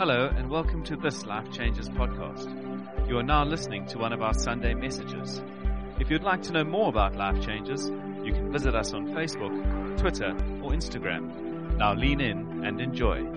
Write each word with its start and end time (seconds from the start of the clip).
Hello, 0.00 0.32
and 0.34 0.48
welcome 0.48 0.82
to 0.84 0.96
this 0.96 1.26
Life 1.26 1.52
Changes 1.52 1.90
podcast. 1.90 3.06
You 3.06 3.18
are 3.18 3.22
now 3.22 3.44
listening 3.44 3.84
to 3.88 3.98
one 3.98 4.14
of 4.14 4.22
our 4.22 4.32
Sunday 4.32 4.72
messages. 4.72 5.42
If 5.98 6.08
you'd 6.10 6.22
like 6.22 6.40
to 6.44 6.52
know 6.52 6.64
more 6.64 6.88
about 6.88 7.16
Life 7.16 7.44
Changes, 7.44 7.90
you 8.24 8.32
can 8.32 8.50
visit 8.50 8.74
us 8.74 8.94
on 8.94 9.08
Facebook, 9.08 9.98
Twitter, 9.98 10.30
or 10.62 10.70
Instagram. 10.70 11.76
Now 11.76 11.92
lean 11.92 12.22
in 12.22 12.64
and 12.64 12.80
enjoy. 12.80 13.18
It's 13.18 13.28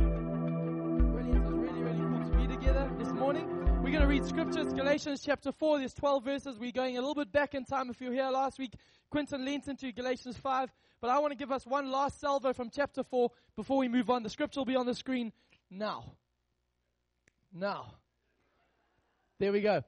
really, 1.12 1.82
really 1.82 2.00
cool 2.00 2.32
to 2.32 2.38
be 2.38 2.48
together 2.48 2.90
this 2.98 3.12
morning. 3.12 3.46
We're 3.84 3.92
going 3.92 4.00
to 4.00 4.08
read 4.08 4.26
scriptures, 4.26 4.72
Galatians 4.72 5.22
chapter 5.22 5.52
4. 5.52 5.80
There's 5.80 5.94
12 5.96 6.24
verses. 6.24 6.58
We're 6.58 6.72
going 6.72 6.96
a 6.98 7.02
little 7.02 7.16
bit 7.16 7.34
back 7.34 7.56
in 7.56 7.66
time. 7.66 7.90
If 7.90 8.00
you 8.00 8.08
were 8.08 8.16
here 8.16 8.30
last 8.30 8.58
week, 8.58 8.72
Quinton 9.12 9.44
leaned 9.44 9.68
into 9.68 9.92
Galatians 9.92 10.38
5. 10.38 10.72
But 11.02 11.10
I 11.10 11.20
want 11.20 11.34
to 11.34 11.38
give 11.38 11.52
us 11.52 11.66
one 11.66 11.92
last 11.92 12.22
salvo 12.22 12.54
from 12.54 12.70
chapter 12.70 13.04
4 13.04 13.30
before 13.58 13.80
we 13.80 13.90
move 13.90 14.10
on. 14.10 14.24
The 14.24 14.30
scripture 14.30 14.62
will 14.62 14.66
be 14.66 14.78
on 14.78 14.86
the 14.86 14.96
screen 14.96 15.34
now. 15.70 16.14
Now. 17.54 17.94
There 19.40 19.52
we 19.52 19.62
go. 19.62 19.84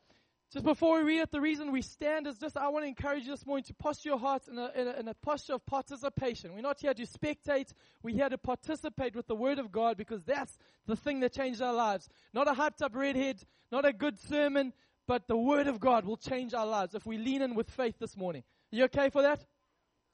Just 0.53 0.65
before 0.65 0.99
we 0.99 1.03
read 1.03 1.21
it, 1.21 1.31
the 1.31 1.41
reason 1.41 1.71
we 1.71 1.81
stand 1.81 2.27
is 2.27 2.38
just 2.38 2.55
I 2.55 2.69
want 2.69 2.85
to 2.85 2.88
encourage 2.88 3.25
you 3.25 3.31
this 3.31 3.45
morning 3.45 3.65
to 3.65 3.73
posture 3.73 4.09
your 4.09 4.19
hearts 4.19 4.47
in 4.47 4.57
a, 4.57 4.71
in, 4.75 4.88
a, 4.88 4.91
in 4.99 5.07
a 5.07 5.13
posture 5.13 5.53
of 5.53 5.65
participation. 5.65 6.53
We're 6.53 6.61
not 6.61 6.79
here 6.79 6.93
to 6.93 7.05
spectate, 7.05 7.73
we're 8.03 8.15
here 8.15 8.29
to 8.29 8.38
participate 8.38 9.15
with 9.15 9.27
the 9.27 9.35
Word 9.35 9.59
of 9.59 9.71
God 9.71 9.97
because 9.97 10.23
that's 10.23 10.57
the 10.85 10.95
thing 10.95 11.19
that 11.21 11.33
changed 11.33 11.61
our 11.61 11.73
lives. 11.73 12.07
Not 12.33 12.47
a 12.47 12.51
hyped 12.51 12.81
up 12.81 12.95
redhead, 12.95 13.41
not 13.71 13.83
a 13.83 13.91
good 13.91 14.19
sermon, 14.19 14.71
but 15.07 15.27
the 15.27 15.35
Word 15.35 15.67
of 15.67 15.79
God 15.79 16.05
will 16.05 16.17
change 16.17 16.53
our 16.53 16.66
lives 16.66 16.95
if 16.95 17.05
we 17.05 17.17
lean 17.17 17.41
in 17.41 17.55
with 17.55 17.69
faith 17.69 17.95
this 17.99 18.16
morning. 18.16 18.43
Are 18.71 18.75
you 18.75 18.83
okay 18.85 19.09
for 19.09 19.23
that? 19.23 19.43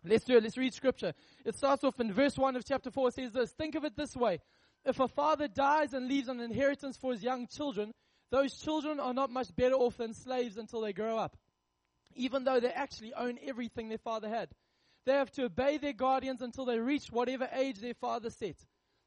Let's 0.04 0.26
do 0.26 0.38
it. 0.38 0.44
Let's 0.44 0.58
read 0.58 0.74
scripture. 0.74 1.14
It 1.46 1.56
starts 1.56 1.84
off 1.84 2.00
in 2.00 2.12
verse 2.12 2.38
1 2.38 2.56
of 2.56 2.66
chapter 2.66 2.90
4. 2.90 3.10
It 3.10 3.14
says 3.14 3.32
this 3.34 3.52
Think 3.52 3.76
of 3.76 3.84
it 3.84 3.96
this 3.96 4.16
way. 4.16 4.40
If 4.86 5.00
a 5.00 5.08
father 5.08 5.48
dies 5.48 5.94
and 5.94 6.08
leaves 6.08 6.28
an 6.28 6.40
inheritance 6.40 6.98
for 6.98 7.12
his 7.12 7.24
young 7.24 7.48
children, 7.48 7.92
those 8.32 8.60
children 8.60 9.00
are 9.00 9.14
not 9.14 9.30
much 9.30 9.56
better 9.56 9.76
off 9.76 9.98
than 9.98 10.14
slaves 10.14 10.58
until 10.58 10.82
they 10.82 10.94
grow 10.94 11.18
up, 11.18 11.38
even 12.16 12.44
though 12.44 12.60
they 12.60 12.72
actually 12.72 13.14
own 13.14 13.38
everything 13.46 13.90
their 13.90 13.98
father 13.98 14.30
had. 14.30 14.50
They 15.06 15.14
have 15.14 15.32
to 15.32 15.46
obey 15.46 15.78
their 15.78 15.94
guardians 15.94 16.42
until 16.42 16.66
they 16.66 16.80
reach 16.80 17.12
whatever 17.12 17.50
age 17.54 17.80
their 17.80 17.94
father 17.94 18.30
set. 18.30 18.58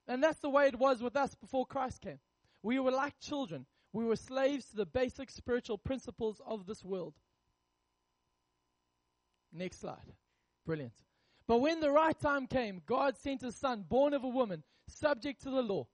And 0.07 0.23
that's 0.23 0.41
the 0.41 0.51
way 0.51 0.67
it 0.67 0.79
was 0.79 1.03
with 1.03 1.17
us 1.17 1.35
before 1.35 1.67
Christ 1.67 2.03
came. 2.03 2.19
We 2.63 2.79
were 2.79 2.91
like 2.91 3.19
children. 3.21 3.67
We 3.93 4.05
were 4.05 4.17
slaves 4.17 4.67
to 4.67 4.77
the 4.77 4.87
basic 4.87 5.31
spiritual 5.31 5.79
principles 5.79 6.41
of 6.45 6.67
this 6.67 6.85
world. 6.85 7.15
Next 9.53 9.81
slide. 9.81 10.13
Brilliant. 10.67 10.95
But 11.47 11.59
when 11.59 11.81
the 11.81 11.91
right 11.91 12.19
time 12.19 12.47
came, 12.47 12.83
God 12.87 13.17
sent 13.17 13.43
his 13.43 13.57
son, 13.57 13.85
born 13.89 14.15
of 14.15 14.25
a 14.25 14.29
woman, 14.29 14.63
subject 14.89 15.43
to 15.43 15.51
the 15.51 15.63
law. 15.63 15.87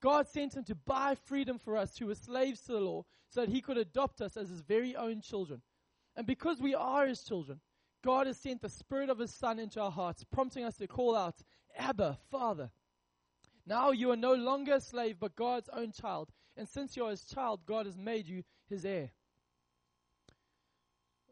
God 0.00 0.28
sent 0.28 0.54
him 0.54 0.64
to 0.64 0.74
buy 0.74 1.14
freedom 1.14 1.58
for 1.58 1.76
us 1.76 1.96
who 1.96 2.06
were 2.06 2.14
slaves 2.14 2.60
to 2.62 2.72
the 2.72 2.80
law 2.80 3.04
so 3.28 3.40
that 3.40 3.48
he 3.48 3.60
could 3.60 3.78
adopt 3.78 4.20
us 4.20 4.36
as 4.36 4.48
his 4.48 4.60
very 4.60 4.94
own 4.96 5.20
children. 5.20 5.62
And 6.16 6.26
because 6.26 6.60
we 6.60 6.74
are 6.74 7.06
his 7.06 7.22
children, 7.22 7.60
God 8.02 8.26
has 8.26 8.38
sent 8.38 8.62
the 8.62 8.68
spirit 8.68 9.10
of 9.10 9.18
his 9.18 9.34
son 9.34 9.58
into 9.58 9.80
our 9.80 9.90
hearts, 9.90 10.24
prompting 10.24 10.64
us 10.64 10.76
to 10.76 10.86
call 10.86 11.16
out, 11.16 11.36
Abba, 11.76 12.18
Father. 12.30 12.70
Now 13.66 13.90
you 13.90 14.10
are 14.12 14.16
no 14.16 14.34
longer 14.34 14.74
a 14.74 14.80
slave, 14.80 15.16
but 15.18 15.34
God's 15.34 15.68
own 15.72 15.92
child. 15.92 16.30
And 16.56 16.68
since 16.68 16.96
you 16.96 17.04
are 17.04 17.10
his 17.10 17.24
child, 17.24 17.60
God 17.66 17.86
has 17.86 17.96
made 17.96 18.26
you 18.28 18.44
his 18.68 18.84
heir. 18.84 19.10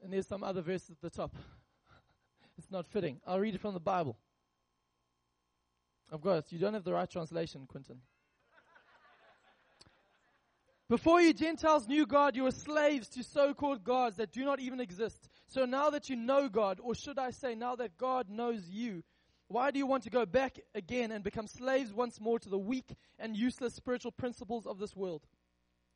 And 0.03 0.12
there's 0.12 0.27
some 0.27 0.42
other 0.42 0.61
verses 0.61 0.91
at 0.91 1.00
the 1.00 1.11
top. 1.11 1.34
It's 2.58 2.70
not 2.70 2.86
fitting. 2.86 3.20
I'll 3.27 3.41
read 3.41 3.55
it 3.55 3.60
from 3.60 3.74
the 3.74 3.80
Bible. 3.80 4.16
Got 6.22 6.38
it. 6.38 6.52
You 6.52 6.58
don't 6.58 6.74
have 6.74 6.84
the 6.84 6.92
right 6.92 7.10
translation, 7.10 7.66
Quinton. 7.66 8.00
Before 10.88 11.20
you 11.20 11.32
Gentiles 11.32 11.88
knew 11.88 12.06
God, 12.06 12.36
you 12.36 12.44
were 12.44 12.52
slaves 12.52 13.08
to 13.08 13.25
so-called 13.25 13.82
gods 13.82 14.19
that 14.19 14.32
do 14.32 14.44
not 14.44 14.60
even 14.60 14.81
exist. 14.81 15.28
So 15.48 15.64
now 15.64 15.91
that 15.91 16.09
you 16.10 16.14
know 16.14 16.48
God, 16.48 16.78
or 16.81 16.94
should 16.94 17.19
I 17.19 17.31
say 17.31 17.54
now 17.54 17.75
that 17.76 17.97
God 17.97 18.28
knows 18.28 18.69
you, 18.69 19.03
why 19.48 19.70
do 19.70 19.78
you 19.78 19.87
want 19.87 20.04
to 20.04 20.10
go 20.10 20.26
back 20.26 20.60
again 20.75 21.10
and 21.10 21.25
become 21.25 21.47
slaves 21.47 21.93
once 21.93 22.20
more 22.20 22.38
to 22.38 22.48
the 22.48 22.59
weak 22.59 22.94
and 23.19 23.37
useless 23.37 23.75
spiritual 23.75 24.12
principles 24.12 24.66
of 24.66 24.78
this 24.78 24.94
world? 24.94 25.26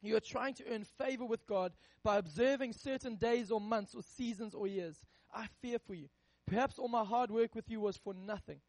You 0.00 0.16
are 0.16 0.20
trying 0.20 0.54
to 0.54 0.64
earn 0.72 0.84
favor 0.84 1.24
with 1.24 1.46
God 1.46 1.72
by 2.02 2.16
observing 2.16 2.72
certain 2.72 3.16
days 3.16 3.50
or 3.50 3.60
months 3.60 3.94
or 3.94 4.02
seasons 4.02 4.54
or 4.54 4.66
years. 4.66 5.04
I 5.34 5.46
fear 5.60 5.78
for 5.78 5.94
you. 5.94 6.08
Perhaps 6.48 6.78
all 6.78 6.88
my 6.88 7.04
hard 7.04 7.30
work 7.30 7.54
with 7.54 7.68
you 7.68 7.80
was 7.80 7.96
for 7.96 8.14
nothing. 8.14 8.60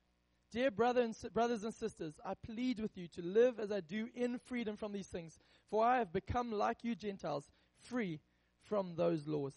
Dear 0.51 0.71
brother 0.71 1.01
and, 1.01 1.15
brothers 1.33 1.63
and 1.63 1.73
sisters, 1.73 2.19
I 2.25 2.33
plead 2.33 2.79
with 2.79 2.97
you 2.97 3.07
to 3.09 3.21
live 3.21 3.59
as 3.59 3.71
I 3.71 3.81
do 3.81 4.09
in 4.15 4.39
freedom 4.39 4.75
from 4.75 4.91
these 4.91 5.07
things, 5.07 5.37
for 5.69 5.85
I 5.85 5.99
have 5.99 6.11
become 6.11 6.51
like 6.51 6.83
you 6.83 6.95
Gentiles, 6.95 7.47
free 7.83 8.19
from 8.63 8.95
those 8.95 9.27
laws. 9.27 9.53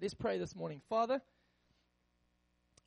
Let's 0.00 0.14
pray 0.14 0.38
this 0.38 0.54
morning. 0.54 0.80
Father, 0.88 1.20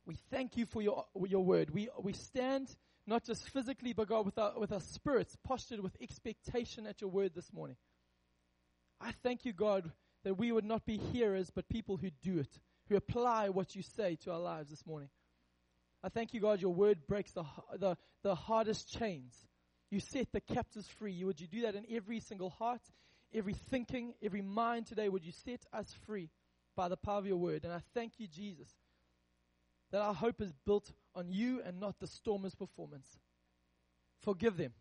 we 0.06 0.16
thank 0.30 0.56
you 0.56 0.66
for 0.66 0.82
your, 0.82 1.04
your 1.26 1.44
word. 1.44 1.70
We, 1.70 1.88
we 2.00 2.12
stand 2.12 2.74
not 3.06 3.24
just 3.24 3.48
physically, 3.50 3.92
but 3.92 4.08
God, 4.08 4.24
with 4.24 4.38
our, 4.38 4.58
with 4.58 4.72
our 4.72 4.80
spirits 4.80 5.36
postured 5.44 5.80
with 5.80 5.96
expectation 6.00 6.86
at 6.86 7.00
your 7.00 7.10
word 7.10 7.32
this 7.34 7.52
morning. 7.52 7.76
I 9.00 9.12
thank 9.22 9.44
you, 9.44 9.52
God, 9.52 9.90
that 10.22 10.38
we 10.38 10.52
would 10.52 10.64
not 10.64 10.86
be 10.86 10.96
hearers, 10.96 11.50
but 11.54 11.68
people 11.68 11.96
who 11.96 12.10
do 12.22 12.38
it, 12.38 12.58
who 12.88 12.96
apply 12.96 13.48
what 13.48 13.74
you 13.74 13.82
say 13.82 14.16
to 14.24 14.32
our 14.32 14.38
lives 14.38 14.70
this 14.70 14.86
morning. 14.86 15.08
I 16.02 16.08
thank 16.08 16.34
you, 16.34 16.40
God, 16.40 16.60
your 16.60 16.74
word 16.74 17.06
breaks 17.06 17.32
the, 17.32 17.44
the, 17.78 17.96
the 18.22 18.34
hardest 18.34 18.92
chains. 18.92 19.34
You 19.90 20.00
set 20.00 20.32
the 20.32 20.40
captives 20.40 20.86
free. 20.98 21.24
Would 21.24 21.40
you 21.40 21.46
do 21.46 21.62
that 21.62 21.74
in 21.74 21.86
every 21.90 22.20
single 22.20 22.50
heart, 22.50 22.82
every 23.32 23.54
thinking, 23.54 24.14
every 24.22 24.42
mind 24.42 24.86
today? 24.86 25.08
Would 25.08 25.24
you 25.24 25.32
set 25.32 25.64
us 25.72 25.94
free 26.06 26.30
by 26.76 26.88
the 26.88 26.96
power 26.96 27.18
of 27.18 27.26
your 27.26 27.36
word? 27.36 27.64
And 27.64 27.72
I 27.72 27.80
thank 27.94 28.14
you, 28.18 28.26
Jesus, 28.26 28.68
that 29.92 30.02
our 30.02 30.14
hope 30.14 30.42
is 30.42 30.52
built 30.66 30.92
on 31.14 31.30
you 31.30 31.62
and 31.64 31.80
not 31.80 31.98
the 32.00 32.06
Stormers' 32.06 32.54
performance. 32.54 33.06
Forgive 34.20 34.56
them, 34.56 34.72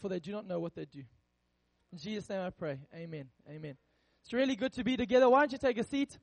for 0.00 0.08
they 0.08 0.20
do 0.20 0.30
not 0.30 0.46
know 0.46 0.60
what 0.60 0.74
they 0.74 0.84
do. 0.84 1.02
In 1.92 1.98
Jesus' 1.98 2.28
name 2.28 2.40
I 2.40 2.50
pray. 2.50 2.78
Amen. 2.94 3.28
Amen. 3.48 3.76
It's 4.22 4.32
really 4.32 4.56
good 4.56 4.72
to 4.74 4.84
be 4.84 4.96
together. 4.96 5.28
Why 5.28 5.40
don't 5.40 5.52
you 5.52 5.58
take 5.58 5.78
a 5.78 5.84
seat? 5.84 6.18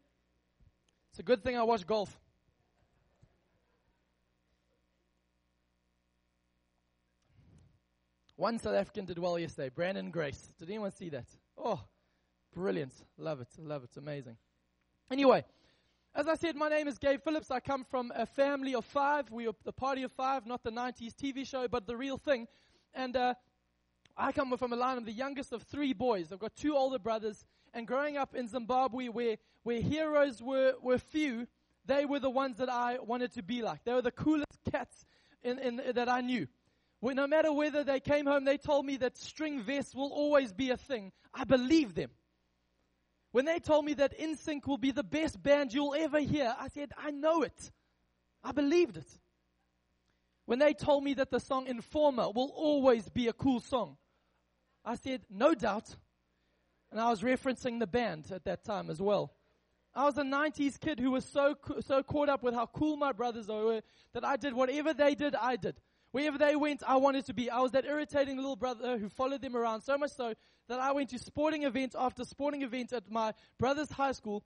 It's 1.11 1.19
a 1.19 1.23
good 1.23 1.43
thing 1.43 1.57
I 1.57 1.63
watch 1.63 1.85
golf. 1.85 2.17
One 8.37 8.57
South 8.57 8.75
African 8.75 9.05
did 9.05 9.19
well 9.19 9.37
yesterday, 9.37 9.69
Branden 9.69 10.09
Grace. 10.09 10.53
Did 10.57 10.69
anyone 10.69 10.91
see 10.91 11.09
that? 11.09 11.25
Oh, 11.57 11.81
brilliant. 12.55 12.93
Love 13.17 13.41
it. 13.41 13.49
Love 13.59 13.83
it. 13.83 13.97
Amazing. 13.97 14.37
Anyway, 15.11 15.43
as 16.15 16.29
I 16.29 16.35
said, 16.35 16.55
my 16.55 16.69
name 16.69 16.87
is 16.87 16.97
Gabe 16.97 17.19
Phillips. 17.21 17.51
I 17.51 17.59
come 17.59 17.83
from 17.83 18.13
a 18.15 18.25
family 18.25 18.73
of 18.73 18.85
five. 18.85 19.29
We 19.29 19.47
are 19.47 19.53
the 19.65 19.73
party 19.73 20.03
of 20.03 20.13
five, 20.13 20.45
not 20.45 20.63
the 20.63 20.71
90s 20.71 21.13
TV 21.13 21.45
show, 21.45 21.67
but 21.67 21.87
the 21.87 21.97
real 21.97 22.17
thing. 22.17 22.47
And 22.93 23.17
uh, 23.17 23.33
I 24.15 24.31
come 24.31 24.55
from 24.57 24.71
a 24.71 24.77
line 24.77 24.97
of 24.97 25.05
the 25.05 25.11
youngest 25.11 25.51
of 25.51 25.63
three 25.63 25.91
boys. 25.91 26.31
I've 26.31 26.39
got 26.39 26.55
two 26.55 26.75
older 26.75 26.99
brothers. 26.99 27.45
And 27.73 27.87
growing 27.87 28.17
up 28.17 28.35
in 28.35 28.47
Zimbabwe, 28.47 29.07
where, 29.07 29.37
where 29.63 29.81
heroes 29.81 30.41
were, 30.41 30.73
were 30.81 30.97
few, 30.97 31.47
they 31.85 32.05
were 32.05 32.19
the 32.19 32.29
ones 32.29 32.57
that 32.57 32.69
I 32.69 32.99
wanted 32.99 33.33
to 33.33 33.43
be 33.43 33.61
like. 33.61 33.83
They 33.83 33.93
were 33.93 34.01
the 34.01 34.11
coolest 34.11 34.59
cats 34.71 35.05
in, 35.41 35.57
in, 35.59 35.81
that 35.93 36.09
I 36.09 36.21
knew 36.21 36.47
no 37.01 37.27
matter 37.27 37.51
whether 37.51 37.83
they 37.83 37.99
came 37.99 38.25
home, 38.25 38.45
they 38.45 38.57
told 38.57 38.85
me 38.85 38.97
that 38.97 39.17
string 39.17 39.61
vests 39.61 39.95
will 39.95 40.11
always 40.11 40.53
be 40.53 40.69
a 40.69 40.77
thing. 40.77 41.11
I 41.33 41.43
believed 41.43 41.95
them. 41.95 42.11
When 43.31 43.45
they 43.45 43.59
told 43.59 43.85
me 43.85 43.93
that 43.95 44.19
NSYNC 44.19 44.67
will 44.67 44.77
be 44.77 44.91
the 44.91 45.03
best 45.03 45.41
band 45.41 45.73
you'll 45.73 45.95
ever 45.95 46.19
hear, 46.19 46.53
I 46.59 46.67
said, 46.67 46.91
I 46.97 47.11
know 47.11 47.43
it. 47.43 47.71
I 48.43 48.51
believed 48.51 48.97
it. 48.97 49.07
When 50.45 50.59
they 50.59 50.73
told 50.73 51.03
me 51.03 51.13
that 51.15 51.31
the 51.31 51.39
song 51.39 51.65
Informer 51.67 52.29
will 52.29 52.51
always 52.53 53.07
be 53.09 53.29
a 53.29 53.33
cool 53.33 53.61
song, 53.61 53.97
I 54.83 54.95
said, 54.95 55.21
no 55.29 55.53
doubt. 55.53 55.95
And 56.91 56.99
I 56.99 57.09
was 57.09 57.21
referencing 57.21 57.79
the 57.79 57.87
band 57.87 58.31
at 58.31 58.43
that 58.45 58.63
time 58.63 58.89
as 58.89 59.01
well. 59.01 59.31
I 59.93 60.05
was 60.05 60.17
a 60.17 60.23
90s 60.23 60.79
kid 60.79 60.99
who 60.99 61.11
was 61.11 61.25
so, 61.25 61.55
so 61.81 62.01
caught 62.03 62.29
up 62.29 62.43
with 62.43 62.53
how 62.53 62.65
cool 62.65 62.95
my 62.95 63.11
brothers 63.11 63.47
were 63.47 63.81
that 64.13 64.23
I 64.23 64.37
did 64.37 64.53
whatever 64.53 64.93
they 64.93 65.15
did, 65.15 65.35
I 65.35 65.57
did. 65.57 65.75
Wherever 66.11 66.37
they 66.37 66.55
went, 66.55 66.83
I 66.85 66.97
wanted 66.97 67.25
to 67.27 67.33
be. 67.33 67.49
I 67.49 67.59
was 67.59 67.71
that 67.71 67.85
irritating 67.85 68.35
little 68.35 68.55
brother 68.55 68.97
who 68.97 69.09
followed 69.09 69.41
them 69.41 69.55
around 69.55 69.81
so 69.81 69.97
much 69.97 70.11
so 70.11 70.33
that 70.67 70.79
I 70.79 70.91
went 70.91 71.09
to 71.09 71.19
sporting 71.19 71.63
event 71.63 71.95
after 71.97 72.25
sporting 72.25 72.61
event 72.63 72.91
at 72.93 73.09
my 73.09 73.33
brother's 73.57 73.91
high 73.91 74.11
school 74.11 74.43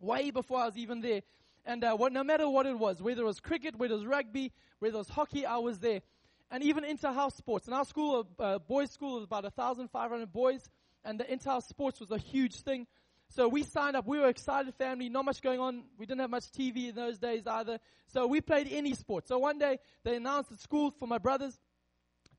way 0.00 0.30
before 0.30 0.60
I 0.60 0.66
was 0.66 0.76
even 0.76 1.00
there. 1.00 1.22
And 1.66 1.82
uh, 1.84 1.94
what, 1.96 2.12
no 2.12 2.24
matter 2.24 2.48
what 2.48 2.66
it 2.66 2.78
was, 2.78 3.00
whether 3.02 3.22
it 3.22 3.26
was 3.26 3.40
cricket, 3.40 3.76
whether 3.76 3.94
it 3.94 3.98
was 3.98 4.06
rugby, 4.06 4.52
whether 4.78 4.94
it 4.94 4.98
was 4.98 5.08
hockey, 5.08 5.46
I 5.46 5.56
was 5.58 5.78
there. 5.78 6.02
And 6.50 6.62
even 6.62 6.84
inter-house 6.84 7.36
sports. 7.36 7.66
In 7.66 7.72
our 7.72 7.86
school, 7.86 8.26
uh, 8.38 8.58
boys' 8.58 8.90
school, 8.90 9.14
was 9.14 9.24
about 9.24 9.44
1,500 9.44 10.30
boys, 10.30 10.68
and 11.04 11.18
the 11.18 11.30
inter-house 11.30 11.68
sports 11.68 12.00
was 12.00 12.10
a 12.10 12.18
huge 12.18 12.56
thing. 12.56 12.86
So 13.30 13.48
we 13.48 13.62
signed 13.62 13.96
up. 13.96 14.06
We 14.06 14.18
were 14.18 14.28
excited 14.28 14.74
family. 14.74 15.08
Not 15.08 15.24
much 15.24 15.42
going 15.42 15.60
on. 15.60 15.84
We 15.98 16.06
didn't 16.06 16.20
have 16.20 16.30
much 16.30 16.50
TV 16.52 16.90
in 16.90 16.94
those 16.94 17.18
days 17.18 17.46
either. 17.46 17.78
So 18.06 18.26
we 18.26 18.40
played 18.40 18.68
any 18.70 18.94
sport. 18.94 19.26
So 19.26 19.38
one 19.38 19.58
day 19.58 19.78
they 20.04 20.16
announced 20.16 20.52
at 20.52 20.60
school 20.60 20.90
for 20.90 21.06
my 21.06 21.18
brothers 21.18 21.58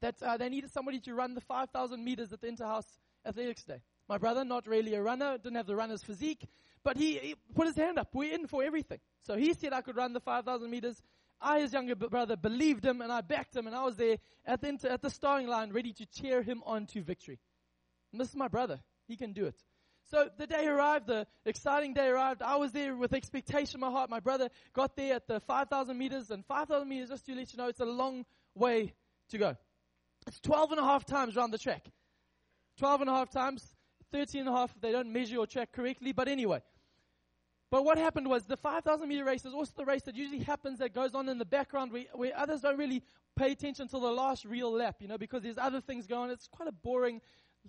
that 0.01 0.21
uh, 0.21 0.37
they 0.37 0.49
needed 0.49 0.71
somebody 0.71 0.99
to 1.01 1.13
run 1.13 1.33
the 1.33 1.41
5,000 1.41 2.03
meters 2.03 2.31
at 2.31 2.41
the 2.41 2.47
Interhouse 2.47 2.85
Athletics 3.25 3.63
Day. 3.63 3.81
My 4.07 4.17
brother, 4.17 4.45
not 4.45 4.67
really 4.67 4.93
a 4.93 5.01
runner, 5.01 5.37
didn't 5.37 5.55
have 5.55 5.65
the 5.65 5.75
runner's 5.75 6.03
physique, 6.03 6.47
but 6.83 6.95
he, 6.95 7.17
he 7.17 7.35
put 7.55 7.67
his 7.67 7.75
hand 7.75 7.97
up. 7.97 8.09
We're 8.13 8.33
in 8.33 8.47
for 8.47 8.63
everything. 8.63 8.99
So 9.21 9.35
he 9.35 9.53
said 9.53 9.73
I 9.73 9.81
could 9.81 9.95
run 9.95 10.13
the 10.13 10.19
5,000 10.19 10.69
meters. 10.69 11.01
I, 11.41 11.59
his 11.59 11.73
younger 11.73 11.95
brother, 11.95 12.35
believed 12.35 12.85
him 12.85 13.01
and 13.01 13.11
I 13.11 13.21
backed 13.21 13.55
him 13.55 13.67
and 13.67 13.75
I 13.75 13.83
was 13.83 13.97
there 13.97 14.17
at 14.45 14.61
the, 14.61 14.69
inter, 14.69 14.89
at 14.89 15.01
the 15.01 15.09
starting 15.09 15.47
line 15.47 15.73
ready 15.73 15.91
to 15.93 16.05
cheer 16.05 16.41
him 16.41 16.61
on 16.65 16.85
to 16.87 17.01
victory. 17.01 17.39
This 18.17 18.29
is 18.29 18.35
my 18.35 18.47
brother. 18.47 18.79
He 19.07 19.15
can 19.15 19.33
do 19.33 19.45
it. 19.45 19.55
So 20.09 20.29
the 20.37 20.45
day 20.45 20.67
arrived, 20.67 21.07
the 21.07 21.25
exciting 21.45 21.93
day 21.93 22.07
arrived. 22.07 22.41
I 22.43 22.57
was 22.57 22.71
there 22.71 22.95
with 22.95 23.13
expectation 23.13 23.77
in 23.77 23.81
my 23.81 23.89
heart. 23.89 24.09
My 24.09 24.19
brother 24.19 24.49
got 24.73 24.95
there 24.95 25.15
at 25.15 25.27
the 25.27 25.39
5,000 25.39 25.97
meters 25.97 26.29
and 26.29 26.45
5,000 26.45 26.87
meters, 26.87 27.09
just 27.09 27.25
to 27.25 27.33
let 27.33 27.51
you 27.51 27.57
know, 27.57 27.67
it's 27.67 27.79
a 27.79 27.85
long 27.85 28.25
way 28.53 28.93
to 29.29 29.37
go. 29.37 29.57
It's 30.27 30.39
12 30.41 30.71
and 30.71 30.79
a 30.79 30.83
half 30.83 31.05
times 31.05 31.35
around 31.35 31.51
the 31.51 31.57
track. 31.57 31.87
12 32.77 33.01
and 33.01 33.09
a 33.09 33.13
half 33.13 33.31
times, 33.31 33.73
13 34.11 34.41
and 34.41 34.49
a 34.49 34.51
half 34.51 34.75
if 34.75 34.81
they 34.81 34.91
don't 34.91 35.11
measure 35.11 35.33
your 35.33 35.47
track 35.47 35.71
correctly. 35.71 36.11
But 36.11 36.27
anyway, 36.27 36.61
but 37.71 37.83
what 37.83 37.97
happened 37.97 38.29
was 38.29 38.45
the 38.45 38.57
5,000 38.57 39.07
meter 39.07 39.25
race 39.25 39.43
is 39.45 39.53
also 39.53 39.71
the 39.75 39.85
race 39.85 40.03
that 40.03 40.15
usually 40.15 40.43
happens 40.43 40.79
that 40.79 40.93
goes 40.93 41.15
on 41.15 41.27
in 41.29 41.37
the 41.37 41.45
background 41.45 41.91
where, 41.91 42.05
where 42.13 42.31
others 42.37 42.61
don't 42.61 42.77
really 42.77 43.01
pay 43.35 43.51
attention 43.51 43.83
until 43.83 44.01
the 44.01 44.11
last 44.11 44.45
real 44.45 44.71
lap, 44.71 44.97
you 44.99 45.07
know, 45.07 45.17
because 45.17 45.41
there's 45.41 45.57
other 45.57 45.81
things 45.81 46.05
going 46.07 46.25
on. 46.25 46.29
It's 46.29 46.47
quite 46.47 46.69
a 46.69 46.71
boring, 46.71 47.21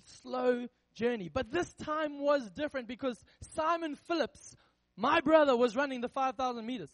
slow 0.04 0.66
journey. 0.94 1.28
But 1.32 1.50
this 1.50 1.72
time 1.74 2.20
was 2.20 2.50
different 2.50 2.88
because 2.88 3.22
Simon 3.54 3.94
Phillips, 3.94 4.56
my 4.96 5.20
brother, 5.20 5.56
was 5.56 5.76
running 5.76 6.00
the 6.00 6.08
5,000 6.08 6.64
meters. 6.64 6.90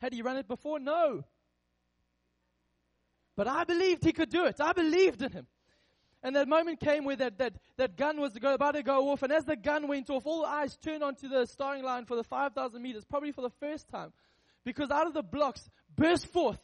Had 0.00 0.12
he 0.12 0.22
run 0.22 0.36
it 0.36 0.48
before? 0.48 0.80
No. 0.80 1.24
But 3.36 3.46
I 3.46 3.64
believed 3.64 4.04
he 4.04 4.12
could 4.12 4.30
do 4.30 4.46
it. 4.46 4.60
I 4.60 4.72
believed 4.72 5.22
in 5.22 5.32
him. 5.32 5.46
And 6.22 6.36
that 6.36 6.46
moment 6.46 6.78
came 6.78 7.04
where 7.04 7.16
that, 7.16 7.38
that, 7.38 7.54
that 7.78 7.96
gun 7.96 8.20
was 8.20 8.36
about 8.36 8.74
to 8.74 8.82
go 8.82 9.10
off. 9.10 9.22
And 9.22 9.32
as 9.32 9.44
the 9.44 9.56
gun 9.56 9.88
went 9.88 10.08
off, 10.08 10.24
all 10.24 10.44
eyes 10.44 10.76
turned 10.76 11.02
onto 11.02 11.28
the 11.28 11.46
starting 11.46 11.82
line 11.82 12.04
for 12.04 12.16
the 12.16 12.22
5,000 12.22 12.80
meters, 12.80 13.04
probably 13.04 13.32
for 13.32 13.42
the 13.42 13.50
first 13.50 13.88
time. 13.88 14.12
Because 14.64 14.90
out 14.90 15.08
of 15.08 15.14
the 15.14 15.22
blocks 15.22 15.68
burst 15.96 16.26
forth 16.26 16.60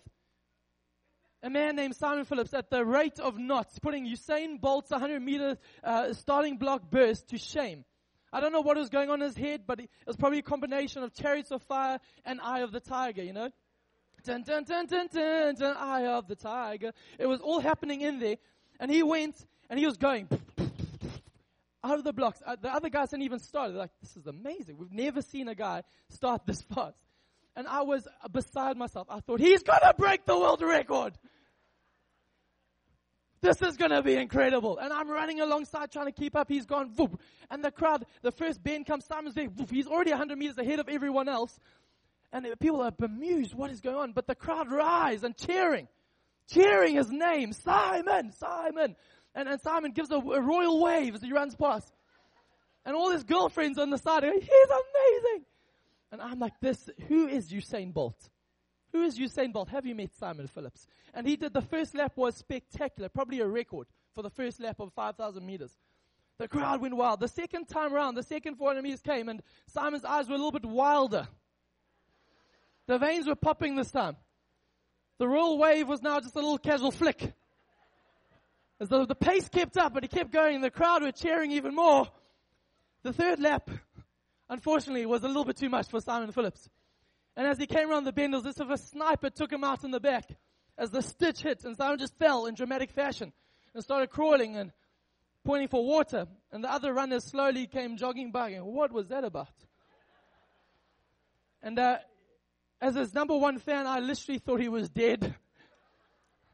a 1.42 1.50
man 1.50 1.76
named 1.76 1.94
Simon 1.94 2.24
Phillips 2.24 2.52
at 2.54 2.70
the 2.70 2.84
rate 2.84 3.20
of 3.20 3.38
knots, 3.38 3.78
putting 3.78 4.06
Usain 4.06 4.60
Bolt's 4.60 4.90
100 4.90 5.20
meter 5.22 5.56
uh, 5.84 6.12
starting 6.12 6.56
block 6.56 6.90
burst 6.90 7.28
to 7.28 7.38
shame. 7.38 7.84
I 8.32 8.40
don't 8.40 8.52
know 8.52 8.60
what 8.60 8.76
was 8.76 8.90
going 8.90 9.08
on 9.10 9.22
in 9.22 9.28
his 9.28 9.36
head, 9.36 9.62
but 9.66 9.80
it 9.80 9.88
was 10.06 10.16
probably 10.16 10.40
a 10.40 10.42
combination 10.42 11.02
of 11.02 11.14
chariots 11.14 11.50
of 11.50 11.62
fire 11.62 11.98
and 12.24 12.40
eye 12.42 12.60
of 12.60 12.72
the 12.72 12.80
tiger, 12.80 13.22
you 13.22 13.32
know? 13.32 13.50
Dun, 14.24 14.42
dun, 14.42 14.64
dun, 14.64 14.86
dun, 14.86 15.08
dun, 15.10 15.54
dun, 15.54 15.76
eye 15.76 16.06
of 16.06 16.26
the 16.28 16.36
tiger. 16.36 16.92
It 17.18 17.26
was 17.26 17.40
all 17.40 17.60
happening 17.60 18.00
in 18.02 18.18
there. 18.18 18.36
And 18.80 18.90
he 18.90 19.02
went 19.02 19.36
and 19.70 19.78
he 19.78 19.86
was 19.86 19.96
going 19.96 20.28
out 21.82 21.98
of 21.98 22.04
the 22.04 22.12
blocks. 22.12 22.42
Uh, 22.44 22.56
the 22.60 22.68
other 22.68 22.90
guys 22.90 23.12
hadn't 23.12 23.24
even 23.24 23.38
started. 23.38 23.74
They're 23.74 23.82
like, 23.82 23.92
this 24.02 24.16
is 24.16 24.26
amazing. 24.26 24.76
We've 24.76 24.92
never 24.92 25.22
seen 25.22 25.48
a 25.48 25.54
guy 25.54 25.84
start 26.10 26.44
this 26.46 26.60
fast. 26.74 26.98
And 27.58 27.66
I 27.66 27.82
was 27.82 28.06
beside 28.30 28.76
myself. 28.76 29.08
I 29.10 29.18
thought, 29.18 29.40
he's 29.40 29.64
to 29.82 29.94
break 29.98 30.24
the 30.24 30.38
world 30.38 30.62
record. 30.62 31.18
This 33.40 33.60
is 33.62 33.76
to 33.90 34.00
be 34.00 34.14
incredible. 34.14 34.78
And 34.78 34.92
I'm 34.92 35.10
running 35.10 35.40
alongside 35.40 35.90
trying 35.90 36.06
to 36.06 36.12
keep 36.12 36.36
up. 36.36 36.48
He's 36.48 36.66
gone, 36.66 36.92
whoop. 36.96 37.20
And 37.50 37.64
the 37.64 37.72
crowd, 37.72 38.06
the 38.22 38.30
first 38.30 38.62
bend 38.62 38.86
comes, 38.86 39.06
Simon's 39.06 39.34
there, 39.34 39.46
whoop. 39.46 39.72
He's 39.72 39.88
already 39.88 40.12
100 40.12 40.38
meters 40.38 40.56
ahead 40.56 40.78
of 40.78 40.88
everyone 40.88 41.28
else. 41.28 41.58
And 42.32 42.46
people 42.60 42.80
are 42.80 42.92
bemused, 42.92 43.54
what 43.54 43.72
is 43.72 43.80
going 43.80 43.96
on? 43.96 44.12
But 44.12 44.28
the 44.28 44.36
crowd 44.36 44.70
rise 44.70 45.24
and 45.24 45.36
cheering, 45.36 45.88
cheering 46.48 46.94
his 46.94 47.10
name, 47.10 47.52
Simon, 47.52 48.30
Simon. 48.38 48.94
And, 49.34 49.48
and 49.48 49.60
Simon 49.62 49.90
gives 49.90 50.12
a, 50.12 50.18
a 50.18 50.40
royal 50.40 50.80
wave 50.80 51.16
as 51.16 51.22
he 51.22 51.32
runs 51.32 51.56
past. 51.56 51.92
And 52.84 52.94
all 52.94 53.10
his 53.10 53.24
girlfriends 53.24 53.78
on 53.78 53.90
the 53.90 53.98
side 53.98 54.22
he's 54.22 54.32
amazing. 54.32 55.44
And 56.10 56.22
I'm 56.22 56.38
like, 56.38 56.54
this, 56.60 56.88
who 57.08 57.26
is 57.26 57.50
Usain 57.50 57.92
Bolt? 57.92 58.30
Who 58.92 59.02
is 59.02 59.18
Usain 59.18 59.52
Bolt? 59.52 59.68
Have 59.68 59.84
you 59.84 59.94
met 59.94 60.14
Simon 60.16 60.46
Phillips? 60.46 60.86
And 61.12 61.26
he 61.26 61.36
did 61.36 61.52
the 61.52 61.60
first 61.60 61.94
lap 61.94 62.12
was 62.16 62.36
spectacular, 62.36 63.08
probably 63.08 63.40
a 63.40 63.46
record 63.46 63.86
for 64.14 64.22
the 64.22 64.30
first 64.30 64.60
lap 64.60 64.80
of 64.80 64.92
5,000 64.94 65.44
meters. 65.44 65.76
The 66.38 66.48
crowd 66.48 66.80
went 66.80 66.96
wild. 66.96 67.20
The 67.20 67.28
second 67.28 67.66
time 67.66 67.92
around, 67.92 68.14
the 68.14 68.22
second 68.22 68.56
400 68.56 68.82
meters 68.82 69.02
came, 69.02 69.28
and 69.28 69.42
Simon's 69.66 70.04
eyes 70.04 70.28
were 70.28 70.34
a 70.34 70.38
little 70.38 70.52
bit 70.52 70.64
wilder. 70.64 71.28
The 72.86 72.98
veins 72.98 73.26
were 73.26 73.34
popping 73.34 73.76
this 73.76 73.90
time. 73.90 74.16
The 75.18 75.28
royal 75.28 75.58
wave 75.58 75.88
was 75.88 76.00
now 76.00 76.20
just 76.20 76.36
a 76.36 76.38
little 76.38 76.58
casual 76.58 76.92
flick. 76.92 77.32
As 78.80 78.88
though 78.88 79.04
the 79.04 79.16
pace 79.16 79.48
kept 79.48 79.76
up, 79.76 79.92
but 79.92 80.04
he 80.04 80.08
kept 80.08 80.30
going, 80.30 80.54
and 80.54 80.64
the 80.64 80.70
crowd 80.70 81.02
were 81.02 81.10
cheering 81.10 81.50
even 81.50 81.74
more. 81.74 82.06
The 83.02 83.12
third 83.12 83.40
lap, 83.40 83.68
unfortunately, 84.48 85.02
it 85.02 85.08
was 85.08 85.22
a 85.22 85.28
little 85.28 85.44
bit 85.44 85.56
too 85.56 85.68
much 85.68 85.88
for 85.88 86.00
Simon 86.00 86.32
Phillips. 86.32 86.68
And 87.36 87.46
as 87.46 87.58
he 87.58 87.66
came 87.66 87.90
around 87.90 88.04
the 88.04 88.12
bend, 88.12 88.34
it 88.34 88.38
was 88.38 88.46
as 88.46 88.60
if 88.60 88.68
a 88.68 88.78
sniper 88.78 89.30
took 89.30 89.52
him 89.52 89.64
out 89.64 89.84
in 89.84 89.90
the 89.90 90.00
back 90.00 90.24
as 90.76 90.90
the 90.90 91.02
stitch 91.02 91.42
hit, 91.42 91.64
and 91.64 91.76
Simon 91.76 91.98
just 91.98 92.16
fell 92.18 92.46
in 92.46 92.54
dramatic 92.54 92.90
fashion 92.90 93.32
and 93.74 93.82
started 93.82 94.10
crawling 94.10 94.56
and 94.56 94.72
pointing 95.44 95.68
for 95.68 95.84
water. 95.84 96.26
And 96.52 96.62
the 96.62 96.72
other 96.72 96.92
runners 96.92 97.24
slowly 97.24 97.66
came 97.66 97.96
jogging 97.96 98.30
by. 98.30 98.50
And 98.50 98.64
what 98.66 98.92
was 98.92 99.08
that 99.08 99.24
about? 99.24 99.52
And 101.62 101.78
uh, 101.78 101.98
as 102.80 102.94
his 102.94 103.12
number 103.12 103.36
one 103.36 103.58
fan, 103.58 103.86
I 103.86 103.98
literally 103.98 104.38
thought 104.38 104.60
he 104.60 104.68
was 104.68 104.88
dead. 104.88 105.34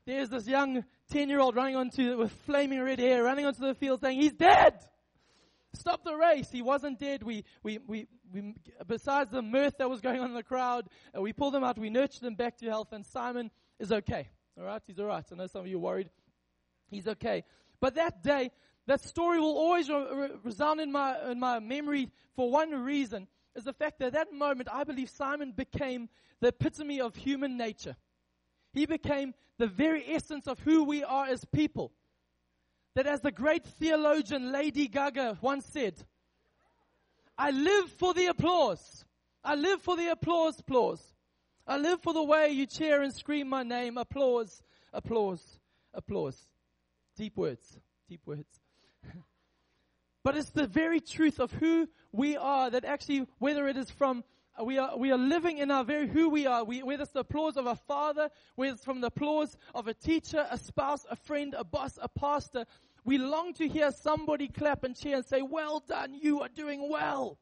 There's 0.06 0.31
this 0.31 0.47
young 0.47 0.85
10 1.12 1.29
year 1.29 1.40
old 1.40 1.56
running 1.56 1.76
onto, 1.76 2.12
it 2.12 2.19
with 2.19 2.32
flaming 2.47 2.81
red 2.81 2.99
hair, 2.99 3.23
running 3.23 3.47
onto 3.47 3.61
the 3.61 3.75
field 3.75 4.00
saying, 4.00 4.20
he's 4.20 4.32
dead! 4.32 4.75
Stop 5.75 6.05
the 6.05 6.15
race. 6.15 6.50
He 6.50 6.62
wasn't 6.62 6.99
dead. 6.99 7.23
We, 7.23 7.44
we, 7.62 7.79
we, 7.87 8.06
we, 8.32 8.55
besides 8.87 9.31
the 9.31 9.43
mirth 9.43 9.79
that 9.79 9.91
was 9.91 10.00
going 10.00 10.21
on 10.21 10.31
in 10.31 10.35
the 10.35 10.43
crowd, 10.43 10.88
uh, 11.17 11.21
we 11.21 11.32
pulled 11.32 11.55
him 11.55 11.65
out. 11.65 11.79
We 11.79 11.91
nurtured 11.91 12.23
him 12.23 12.35
back 12.35 12.59
to 12.59 12.67
health 12.67 12.93
and 12.93 13.05
Simon 13.05 13.50
is 13.79 13.93
okay. 13.93 14.29
All 14.59 14.65
right. 14.65 14.82
He's 14.87 14.99
all 14.99 15.06
right. 15.06 15.25
I 15.31 15.35
know 15.35 15.47
some 15.47 15.62
of 15.62 15.67
you 15.67 15.76
are 15.76 15.81
worried. 15.81 16.11
He's 16.91 17.09
okay. 17.09 17.44
But 17.81 17.97
that 17.97 18.23
day, 18.23 18.50
that 18.87 19.00
story 19.00 19.41
will 19.41 19.56
always 19.56 19.88
re- 19.88 20.31
resound 20.43 20.81
in 20.81 20.93
my, 20.93 21.31
in 21.31 21.41
my 21.41 21.59
memory 21.59 22.11
for 22.37 22.50
one 22.50 22.71
reason 22.71 23.26
is 23.55 23.65
the 23.65 23.73
fact 23.73 23.99
that 24.00 24.12
that 24.12 24.32
moment, 24.32 24.69
I 24.73 24.85
believe 24.85 25.11
Simon 25.11 25.53
became 25.53 26.09
the 26.41 26.49
epitome 26.49 27.00
of 27.00 27.15
human 27.15 27.56
nature. 27.56 27.97
He 28.73 28.87
became 28.87 29.35
the 29.59 29.67
very 29.67 30.05
essence 30.06 30.47
of 30.47 30.59
who 30.61 30.85
we 30.85 31.05
are 31.05 31.26
as 31.26 31.44
people. 31.44 31.93
That 32.95 33.07
as 33.07 33.21
the 33.21 33.33
great 33.33 33.65
theologian 33.65 34.53
Lady 34.53 34.87
Gaga 34.87 35.39
once 35.41 35.67
said, 35.67 35.95
I 37.37 37.51
live 37.51 37.91
for 37.91 38.15
the 38.15 38.27
applause. 38.27 39.05
I 39.43 39.57
live 39.57 39.83
for 39.83 39.97
the 39.97 40.09
applause, 40.09 40.61
applause. 40.61 41.03
I 41.67 41.77
live 41.77 42.01
for 42.03 42.13
the 42.13 42.23
way 42.23 42.51
you 42.51 42.67
cheer 42.67 43.03
and 43.03 43.13
scream 43.13 43.49
my 43.49 43.63
name. 43.63 43.99
Applause, 43.99 44.63
applause, 44.93 45.59
applause. 45.93 46.39
Deep 47.17 47.37
words, 47.37 47.79
deep 48.09 48.21
words. 48.27 48.61
but 50.25 50.37
it's 50.37 50.51
the 50.51 50.67
very 50.67 51.01
truth 51.01 51.41
of 51.41 51.53
who 51.53 51.89
we 52.13 52.37
are 52.37 52.71
that 52.71 52.85
actually, 52.85 53.27
whether 53.39 53.67
it 53.67 53.77
is 53.77 53.91
from 53.91 54.25
we 54.62 54.78
are, 54.78 54.96
we 54.96 55.11
are 55.11 55.18
living 55.18 55.58
in 55.58 55.70
our 55.70 55.82
very 55.82 56.06
who 56.06 56.28
we 56.28 56.46
are, 56.46 56.62
we, 56.62 56.82
whether 56.82 57.02
it's 57.02 57.12
the 57.12 57.20
applause 57.20 57.56
of 57.56 57.66
a 57.66 57.75
father, 57.75 58.28
whether 58.54 58.75
it's 58.75 58.84
from 58.84 59.00
the 59.00 59.08
applause 59.08 59.56
of 59.75 59.88
a 59.88 59.94
teacher, 59.94 60.46
a 60.50 60.56
spouse, 60.56 61.04
a 61.11 61.16
friend, 61.16 61.54
a 61.58 61.64
boss, 61.64 61.99
a 62.00 62.08
pastor, 62.08 62.64
we 63.04 63.18
long 63.18 63.52
to 63.54 63.66
hear 63.66 63.90
somebody 63.90 64.49
clap 64.49 64.84
and 64.84 64.96
cheer 64.96 65.16
and 65.16 65.26
say, 65.26 65.42
well 65.42 65.80
done, 65.80 66.14
you 66.14 66.40
are 66.40 66.49
doing 66.49 66.88
well. 66.88 67.38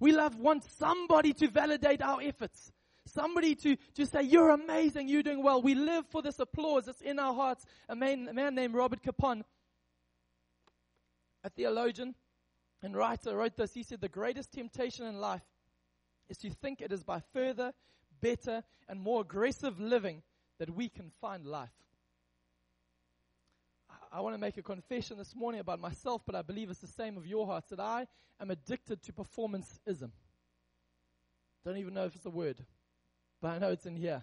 We 0.00 0.12
love, 0.12 0.36
want 0.38 0.64
somebody 0.64 1.34
to 1.34 1.48
validate 1.48 2.00
our 2.00 2.20
efforts. 2.22 2.72
Somebody 3.06 3.54
to, 3.56 3.76
to 3.94 4.06
say, 4.06 4.22
you're 4.22 4.50
amazing, 4.50 5.08
you're 5.08 5.22
doing 5.22 5.42
well. 5.42 5.60
We 5.60 5.74
live 5.74 6.06
for 6.06 6.22
this 6.22 6.38
applause. 6.38 6.88
It's 6.88 7.00
in 7.02 7.18
our 7.18 7.34
hearts. 7.34 7.64
A 7.88 7.94
man, 7.94 8.26
a 8.28 8.32
man 8.32 8.54
named 8.54 8.74
Robert 8.74 9.02
Capon, 9.02 9.44
a 11.44 11.50
theologian 11.50 12.14
and 12.82 12.96
writer, 12.96 13.36
wrote 13.36 13.56
this. 13.56 13.74
He 13.74 13.82
said, 13.82 14.00
the 14.00 14.08
greatest 14.08 14.52
temptation 14.52 15.06
in 15.06 15.20
life 15.20 15.42
is 16.30 16.38
to 16.38 16.48
think 16.50 16.80
it 16.80 16.92
is 16.92 17.04
by 17.04 17.20
further, 17.34 17.74
better, 18.22 18.62
and 18.88 18.98
more 18.98 19.20
aggressive 19.20 19.78
living 19.78 20.22
that 20.58 20.70
we 20.74 20.88
can 20.88 21.10
find 21.20 21.44
life. 21.44 21.68
I 24.10 24.22
want 24.22 24.34
to 24.34 24.40
make 24.40 24.56
a 24.56 24.62
confession 24.62 25.18
this 25.18 25.36
morning 25.36 25.60
about 25.60 25.80
myself, 25.80 26.22
but 26.24 26.34
I 26.34 26.40
believe 26.40 26.70
it's 26.70 26.80
the 26.80 26.86
same 26.86 27.18
of 27.18 27.26
your 27.26 27.46
hearts 27.46 27.68
that 27.68 27.80
I 27.80 28.06
am 28.40 28.50
addicted 28.50 29.02
to 29.02 29.12
performanceism. 29.12 30.10
Don't 31.64 31.76
even 31.76 31.92
know 31.92 32.06
if 32.06 32.14
it's 32.14 32.24
a 32.24 32.30
word 32.30 32.64
but 33.40 33.48
I 33.48 33.58
know 33.58 33.70
it's 33.70 33.86
in 33.86 33.96
here. 33.96 34.22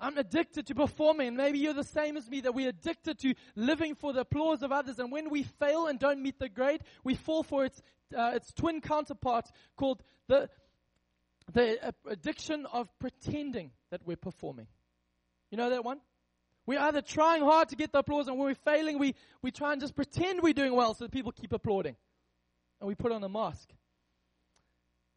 I'm 0.00 0.16
addicted 0.16 0.66
to 0.68 0.74
performing. 0.76 1.34
Maybe 1.34 1.58
you're 1.58 1.72
the 1.72 1.82
same 1.82 2.16
as 2.16 2.30
me 2.30 2.40
that 2.42 2.54
we're 2.54 2.68
addicted 2.68 3.18
to 3.20 3.34
living 3.56 3.96
for 3.96 4.12
the 4.12 4.20
applause 4.20 4.62
of 4.62 4.70
others. 4.70 5.00
And 5.00 5.10
when 5.10 5.28
we 5.28 5.42
fail 5.42 5.88
and 5.88 5.98
don't 5.98 6.22
meet 6.22 6.38
the 6.38 6.48
grade, 6.48 6.82
we 7.02 7.16
fall 7.16 7.42
for 7.42 7.64
its, 7.64 7.82
uh, 8.16 8.32
its 8.34 8.52
twin 8.52 8.80
counterpart 8.80 9.50
called 9.76 10.04
the, 10.28 10.48
the 11.52 11.94
addiction 12.06 12.66
of 12.66 12.88
pretending 12.98 13.70
that 13.90 14.00
we're 14.04 14.16
performing. 14.16 14.66
You 15.50 15.56
know 15.58 15.70
that 15.70 15.84
one? 15.84 16.00
We're 16.66 16.80
either 16.80 17.00
trying 17.00 17.42
hard 17.42 17.70
to 17.70 17.76
get 17.76 17.92
the 17.92 18.00
applause, 18.00 18.28
and 18.28 18.38
when 18.38 18.46
we're 18.48 18.54
failing, 18.54 18.98
we, 18.98 19.14
we 19.40 19.50
try 19.50 19.72
and 19.72 19.80
just 19.80 19.94
pretend 19.94 20.42
we're 20.42 20.52
doing 20.52 20.74
well 20.74 20.92
so 20.92 21.04
that 21.04 21.10
people 21.10 21.32
keep 21.32 21.52
applauding. 21.52 21.96
And 22.80 22.88
we 22.88 22.94
put 22.94 23.10
on 23.10 23.24
a 23.24 23.28
mask. 23.28 23.70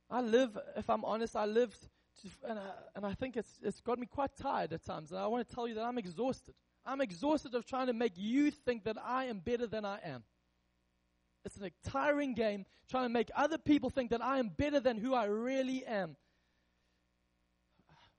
I 0.09 0.21
live, 0.21 0.57
if 0.77 0.89
I'm 0.89 1.03
honest, 1.03 1.35
I 1.35 1.45
live, 1.45 1.75
and, 2.47 2.57
I, 2.57 2.63
and 2.95 3.05
I 3.05 3.13
think 3.13 3.35
it's, 3.35 3.59
it's 3.61 3.81
got 3.81 3.99
me 3.99 4.05
quite 4.05 4.31
tired 4.37 4.71
at 4.71 4.85
times. 4.85 5.11
And 5.11 5.19
I 5.19 5.27
want 5.27 5.47
to 5.47 5.53
tell 5.53 5.67
you 5.67 5.75
that 5.75 5.83
I'm 5.83 5.97
exhausted. 5.97 6.55
I'm 6.85 7.01
exhausted 7.01 7.53
of 7.53 7.65
trying 7.65 7.87
to 7.87 7.93
make 7.93 8.13
you 8.15 8.51
think 8.51 8.85
that 8.85 8.97
I 9.03 9.25
am 9.25 9.39
better 9.39 9.67
than 9.67 9.83
I 9.83 9.99
am. 10.05 10.23
It's 11.43 11.57
a 11.57 11.71
tiring 11.89 12.33
game 12.33 12.65
trying 12.89 13.05
to 13.05 13.09
make 13.09 13.29
other 13.35 13.57
people 13.57 13.89
think 13.89 14.11
that 14.11 14.23
I 14.23 14.39
am 14.39 14.49
better 14.49 14.79
than 14.79 14.97
who 14.97 15.13
I 15.13 15.25
really 15.25 15.85
am. 15.85 16.15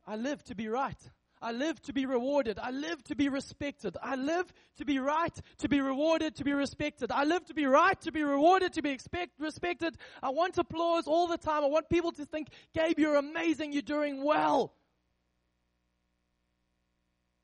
I 0.07 0.17
live 0.17 0.43
to 0.45 0.55
be 0.55 0.69
right. 0.69 0.99
I 1.41 1.50
live 1.50 1.81
to 1.83 1.93
be 1.93 2.07
rewarded. 2.07 2.59
I 2.61 2.71
live 2.71 3.02
to 3.05 3.17
be 3.17 3.29
respected. 3.29 3.97
I 4.00 4.14
live 4.14 4.52
to 4.76 4.85
be 4.85 4.99
right, 5.00 5.37
to 5.59 5.69
be 5.69 5.81
rewarded, 5.81 6.37
to 6.37 6.45
be 6.45 6.52
respected. 6.52 7.11
I 7.11 7.25
live 7.25 7.45
to 7.47 7.55
be 7.55 7.67
right, 7.67 8.00
to 8.02 8.12
be 8.12 8.23
rewarded, 8.23 8.73
to 8.75 8.83
be 8.83 8.91
expect, 8.91 9.41
respected. 9.41 9.97
I 10.23 10.31
want 10.31 10.57
applause 10.59 11.09
all 11.09 11.26
the 11.26 11.37
time. 11.37 11.64
I 11.64 11.67
want 11.67 11.88
people 11.88 12.12
to 12.12 12.25
think, 12.25 12.49
Gabe, 12.75 12.99
you're 12.99 13.17
amazing. 13.17 13.73
You're 13.73 13.83
doing 13.83 14.23
well. 14.23 14.75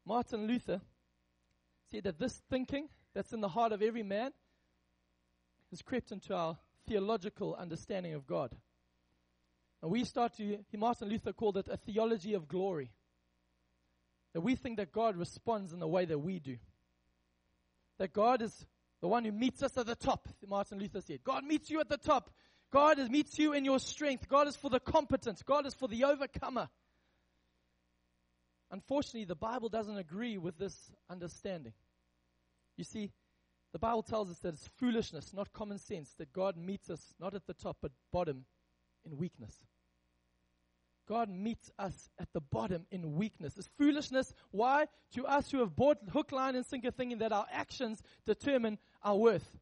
Martin 0.06 0.46
Luther 0.46 0.80
said 1.90 2.04
that 2.04 2.18
this 2.18 2.40
thinking 2.48 2.88
that's 3.14 3.32
in 3.32 3.40
the 3.40 3.48
heart 3.48 3.72
of 3.72 3.82
every 3.82 4.04
man 4.04 4.32
has 5.70 5.82
crept 5.82 6.12
into 6.12 6.34
our 6.34 6.56
theological 6.86 7.54
understanding 7.54 8.14
of 8.14 8.26
God. 8.26 8.54
And 9.82 9.90
we 9.90 10.04
start 10.04 10.36
to, 10.38 10.58
Martin 10.76 11.08
Luther 11.08 11.32
called 11.32 11.56
it 11.56 11.68
a 11.70 11.76
theology 11.76 12.34
of 12.34 12.48
glory. 12.48 12.90
That 14.34 14.40
we 14.40 14.56
think 14.56 14.76
that 14.78 14.92
God 14.92 15.16
responds 15.16 15.72
in 15.72 15.78
the 15.78 15.88
way 15.88 16.04
that 16.04 16.18
we 16.18 16.38
do. 16.38 16.56
That 17.98 18.12
God 18.12 18.42
is 18.42 18.66
the 19.00 19.08
one 19.08 19.24
who 19.24 19.32
meets 19.32 19.62
us 19.62 19.76
at 19.76 19.86
the 19.86 19.94
top, 19.94 20.28
Martin 20.46 20.78
Luther 20.78 21.00
said. 21.00 21.22
God 21.22 21.44
meets 21.44 21.70
you 21.70 21.80
at 21.80 21.88
the 21.88 21.96
top. 21.96 22.30
God 22.70 22.98
is, 22.98 23.08
meets 23.08 23.38
you 23.38 23.52
in 23.52 23.64
your 23.64 23.78
strength. 23.78 24.28
God 24.28 24.48
is 24.48 24.56
for 24.56 24.68
the 24.68 24.80
competent. 24.80 25.44
God 25.44 25.66
is 25.66 25.74
for 25.74 25.88
the 25.88 26.04
overcomer. 26.04 26.68
Unfortunately, 28.70 29.24
the 29.24 29.34
Bible 29.34 29.68
doesn't 29.68 29.96
agree 29.96 30.36
with 30.36 30.58
this 30.58 30.76
understanding. 31.08 31.72
You 32.76 32.84
see, 32.84 33.12
the 33.72 33.78
Bible 33.78 34.02
tells 34.02 34.30
us 34.30 34.38
that 34.40 34.54
it's 34.54 34.68
foolishness, 34.78 35.32
not 35.34 35.52
common 35.52 35.78
sense, 35.78 36.14
that 36.18 36.32
God 36.32 36.56
meets 36.56 36.88
us 36.90 37.14
not 37.20 37.34
at 37.34 37.46
the 37.46 37.54
top 37.54 37.78
but 37.82 37.92
bottom 38.12 38.44
in 39.04 39.16
weakness. 39.16 39.54
God 41.08 41.30
meets 41.30 41.70
us 41.78 42.10
at 42.18 42.28
the 42.34 42.40
bottom 42.40 42.86
in 42.90 43.14
weakness. 43.14 43.56
It's 43.56 43.70
foolishness. 43.78 44.34
Why? 44.50 44.86
To 45.14 45.26
us 45.26 45.50
who 45.50 45.60
have 45.60 45.74
bought 45.74 45.96
hook, 46.12 46.32
line, 46.32 46.54
and 46.54 46.66
sinker 46.66 46.90
thinking 46.90 47.18
that 47.18 47.32
our 47.32 47.46
actions 47.50 48.02
determine 48.26 48.78
our 49.02 49.16
worth. 49.16 49.58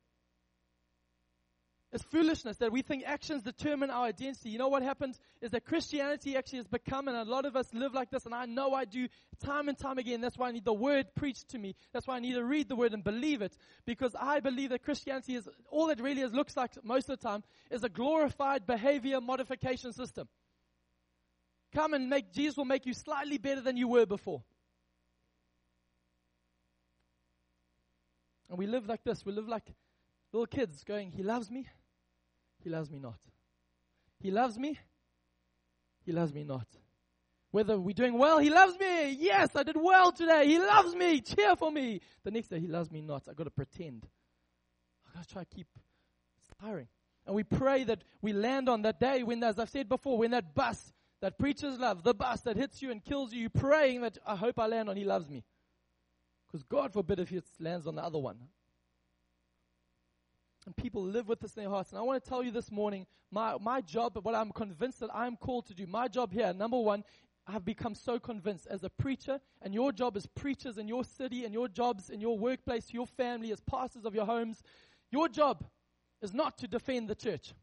It's 1.93 2.03
foolishness 2.03 2.57
that 2.59 2.73
we 2.73 2.83
think 2.83 3.05
actions 3.07 3.43
determine 3.43 3.91
our 3.91 4.07
identity. 4.07 4.51
You 4.51 4.59
know 4.59 4.69
what 4.69 4.83
happens 4.83 5.21
is 5.41 5.53
that 5.53 5.65
Christianity 5.65 6.37
actually 6.37 6.59
has 6.59 6.67
become, 6.67 7.07
and 7.07 7.17
a 7.17 7.25
lot 7.25 7.47
of 7.47 7.55
us 7.55 7.73
live 7.73 7.95
like 7.95 8.11
this, 8.11 8.27
and 8.27 8.35
I 8.35 8.45
know 8.45 8.75
I 8.75 8.85
do 8.85 9.09
time 9.43 9.69
and 9.69 9.79
time 9.79 9.97
again. 9.97 10.21
That's 10.21 10.37
why 10.37 10.49
I 10.49 10.51
need 10.51 10.65
the 10.65 10.75
word 10.75 11.07
preached 11.15 11.51
to 11.51 11.59
me. 11.59 11.77
That's 11.93 12.07
why 12.07 12.17
I 12.17 12.21
need 12.21 12.35
to 12.35 12.45
read 12.45 12.69
the 12.69 12.75
word 12.75 12.93
and 12.93 13.05
believe 13.05 13.41
it. 13.41 13.57
Because 13.87 14.17
I 14.19 14.41
believe 14.41 14.71
that 14.71 14.83
Christianity 14.83 15.37
is, 15.37 15.49
all 15.71 15.89
it 15.91 16.01
really 16.01 16.23
is, 16.23 16.33
looks 16.33 16.57
like 16.57 16.73
most 16.85 17.09
of 17.09 17.21
the 17.21 17.29
time, 17.29 17.45
is 17.71 17.85
a 17.85 17.89
glorified 17.89 18.67
behavior 18.67 19.21
modification 19.21 19.93
system. 19.93 20.29
Come 21.73 21.95
and 21.95 22.11
make, 22.11 22.33
Jesus 22.33 22.57
will 22.57 22.65
make 22.65 22.85
you 22.85 22.95
slightly 22.95 23.39
better 23.39 23.61
than 23.61 23.77
you 23.77 23.87
were 23.87 24.07
before. 24.07 24.43
And 28.49 28.59
we 28.59 28.67
live 28.67 28.87
like 28.87 29.05
this. 29.05 29.25
We 29.25 29.33
live 29.33 29.49
like 29.49 29.65
little 30.37 30.47
kids 30.47 30.85
going, 30.85 31.13
He 31.13 31.23
loves 31.23 31.51
me. 31.51 31.67
He 32.63 32.71
loves 32.71 32.91
me 32.91 32.99
not. 32.99 33.19
He 34.21 34.31
loves 34.31 34.59
me. 34.59 34.79
He 36.05 36.13
loves 36.13 36.33
me 36.33 36.45
not. 36.45 36.67
Whether 37.51 37.79
we're 37.79 37.95
doing 37.95 38.19
well, 38.19 38.39
He 38.39 38.51
loves 38.51 38.79
me. 38.79 39.13
Yes, 39.13 39.57
I 39.57 39.63
did 39.63 39.77
well 39.81 40.13
today. 40.13 40.47
He 40.47 40.59
loves 40.59 40.95
me. 40.95 41.21
Cheer 41.21 41.57
for 41.57 41.71
me. 41.71 42.01
The 42.23 42.31
next 42.31 42.49
day, 42.49 42.61
He 42.61 42.67
loves 42.67 42.91
me 42.91 43.01
not. 43.01 43.23
I've 43.29 43.37
got 43.37 43.45
to 43.45 43.51
pretend. 43.51 44.07
I've 45.07 45.15
got 45.15 45.27
to 45.27 45.33
try 45.33 45.45
to 45.45 45.55
keep. 45.55 45.69
It's 46.39 46.51
tiring. 46.61 46.89
And 47.27 47.35
we 47.35 47.43
pray 47.43 47.85
that 47.85 48.05
we 48.21 48.33
land 48.33 48.69
on 48.69 48.83
that 48.83 49.01
day 49.01 49.23
when, 49.23 49.43
as 49.43 49.59
I've 49.59 49.71
said 49.71 49.89
before, 49.89 50.19
when 50.19 50.33
that 50.33 50.55
bus 50.55 50.93
that 51.23 51.39
preaches 51.39 51.79
love, 51.79 52.03
the 52.03 52.15
bus 52.15 52.43
that 52.43 52.57
hits 52.57 52.83
you 52.83 52.91
and 52.91 53.03
kills 53.03 53.33
you, 53.33 53.41
you 53.41 53.49
praying 53.49 54.03
that 54.03 54.19
I 54.27 54.37
hope 54.37 54.59
I 54.59 54.67
land 54.67 54.91
on 54.91 54.97
He 54.97 55.05
loves 55.05 55.29
me. 55.29 55.45
Because 56.47 56.63
God 56.63 56.93
forbid 56.93 57.21
if 57.21 57.31
He 57.31 57.41
lands 57.59 57.87
on 57.87 57.95
the 57.95 58.03
other 58.03 58.19
one. 58.19 58.37
And 60.67 60.77
people 60.77 61.03
live 61.03 61.29
with 61.29 61.41
this 61.41 61.55
in 61.55 61.63
their 61.63 61.71
hearts. 61.71 61.93
And 61.93 61.99
I 61.99 62.03
want 62.03 62.23
to 62.23 62.29
tell 62.29 62.43
you 62.43 62.51
this 62.51 62.73
morning, 62.73 63.07
my, 63.31 63.57
my 63.61 63.81
job, 63.81 64.19
what 64.21 64.35
I'm 64.35 64.51
convinced 64.51 65.01
that 65.01 65.11
I'm 65.15 65.37
called 65.37 65.67
to 65.67 65.75
do, 65.75 65.87
my 65.87 66.09
job 66.09 66.33
here, 66.33 66.53
number 66.53 66.79
one, 66.79 67.05
I 67.47 67.53
have 67.53 67.65
become 67.65 67.95
so 67.95 68.19
convinced 68.19 68.67
as 68.69 68.83
a 68.83 68.91
preacher, 68.91 69.41
and 69.63 69.73
your 69.73 69.93
job 69.93 70.17
as 70.17 70.27
preachers 70.27 70.79
in 70.79 70.89
your 70.89 71.05
city, 71.05 71.45
and 71.45 71.55
your 71.55 71.69
jobs 71.69 72.11
in 72.11 72.21
your 72.21 72.37
workplace, 72.37 72.93
your 72.93 73.07
family, 73.07 73.53
as 73.53 73.61
pastors 73.61 74.05
of 74.05 74.17
your 74.17 74.27
homes, 74.27 74.63
your 75.13 75.29
job 75.29 75.65
is 76.21 76.35
not 76.35 76.59
to 76.59 76.67
defend 76.67 77.09
the 77.09 77.15
church. 77.15 77.55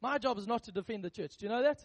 My 0.00 0.16
job 0.16 0.38
is 0.38 0.46
not 0.46 0.64
to 0.64 0.72
defend 0.72 1.04
the 1.04 1.10
church. 1.10 1.36
Do 1.36 1.44
you 1.44 1.50
know 1.50 1.62
that? 1.62 1.84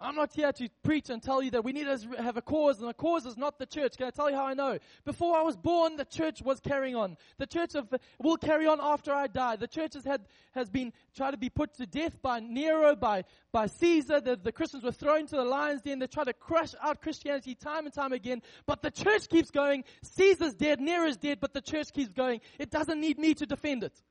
I'm 0.00 0.16
not 0.16 0.32
here 0.32 0.52
to 0.52 0.68
preach 0.82 1.08
and 1.08 1.22
tell 1.22 1.40
you 1.40 1.52
that 1.52 1.64
we 1.64 1.72
need 1.72 1.86
to 1.86 2.22
have 2.22 2.36
a 2.36 2.42
cause, 2.42 2.80
and 2.80 2.88
the 2.88 2.94
cause 2.94 3.26
is 3.26 3.36
not 3.36 3.58
the 3.58 3.66
church. 3.66 3.96
Can 3.96 4.06
I 4.06 4.10
tell 4.10 4.28
you 4.28 4.36
how 4.36 4.46
I 4.46 4.54
know? 4.54 4.78
Before 5.04 5.38
I 5.38 5.42
was 5.42 5.56
born, 5.56 5.96
the 5.96 6.04
church 6.04 6.42
was 6.42 6.58
carrying 6.58 6.96
on. 6.96 7.16
The 7.38 7.46
church 7.46 7.76
of, 7.76 7.88
will 8.18 8.36
carry 8.36 8.66
on 8.66 8.80
after 8.82 9.12
I 9.12 9.28
die. 9.28 9.54
The 9.56 9.68
church 9.68 9.94
has 9.94 10.04
had, 10.04 10.26
has 10.52 10.68
been 10.68 10.92
tried 11.14 11.30
to 11.30 11.36
be 11.36 11.48
put 11.48 11.74
to 11.74 11.86
death 11.86 12.20
by 12.20 12.40
Nero, 12.40 12.96
by, 12.96 13.24
by 13.52 13.66
Caesar. 13.66 14.20
The, 14.20 14.36
the 14.36 14.50
Christians 14.52 14.82
were 14.82 14.92
thrown 14.92 15.26
to 15.28 15.36
the 15.36 15.44
lion's 15.44 15.82
den. 15.82 16.00
They 16.00 16.08
tried 16.08 16.24
to 16.24 16.34
crush 16.34 16.74
out 16.82 17.00
Christianity 17.00 17.54
time 17.54 17.84
and 17.86 17.94
time 17.94 18.12
again. 18.12 18.42
But 18.66 18.82
the 18.82 18.90
church 18.90 19.28
keeps 19.28 19.50
going. 19.52 19.84
Caesar's 20.02 20.54
dead, 20.54 20.80
Nero's 20.80 21.16
dead, 21.16 21.38
but 21.40 21.54
the 21.54 21.62
church 21.62 21.92
keeps 21.92 22.12
going. 22.12 22.40
It 22.58 22.70
doesn't 22.70 23.00
need 23.00 23.18
me 23.18 23.34
to 23.34 23.46
defend 23.46 23.84
it. 23.84 24.02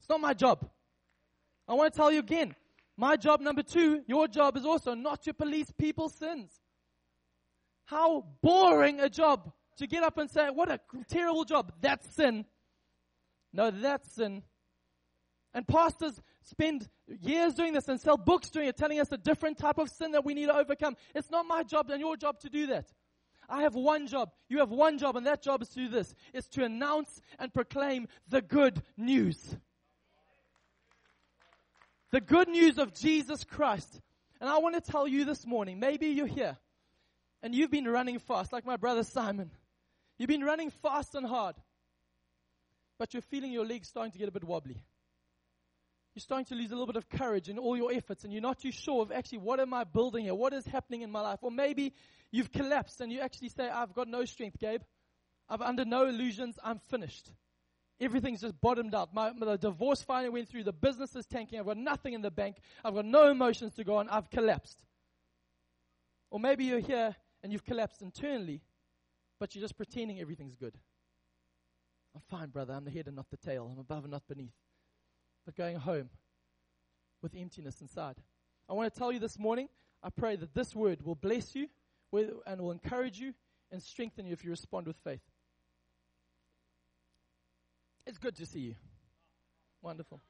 It's 0.00 0.08
not 0.08 0.20
my 0.20 0.34
job. 0.34 0.68
I 1.66 1.74
want 1.74 1.92
to 1.92 1.96
tell 1.96 2.12
you 2.12 2.18
again. 2.18 2.54
My 2.96 3.16
job 3.16 3.40
number 3.40 3.62
two, 3.62 4.02
your 4.06 4.28
job 4.28 4.56
is 4.56 4.66
also 4.66 4.94
not 4.94 5.22
to 5.22 5.34
police 5.34 5.72
people's 5.76 6.14
sins. 6.14 6.50
How 7.86 8.24
boring 8.42 9.00
a 9.00 9.08
job 9.08 9.52
to 9.78 9.86
get 9.86 10.02
up 10.02 10.18
and 10.18 10.30
say, 10.30 10.48
what 10.50 10.70
a 10.70 10.78
terrible 11.08 11.44
job. 11.44 11.72
That's 11.80 12.08
sin. 12.14 12.44
No, 13.52 13.70
that's 13.70 14.12
sin. 14.12 14.42
And 15.54 15.66
pastors 15.66 16.20
spend 16.42 16.88
years 17.06 17.54
doing 17.54 17.72
this 17.72 17.88
and 17.88 18.00
sell 18.00 18.16
books 18.16 18.50
doing 18.50 18.68
it, 18.68 18.76
telling 18.76 19.00
us 19.00 19.12
a 19.12 19.18
different 19.18 19.58
type 19.58 19.78
of 19.78 19.90
sin 19.90 20.12
that 20.12 20.24
we 20.24 20.34
need 20.34 20.46
to 20.46 20.56
overcome. 20.56 20.96
It's 21.14 21.30
not 21.30 21.46
my 21.46 21.62
job 21.62 21.90
and 21.90 22.00
your 22.00 22.16
job 22.16 22.40
to 22.40 22.48
do 22.48 22.66
that. 22.68 22.86
I 23.48 23.62
have 23.62 23.74
one 23.74 24.06
job. 24.06 24.30
You 24.48 24.58
have 24.58 24.70
one 24.70 24.98
job, 24.98 25.16
and 25.16 25.26
that 25.26 25.42
job 25.42 25.60
is 25.62 25.68
to 25.70 25.80
do 25.80 25.88
this. 25.88 26.14
It's 26.32 26.48
to 26.50 26.64
announce 26.64 27.20
and 27.38 27.52
proclaim 27.52 28.08
the 28.28 28.40
good 28.40 28.82
news. 28.96 29.56
The 32.12 32.20
good 32.20 32.48
news 32.48 32.76
of 32.76 32.92
Jesus 32.92 33.42
Christ. 33.42 34.00
And 34.38 34.48
I 34.48 34.58
want 34.58 34.74
to 34.74 34.92
tell 34.92 35.08
you 35.08 35.24
this 35.24 35.46
morning, 35.46 35.80
maybe 35.80 36.08
you're 36.08 36.26
here 36.26 36.58
and 37.42 37.54
you've 37.54 37.70
been 37.70 37.88
running 37.88 38.18
fast, 38.18 38.52
like 38.52 38.66
my 38.66 38.76
brother 38.76 39.02
Simon. 39.02 39.50
You've 40.18 40.28
been 40.28 40.44
running 40.44 40.70
fast 40.70 41.14
and 41.14 41.26
hard, 41.26 41.56
but 42.98 43.14
you're 43.14 43.22
feeling 43.22 43.50
your 43.50 43.64
legs 43.64 43.88
starting 43.88 44.12
to 44.12 44.18
get 44.18 44.28
a 44.28 44.30
bit 44.30 44.44
wobbly. 44.44 44.82
You're 46.14 46.20
starting 46.20 46.44
to 46.46 46.54
lose 46.54 46.70
a 46.70 46.74
little 46.74 46.86
bit 46.86 46.96
of 46.96 47.08
courage 47.08 47.48
in 47.48 47.58
all 47.58 47.78
your 47.78 47.90
efforts, 47.90 48.24
and 48.24 48.32
you're 48.32 48.42
not 48.42 48.60
too 48.60 48.72
sure 48.72 49.00
of 49.00 49.10
actually 49.10 49.38
what 49.38 49.58
am 49.58 49.72
I 49.72 49.84
building 49.84 50.24
here? 50.24 50.34
What 50.34 50.52
is 50.52 50.66
happening 50.66 51.00
in 51.00 51.10
my 51.10 51.22
life? 51.22 51.38
Or 51.40 51.50
maybe 51.50 51.94
you've 52.30 52.52
collapsed 52.52 53.00
and 53.00 53.10
you 53.10 53.20
actually 53.20 53.48
say, 53.48 53.70
I've 53.70 53.94
got 53.94 54.06
no 54.06 54.26
strength, 54.26 54.58
Gabe. 54.58 54.82
I've 55.48 55.62
under 55.62 55.86
no 55.86 56.06
illusions. 56.06 56.58
I'm 56.62 56.78
finished. 56.90 57.30
Everything's 58.02 58.40
just 58.40 58.60
bottomed 58.60 58.94
out. 58.94 59.14
My, 59.14 59.32
my, 59.32 59.56
divorce 59.56 60.02
finally 60.02 60.28
went 60.28 60.48
through. 60.48 60.64
The 60.64 60.72
business 60.72 61.14
is 61.14 61.24
tanking. 61.24 61.60
I've 61.60 61.66
got 61.66 61.76
nothing 61.76 62.14
in 62.14 62.20
the 62.20 62.32
bank. 62.32 62.56
I've 62.84 62.94
got 62.94 63.04
no 63.04 63.30
emotions 63.30 63.74
to 63.74 63.84
go 63.84 63.96
on. 63.96 64.08
I've 64.08 64.28
collapsed. 64.28 64.82
Or 66.28 66.40
maybe 66.40 66.64
you're 66.64 66.80
here 66.80 67.14
and 67.42 67.52
you've 67.52 67.64
collapsed 67.64 68.02
internally, 68.02 68.60
but 69.38 69.54
you're 69.54 69.62
just 69.62 69.76
pretending 69.76 70.20
everything's 70.20 70.56
good. 70.56 70.76
I'm 72.14 72.22
fine, 72.28 72.48
brother. 72.48 72.74
I'm 72.74 72.84
the 72.84 72.90
head 72.90 73.06
and 73.06 73.14
not 73.14 73.30
the 73.30 73.36
tail. 73.36 73.70
I'm 73.72 73.78
above 73.78 74.02
and 74.02 74.10
not 74.10 74.26
beneath. 74.26 74.54
But 75.46 75.54
going 75.54 75.76
home 75.76 76.10
with 77.22 77.36
emptiness 77.36 77.80
inside. 77.80 78.16
I 78.68 78.72
want 78.72 78.92
to 78.92 78.98
tell 78.98 79.12
you 79.12 79.20
this 79.20 79.38
morning, 79.38 79.68
I 80.02 80.10
pray 80.10 80.34
that 80.36 80.54
this 80.54 80.74
word 80.74 81.02
will 81.02 81.14
bless 81.14 81.54
you 81.54 81.68
and 82.46 82.60
will 82.60 82.72
encourage 82.72 83.18
you 83.20 83.32
and 83.70 83.80
strengthen 83.80 84.26
you 84.26 84.32
if 84.32 84.44
you 84.44 84.50
respond 84.50 84.88
with 84.88 84.96
faith. 84.96 85.20
It's 88.06 88.18
good 88.18 88.36
to 88.36 88.46
see 88.46 88.60
you. 88.60 88.74
Wonderful. 89.80 90.20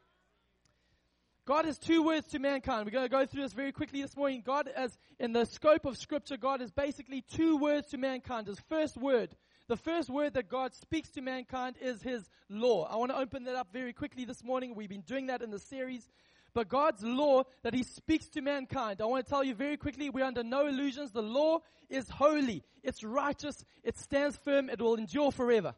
God 1.44 1.64
has 1.64 1.76
two 1.76 2.04
words 2.04 2.28
to 2.28 2.38
mankind. 2.38 2.84
We're 2.84 2.92
going 2.92 3.04
to 3.04 3.08
go 3.08 3.26
through 3.26 3.42
this 3.42 3.52
very 3.52 3.72
quickly 3.72 4.00
this 4.00 4.16
morning. 4.16 4.42
God, 4.46 4.68
as 4.68 4.96
in 5.18 5.32
the 5.32 5.44
scope 5.44 5.84
of 5.84 5.98
Scripture, 5.98 6.36
God 6.36 6.62
is 6.62 6.70
basically 6.70 7.22
two 7.22 7.56
words 7.56 7.88
to 7.88 7.98
mankind. 7.98 8.46
His 8.46 8.60
first 8.68 8.96
word, 8.96 9.34
the 9.66 9.76
first 9.76 10.08
word 10.08 10.34
that 10.34 10.48
God 10.48 10.72
speaks 10.72 11.10
to 11.10 11.20
mankind 11.20 11.76
is 11.80 12.00
His 12.00 12.30
law. 12.48 12.84
I 12.84 12.96
want 12.96 13.10
to 13.10 13.18
open 13.18 13.44
that 13.44 13.56
up 13.56 13.72
very 13.72 13.92
quickly 13.92 14.24
this 14.24 14.44
morning. 14.44 14.76
We've 14.76 14.88
been 14.88 15.00
doing 15.00 15.26
that 15.26 15.42
in 15.42 15.50
the 15.50 15.58
series. 15.58 16.08
But 16.54 16.68
God's 16.68 17.02
law 17.02 17.42
that 17.64 17.74
He 17.74 17.82
speaks 17.82 18.28
to 18.28 18.40
mankind, 18.40 19.00
I 19.00 19.06
want 19.06 19.26
to 19.26 19.30
tell 19.30 19.42
you 19.42 19.54
very 19.54 19.76
quickly, 19.76 20.10
we're 20.10 20.24
under 20.24 20.44
no 20.44 20.68
illusions. 20.68 21.10
The 21.10 21.22
law 21.22 21.58
is 21.88 22.08
holy, 22.08 22.62
it's 22.84 23.02
righteous, 23.02 23.64
it 23.82 23.98
stands 23.98 24.36
firm, 24.36 24.70
it 24.70 24.80
will 24.80 24.94
endure 24.94 25.32
forever. 25.32 25.74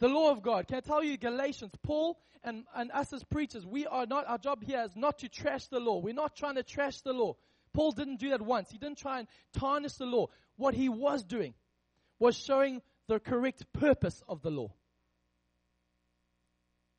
The 0.00 0.08
law 0.08 0.30
of 0.30 0.42
God. 0.42 0.68
Can 0.68 0.76
I 0.76 0.80
tell 0.80 1.02
you, 1.02 1.16
Galatians, 1.16 1.72
Paul 1.82 2.18
and, 2.44 2.64
and 2.74 2.90
us 2.92 3.12
as 3.12 3.24
preachers, 3.24 3.66
we 3.66 3.86
are 3.86 4.06
not, 4.06 4.28
our 4.28 4.38
job 4.38 4.62
here 4.62 4.82
is 4.84 4.94
not 4.94 5.18
to 5.20 5.28
trash 5.28 5.66
the 5.66 5.80
law. 5.80 5.98
We're 5.98 6.14
not 6.14 6.36
trying 6.36 6.54
to 6.54 6.62
trash 6.62 7.00
the 7.00 7.12
law. 7.12 7.36
Paul 7.72 7.92
didn't 7.92 8.20
do 8.20 8.30
that 8.30 8.40
once. 8.40 8.70
He 8.70 8.78
didn't 8.78 8.98
try 8.98 9.18
and 9.18 9.28
tarnish 9.52 9.94
the 9.94 10.06
law. 10.06 10.28
What 10.56 10.74
he 10.74 10.88
was 10.88 11.24
doing 11.24 11.54
was 12.18 12.36
showing 12.36 12.80
the 13.08 13.18
correct 13.18 13.64
purpose 13.72 14.22
of 14.28 14.42
the 14.42 14.50
law. 14.50 14.72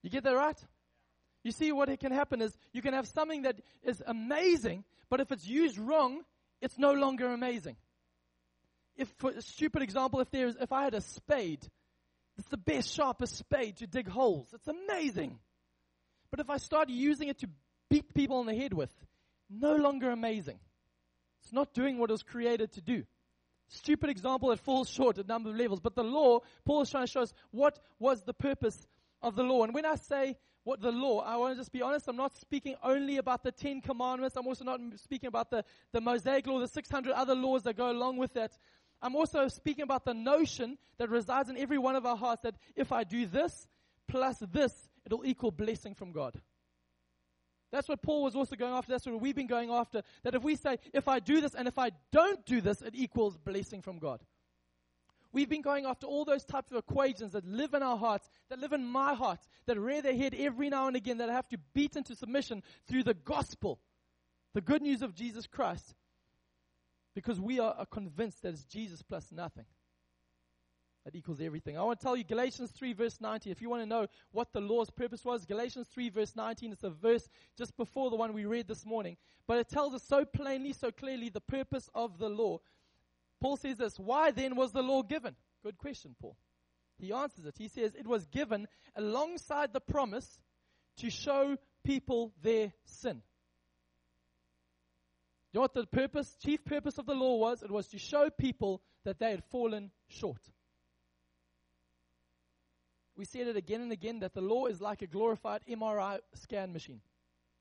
You 0.02 0.10
get 0.10 0.24
that 0.24 0.36
right? 0.36 0.58
You 1.44 1.52
see, 1.52 1.72
what 1.72 1.98
can 2.00 2.12
happen 2.12 2.42
is 2.42 2.58
you 2.74 2.82
can 2.82 2.94
have 2.94 3.08
something 3.08 3.44
that 3.44 3.62
is 3.84 4.02
amazing, 4.06 4.84
but 5.10 5.22
if 5.22 5.32
it's 5.32 5.48
used 5.48 5.78
wrong, 5.78 6.22
it's 6.62 6.78
no 6.78 6.94
longer 6.94 7.28
amazing. 7.28 7.78
If, 8.96 9.10
for 9.18 9.32
a 9.32 9.42
stupid 9.42 9.82
example, 9.82 10.20
if 10.20 10.30
there's, 10.32 10.56
if 10.58 10.72
I 10.74 10.84
had 10.84 10.94
a 10.94 11.02
spade 11.02 11.66
it's 12.40 12.48
the 12.50 12.58
best, 12.58 12.94
sharpest 12.94 13.36
spade 13.36 13.78
to 13.78 13.88
dig 13.88 14.08
holes. 14.08 14.48
It's 14.54 14.68
amazing. 14.68 15.40
But 16.32 16.40
if 16.40 16.50
I 16.50 16.58
start 16.58 16.90
using 16.90 17.28
it 17.28 17.40
to 17.40 17.50
beat 17.90 18.14
people 18.14 18.38
on 18.38 18.46
the 18.46 18.56
head 18.56 18.74
with, 18.74 18.94
no 19.50 19.76
longer 19.76 20.10
amazing. 20.10 20.60
It's 21.44 21.52
not 21.52 21.74
doing 21.74 21.98
what 21.98 22.10
it 22.10 22.14
was 22.14 22.24
created 22.24 22.72
to 22.74 22.82
do. 22.82 23.04
Stupid 23.68 24.10
example 24.10 24.50
that 24.50 24.60
falls 24.60 24.90
short 24.90 25.18
at 25.18 25.28
number 25.28 25.50
of 25.50 25.58
levels. 25.58 25.82
But 25.82 25.96
the 25.96 26.04
law, 26.04 26.40
Paul 26.66 26.82
is 26.82 26.90
trying 26.90 27.06
to 27.06 27.12
show 27.12 27.22
us 27.22 27.34
what 27.52 27.78
was 28.00 28.24
the 28.24 28.34
purpose 28.34 28.88
of 29.22 29.36
the 29.36 29.44
law. 29.44 29.64
And 29.64 29.74
when 29.74 29.86
I 29.86 29.96
say 29.96 30.38
what 30.64 30.82
the 30.82 30.92
law, 30.92 31.20
I 31.20 31.36
want 31.36 31.56
to 31.56 31.60
just 31.60 31.72
be 31.72 31.82
honest, 31.82 32.08
I'm 32.08 32.16
not 32.16 32.36
speaking 32.38 32.76
only 32.84 33.18
about 33.18 33.44
the 33.44 33.52
Ten 33.52 33.82
Commandments. 33.82 34.38
I'm 34.38 34.48
also 34.48 34.64
not 34.64 34.80
speaking 34.96 35.28
about 35.28 35.50
the, 35.50 35.66
the 35.92 36.00
Mosaic 36.00 36.48
law, 36.48 36.60
the 36.60 36.68
600 36.68 37.12
other 37.12 37.36
laws 37.36 37.64
that 37.64 37.76
go 37.76 37.92
along 37.92 38.18
with 38.18 38.34
that. 38.34 38.58
I'm 39.02 39.16
also 39.16 39.48
speaking 39.48 39.84
about 39.84 40.06
the 40.06 40.14
notion 40.14 40.78
that 40.98 41.10
resides 41.10 41.50
in 41.50 41.58
every 41.58 41.78
one 41.78 41.96
of 41.96 42.06
our 42.06 42.18
hearts 42.18 42.42
that 42.44 42.56
if 42.76 42.92
I 42.92 43.04
do 43.04 43.26
this 43.26 43.68
plus 44.08 44.40
this, 44.52 44.74
it'll 45.06 45.26
equal 45.26 45.52
blessing 45.52 45.96
from 45.96 46.12
God. 46.12 46.40
That's 47.72 47.88
what 47.88 48.02
Paul 48.02 48.24
was 48.24 48.36
also 48.36 48.56
going 48.56 48.74
after. 48.74 48.92
That's 48.92 49.06
what 49.06 49.22
we've 49.22 49.36
been 49.36 49.48
going 49.48 49.70
after. 49.70 50.02
That 50.24 50.36
if 50.36 50.44
we 50.44 50.56
say, 50.56 50.78
if 50.94 51.08
I 51.08 51.20
do 51.20 51.40
this 51.40 51.54
and 51.54 51.68
if 51.68 51.78
I 51.78 51.92
don't 52.12 52.44
do 52.46 52.62
this, 52.62 52.82
it 52.82 52.96
equals 52.96 53.38
blessing 53.38 53.82
from 53.82 54.00
God. 54.00 54.22
We've 55.32 55.50
been 55.50 55.62
going 55.62 55.86
after 55.86 56.08
all 56.08 56.26
those 56.26 56.44
types 56.44 56.72
of 56.72 56.78
equations 56.78 57.34
that 57.34 57.46
live 57.46 57.76
in 57.76 57.84
our 57.84 57.98
hearts, 57.98 58.28
that 58.50 58.60
live 58.60 58.74
in 58.74 58.84
my 58.84 59.14
heart, 59.14 59.40
that 59.68 59.80
rear 59.80 60.02
their 60.02 60.16
head 60.16 60.34
every 60.36 60.70
now 60.70 60.88
and 60.88 60.96
again, 60.96 61.20
that 61.20 61.30
I 61.30 61.34
have 61.34 61.48
to 61.50 61.60
beat 61.74 61.96
into 61.96 62.16
submission 62.16 62.64
through 62.88 63.04
the 63.04 63.14
gospel, 63.14 63.80
the 64.56 64.62
good 64.62 64.82
news 64.82 65.04
of 65.04 65.14
Jesus 65.14 65.46
Christ. 65.46 65.94
Because 67.16 67.40
we 67.40 67.60
are 67.60 67.86
convinced 67.86 68.44
that 68.44 68.54
it's 68.54 68.64
Jesus 68.64 69.02
plus 69.02 69.32
nothing. 69.32 69.66
That 71.06 71.16
equals 71.16 71.42
everything. 71.42 71.78
I 71.78 71.84
want 71.84 72.00
to 72.00 72.04
tell 72.04 72.16
you 72.16 72.24
Galatians 72.24 72.72
3 72.72 72.94
verse 72.94 73.20
19. 73.22 73.52
If 73.52 73.62
you 73.62 73.70
want 73.70 73.82
to 73.82 73.88
know 73.88 74.08
what 74.32 74.52
the 74.54 74.62
law's 74.62 74.90
purpose 74.90 75.24
was, 75.26 75.46
Galatians 75.46 75.88
3 75.88 76.10
verse 76.10 76.36
19 76.36 76.74
is 76.74 76.84
a 76.84 76.90
verse 76.90 77.30
just 77.58 77.76
before 77.78 78.10
the 78.10 78.16
one 78.16 78.34
we 78.34 78.46
read 78.46 78.68
this 78.68 78.86
morning. 78.86 79.18
But 79.48 79.60
it 79.60 79.70
tells 79.70 79.94
us 79.94 80.04
so 80.04 80.26
plainly, 80.26 80.74
so 80.74 80.92
clearly 80.92 81.30
the 81.30 81.42
purpose 81.42 81.90
of 81.96 82.20
the 82.20 82.30
law. 82.30 82.60
Paul 83.42 83.58
says 83.58 83.78
this, 83.78 83.98
why 83.98 84.32
then 84.32 84.56
was 84.56 84.74
the 84.74 84.84
law 84.84 85.02
given? 85.02 85.36
Good 85.64 85.78
question, 85.78 86.16
Paul. 86.22 86.36
He 87.00 87.14
answers 87.14 87.46
it. 87.46 87.56
He 87.58 87.70
says 87.70 87.96
it 87.96 88.08
was 88.08 88.26
given 88.26 88.68
alongside 88.96 89.72
the 89.72 89.80
promise 89.80 90.40
to 90.98 91.10
show 91.10 91.58
people 91.84 92.34
their 92.42 92.74
sin. 92.84 93.22
You 95.52 95.58
know 95.58 95.62
what 95.62 95.74
the 95.74 95.86
purpose, 95.86 96.36
chief 96.44 96.64
purpose 96.64 96.98
of 96.98 97.06
the 97.06 97.16
law 97.16 97.38
was? 97.38 97.64
It 97.64 97.72
was 97.72 97.88
to 97.88 97.98
show 97.98 98.30
people 98.30 98.82
that 99.04 99.20
they 99.20 99.32
had 99.32 99.44
fallen 99.52 99.92
short. 100.08 100.42
We 103.16 103.26
said 103.26 103.48
it 103.48 103.58
again 103.58 103.82
and 103.82 103.92
again 103.92 104.20
that 104.20 104.34
the 104.34 104.42
law 104.42 104.68
is 104.68 104.80
like 104.80 105.02
a 105.02 105.08
glorified 105.08 105.62
MRI 105.70 106.20
scan 106.36 106.72
machine. 106.72 107.02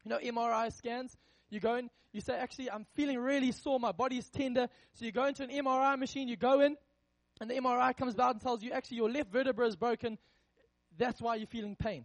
You 0.05 0.11
know, 0.11 0.18
MRI 0.18 0.72
scans, 0.72 1.16
you 1.51 1.61
go 1.61 1.77
in, 1.77 1.90
you 2.12 2.20
say, 2.20 2.35
actually, 2.35 2.70
I'm 2.70 2.87
feeling 2.94 3.18
really 3.18 3.53
sore, 3.53 3.81
my 3.81 3.92
body's 3.92 4.29
tender. 4.29 4.68
So 4.94 5.05
you 5.05 5.12
go 5.12 5.24
into 5.24 5.42
an 5.42 5.51
MRI 5.51 5.98
machine, 5.98 6.29
you 6.29 6.37
go 6.37 6.61
in, 6.61 6.77
and 7.40 7.51
the 7.51 7.55
MRI 7.55 7.96
comes 7.96 8.18
out 8.18 8.33
and 8.33 8.40
tells 8.40 8.62
you, 8.62 8.72
actually, 8.72 8.98
your 8.98 9.11
left 9.11 9.33
vertebra 9.33 9.66
is 9.66 9.77
broken. 9.77 10.18
That's 10.96 11.20
why 11.20 11.37
you're 11.37 11.46
feeling 11.46 11.77
pain. 11.77 12.05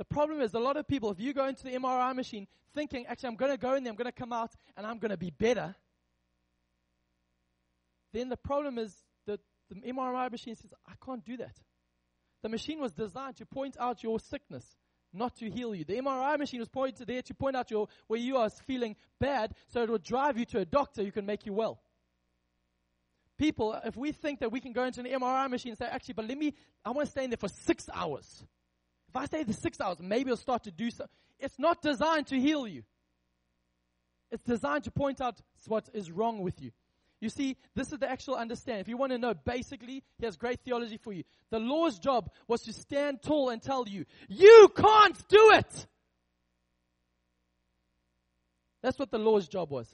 The 0.00 0.06
problem 0.06 0.40
is 0.40 0.54
a 0.54 0.58
lot 0.58 0.78
of 0.78 0.88
people, 0.88 1.10
if 1.10 1.20
you 1.20 1.34
go 1.34 1.46
into 1.46 1.62
the 1.64 1.72
MRI 1.72 2.16
machine 2.16 2.46
thinking, 2.74 3.04
actually, 3.06 3.28
I'm 3.28 3.36
going 3.36 3.50
to 3.50 3.58
go 3.58 3.74
in 3.74 3.84
there, 3.84 3.90
I'm 3.90 3.98
going 3.98 4.06
to 4.06 4.12
come 4.12 4.32
out, 4.32 4.50
and 4.74 4.86
I'm 4.86 4.96
going 4.96 5.10
to 5.10 5.18
be 5.18 5.28
better, 5.28 5.76
then 8.14 8.30
the 8.30 8.38
problem 8.38 8.78
is 8.78 8.96
that 9.26 9.40
the 9.68 9.74
MRI 9.92 10.32
machine 10.32 10.56
says, 10.56 10.70
I 10.88 10.92
can't 11.04 11.22
do 11.22 11.36
that. 11.36 11.54
The 12.42 12.48
machine 12.48 12.80
was 12.80 12.92
designed 12.92 13.36
to 13.36 13.44
point 13.44 13.76
out 13.78 14.02
your 14.02 14.18
sickness, 14.18 14.64
not 15.12 15.36
to 15.36 15.50
heal 15.50 15.74
you. 15.74 15.84
The 15.84 15.98
MRI 15.98 16.38
machine 16.38 16.60
was 16.60 16.70
pointed 16.70 17.06
there 17.06 17.20
to 17.20 17.34
point 17.34 17.54
out 17.54 17.70
your, 17.70 17.86
where 18.06 18.18
you 18.18 18.38
are 18.38 18.48
feeling 18.48 18.96
bad, 19.20 19.52
so 19.68 19.82
it 19.82 19.90
will 19.90 19.98
drive 19.98 20.38
you 20.38 20.46
to 20.46 20.60
a 20.60 20.64
doctor 20.64 21.04
who 21.04 21.12
can 21.12 21.26
make 21.26 21.44
you 21.44 21.52
well. 21.52 21.78
People, 23.36 23.78
if 23.84 23.98
we 23.98 24.12
think 24.12 24.40
that 24.40 24.50
we 24.50 24.60
can 24.60 24.72
go 24.72 24.84
into 24.84 25.00
an 25.00 25.06
MRI 25.06 25.50
machine 25.50 25.72
and 25.72 25.78
say, 25.78 25.84
actually, 25.84 26.14
but 26.14 26.26
let 26.26 26.38
me, 26.38 26.54
I 26.86 26.90
want 26.92 27.04
to 27.04 27.10
stay 27.10 27.24
in 27.24 27.28
there 27.28 27.36
for 27.36 27.48
six 27.48 27.86
hours. 27.92 28.46
If 29.10 29.16
I 29.16 29.24
stay 29.24 29.42
the 29.42 29.52
six 29.52 29.80
hours, 29.80 29.98
maybe 30.00 30.30
it'll 30.30 30.36
start 30.36 30.62
to 30.64 30.70
do 30.70 30.88
so. 30.88 31.04
It's 31.40 31.58
not 31.58 31.82
designed 31.82 32.28
to 32.28 32.38
heal 32.38 32.68
you. 32.68 32.84
It's 34.30 34.44
designed 34.44 34.84
to 34.84 34.92
point 34.92 35.20
out 35.20 35.40
what 35.66 35.88
is 35.92 36.12
wrong 36.12 36.42
with 36.42 36.62
you. 36.62 36.70
You 37.20 37.28
see, 37.28 37.56
this 37.74 37.92
is 37.92 37.98
the 37.98 38.08
actual 38.08 38.36
understanding. 38.36 38.82
If 38.82 38.88
you 38.88 38.96
want 38.96 39.10
to 39.10 39.18
know, 39.18 39.34
basically, 39.34 40.04
he 40.16 40.24
has 40.24 40.36
great 40.36 40.60
theology 40.60 40.96
for 40.96 41.12
you. 41.12 41.24
The 41.50 41.58
law's 41.58 41.98
job 41.98 42.30
was 42.46 42.62
to 42.62 42.72
stand 42.72 43.20
tall 43.20 43.50
and 43.50 43.60
tell 43.60 43.88
you, 43.88 44.04
you 44.28 44.70
can't 44.76 45.28
do 45.28 45.50
it! 45.54 45.86
That's 48.80 48.98
what 48.98 49.10
the 49.10 49.18
law's 49.18 49.48
job 49.48 49.72
was. 49.72 49.92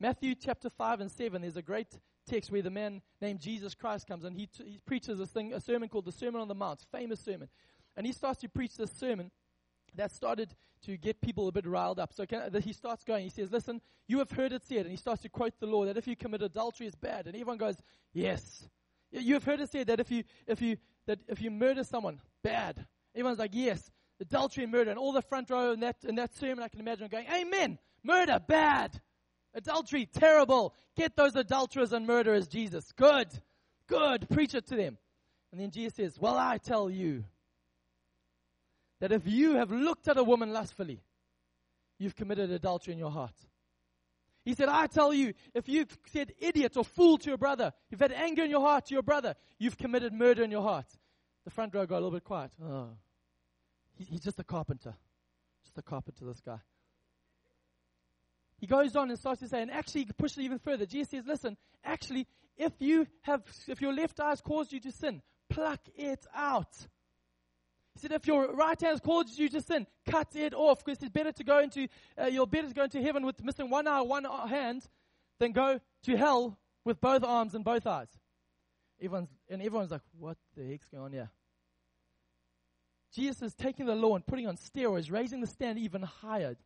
Matthew 0.00 0.34
chapter 0.34 0.70
5 0.70 1.00
and 1.00 1.12
7, 1.12 1.42
there's 1.42 1.58
a 1.58 1.62
great 1.62 1.94
text 2.30 2.50
where 2.52 2.62
the 2.62 2.70
man 2.70 3.02
named 3.20 3.40
Jesus 3.40 3.74
Christ 3.74 4.06
comes 4.06 4.24
and 4.24 4.36
he, 4.36 4.46
t- 4.46 4.64
he 4.64 4.78
preaches 4.86 5.18
this 5.18 5.30
thing, 5.30 5.52
a 5.52 5.60
sermon 5.60 5.88
called 5.88 6.04
the 6.04 6.12
Sermon 6.12 6.40
on 6.40 6.48
the 6.48 6.54
Mount, 6.54 6.84
famous 6.92 7.20
sermon. 7.20 7.48
And 7.96 8.06
he 8.06 8.12
starts 8.12 8.40
to 8.40 8.48
preach 8.48 8.76
this 8.76 8.92
sermon 8.92 9.30
that 9.96 10.12
started 10.12 10.54
to 10.86 10.96
get 10.96 11.20
people 11.20 11.48
a 11.48 11.52
bit 11.52 11.66
riled 11.66 11.98
up. 11.98 12.12
So 12.12 12.24
can, 12.24 12.42
he 12.62 12.72
starts 12.72 13.04
going, 13.04 13.24
he 13.24 13.30
says, 13.30 13.50
listen, 13.50 13.80
you 14.06 14.18
have 14.18 14.30
heard 14.30 14.52
it 14.52 14.64
said, 14.64 14.80
and 14.80 14.90
he 14.90 14.96
starts 14.96 15.22
to 15.22 15.28
quote 15.28 15.54
the 15.58 15.66
law 15.66 15.84
that 15.84 15.96
if 15.96 16.06
you 16.06 16.16
commit 16.16 16.42
adultery 16.42 16.86
is 16.86 16.94
bad. 16.94 17.26
And 17.26 17.34
everyone 17.34 17.58
goes, 17.58 17.76
yes. 18.12 18.68
You 19.10 19.34
have 19.34 19.44
heard 19.44 19.60
it 19.60 19.70
said 19.70 19.88
that 19.88 20.00
if 20.00 20.10
you, 20.10 20.22
if 20.46 20.62
you, 20.62 20.76
that 21.06 21.18
if 21.28 21.42
you 21.42 21.50
murder 21.50 21.84
someone, 21.84 22.20
bad. 22.44 22.86
Everyone's 23.14 23.40
like, 23.40 23.50
yes. 23.54 23.90
Adultery 24.20 24.64
and 24.64 24.72
murder. 24.72 24.90
And 24.90 24.98
all 24.98 25.12
the 25.12 25.22
front 25.22 25.50
row 25.50 25.72
in 25.72 25.80
that, 25.80 25.96
in 26.06 26.14
that 26.14 26.34
sermon, 26.36 26.62
I 26.62 26.68
can 26.68 26.80
imagine 26.80 27.08
going, 27.08 27.26
amen. 27.26 27.78
Murder, 28.04 28.40
bad. 28.46 29.00
Adultery, 29.54 30.06
terrible. 30.06 30.74
Get 30.96 31.16
those 31.16 31.34
adulterers 31.34 31.92
and 31.92 32.06
murderers, 32.06 32.46
Jesus. 32.46 32.92
Good. 32.92 33.28
Good. 33.86 34.28
Preach 34.28 34.54
it 34.54 34.66
to 34.68 34.76
them. 34.76 34.98
And 35.52 35.60
then 35.60 35.70
Jesus 35.70 35.94
says, 35.94 36.18
Well, 36.20 36.36
I 36.36 36.58
tell 36.58 36.88
you 36.88 37.24
that 39.00 39.12
if 39.12 39.26
you 39.26 39.54
have 39.54 39.70
looked 39.70 40.08
at 40.08 40.16
a 40.18 40.24
woman 40.24 40.52
lustfully, 40.52 41.00
you've 41.98 42.14
committed 42.14 42.50
adultery 42.50 42.92
in 42.92 42.98
your 42.98 43.10
heart. 43.10 43.34
He 44.44 44.54
said, 44.54 44.68
I 44.68 44.86
tell 44.86 45.12
you, 45.12 45.34
if 45.54 45.68
you've 45.68 45.96
said 46.06 46.32
idiot 46.38 46.76
or 46.76 46.84
fool 46.84 47.18
to 47.18 47.28
your 47.28 47.36
brother, 47.36 47.72
you've 47.90 48.00
had 48.00 48.12
anger 48.12 48.42
in 48.44 48.50
your 48.50 48.60
heart 48.60 48.86
to 48.86 48.94
your 48.94 49.02
brother, 49.02 49.34
you've 49.58 49.76
committed 49.76 50.12
murder 50.12 50.42
in 50.42 50.50
your 50.50 50.62
heart. 50.62 50.86
The 51.44 51.50
front 51.50 51.74
row 51.74 51.84
got 51.86 51.96
a 51.96 52.02
little 52.02 52.10
bit 52.10 52.24
quiet. 52.24 52.52
Oh. 52.62 52.90
He's 53.96 54.20
just 54.20 54.38
a 54.38 54.44
carpenter. 54.44 54.94
Just 55.62 55.76
a 55.76 55.82
carpenter, 55.82 56.24
this 56.24 56.40
guy. 56.40 56.58
He 58.60 58.66
goes 58.66 58.94
on 58.94 59.08
and 59.08 59.18
starts 59.18 59.40
to 59.40 59.48
say, 59.48 59.62
and 59.62 59.70
actually 59.70 60.04
he 60.04 60.12
pushes 60.12 60.38
it 60.38 60.42
even 60.42 60.58
further. 60.58 60.84
Jesus 60.84 61.10
says, 61.10 61.24
listen, 61.26 61.56
actually, 61.82 62.26
if 62.58 62.72
you 62.78 63.06
have, 63.22 63.42
if 63.66 63.80
your 63.80 63.94
left 63.94 64.20
eye 64.20 64.28
has 64.28 64.42
caused 64.42 64.72
you 64.72 64.80
to 64.80 64.92
sin, 64.92 65.22
pluck 65.48 65.80
it 65.96 66.26
out. 66.34 66.76
He 67.94 68.00
said, 68.00 68.12
if 68.12 68.26
your 68.26 68.52
right 68.52 68.78
hand 68.78 68.92
has 68.92 69.00
caused 69.00 69.38
you 69.38 69.48
to 69.48 69.62
sin, 69.62 69.86
cut 70.06 70.36
it 70.36 70.52
off. 70.52 70.84
Because 70.84 71.02
it's 71.02 71.10
better 71.10 71.32
to 71.32 71.44
go 71.44 71.60
into, 71.60 71.88
uh, 72.20 72.26
you're 72.26 72.46
better 72.46 72.68
to 72.68 72.74
go 72.74 72.84
into 72.84 73.02
heaven 73.02 73.24
with 73.24 73.42
missing 73.42 73.70
one 73.70 73.88
eye, 73.88 74.02
one 74.02 74.24
hand, 74.24 74.86
than 75.38 75.52
go 75.52 75.80
to 76.04 76.16
hell 76.16 76.58
with 76.84 77.00
both 77.00 77.24
arms 77.24 77.54
and 77.54 77.64
both 77.64 77.86
eyes. 77.86 78.08
Everyone's, 79.02 79.30
and 79.48 79.62
everyone's 79.62 79.90
like, 79.90 80.02
what 80.18 80.36
the 80.54 80.68
heck's 80.68 80.88
going 80.90 81.04
on 81.04 81.12
here? 81.12 81.30
Jesus 83.14 83.40
is 83.42 83.54
taking 83.54 83.86
the 83.86 83.94
law 83.94 84.14
and 84.14 84.26
putting 84.26 84.46
on 84.46 84.56
steroids, 84.56 85.10
raising 85.10 85.40
the 85.40 85.46
stand 85.46 85.78
even 85.78 86.02
higher. 86.02 86.56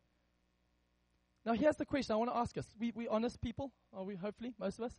Now, 1.45 1.53
here's 1.53 1.75
the 1.75 1.85
question 1.85 2.13
I 2.13 2.17
want 2.17 2.31
to 2.31 2.37
ask 2.37 2.57
us. 2.57 2.65
We, 2.79 2.91
we 2.95 3.07
honest 3.07 3.39
people? 3.39 3.71
Are 3.93 4.03
we, 4.03 4.15
hopefully, 4.15 4.53
most 4.59 4.79
of 4.79 4.85
us? 4.85 4.93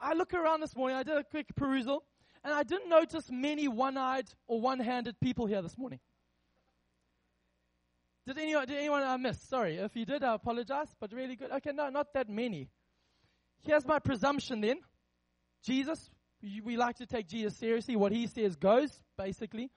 I 0.00 0.12
look 0.14 0.34
around 0.34 0.60
this 0.60 0.76
morning, 0.76 0.96
I 0.96 1.02
did 1.02 1.16
a 1.16 1.24
quick 1.24 1.46
perusal, 1.56 2.04
and 2.44 2.52
I 2.52 2.62
didn't 2.62 2.88
notice 2.88 3.30
many 3.30 3.66
one 3.66 3.96
eyed 3.96 4.26
or 4.46 4.60
one 4.60 4.78
handed 4.78 5.18
people 5.20 5.46
here 5.46 5.62
this 5.62 5.76
morning. 5.76 6.00
Did 8.26 8.38
anyone, 8.38 8.66
did 8.66 8.76
anyone 8.76 9.02
I 9.02 9.16
miss? 9.16 9.40
Sorry. 9.40 9.76
If 9.78 9.96
you 9.96 10.04
did, 10.04 10.22
I 10.22 10.34
apologize, 10.34 10.94
but 11.00 11.12
really 11.12 11.34
good. 11.34 11.50
Okay, 11.50 11.72
no, 11.74 11.88
not 11.88 12.12
that 12.12 12.28
many. 12.28 12.68
Here's 13.64 13.86
my 13.86 13.98
presumption 13.98 14.60
then. 14.60 14.80
Jesus, 15.64 16.10
we 16.62 16.76
like 16.76 16.96
to 16.96 17.06
take 17.06 17.26
Jesus 17.26 17.56
seriously. 17.56 17.96
What 17.96 18.12
he 18.12 18.26
says 18.26 18.54
goes, 18.54 19.02
basically. 19.16 19.70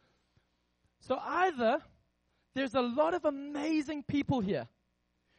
So 0.99 1.17
either 1.17 1.79
there's 2.53 2.75
a 2.75 2.81
lot 2.81 3.13
of 3.13 3.23
amazing 3.23 4.03
people 4.03 4.41
here 4.41 4.67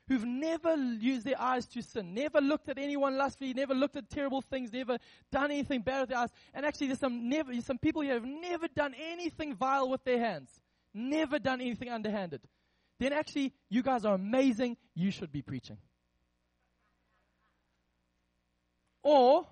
who've 0.09 0.25
never 0.25 0.75
used 0.75 1.25
their 1.25 1.41
eyes 1.41 1.67
to 1.67 1.83
sin, 1.83 2.15
never 2.15 2.41
looked 2.41 2.69
at 2.69 2.79
anyone 2.79 3.17
lustfully, 3.17 3.55
never 3.55 3.75
looked 3.75 3.97
at 3.97 4.11
terrible 4.11 4.41
things, 4.41 4.73
never 4.73 4.99
done 5.31 5.51
anything 5.51 5.81
bad 5.81 6.01
with 6.01 6.09
their 6.11 6.19
eyes. 6.19 6.31
And 6.55 6.67
actually, 6.67 6.89
there's 6.89 6.99
some, 6.99 7.29
never, 7.29 7.53
some 7.61 7.79
people 7.79 8.03
here 8.03 8.15
who've 8.19 8.29
never 8.29 8.69
done 8.69 8.95
anything 8.95 9.55
vile 9.55 9.89
with 9.89 10.05
their 10.05 10.19
hands, 10.19 10.51
never 10.93 11.39
done 11.39 11.61
anything 11.61 11.89
underhanded 11.89 12.41
then 13.03 13.13
actually 13.13 13.53
you 13.69 13.83
guys 13.83 14.05
are 14.05 14.15
amazing. 14.15 14.77
You 14.95 15.11
should 15.11 15.33
be 15.33 15.43
preaching. 15.43 15.79
Or, 19.03 19.47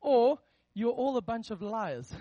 or 0.00 0.38
you're 0.72 0.92
all 0.92 1.16
a 1.16 1.22
bunch 1.22 1.50
of 1.50 1.62
liars. 1.62 2.12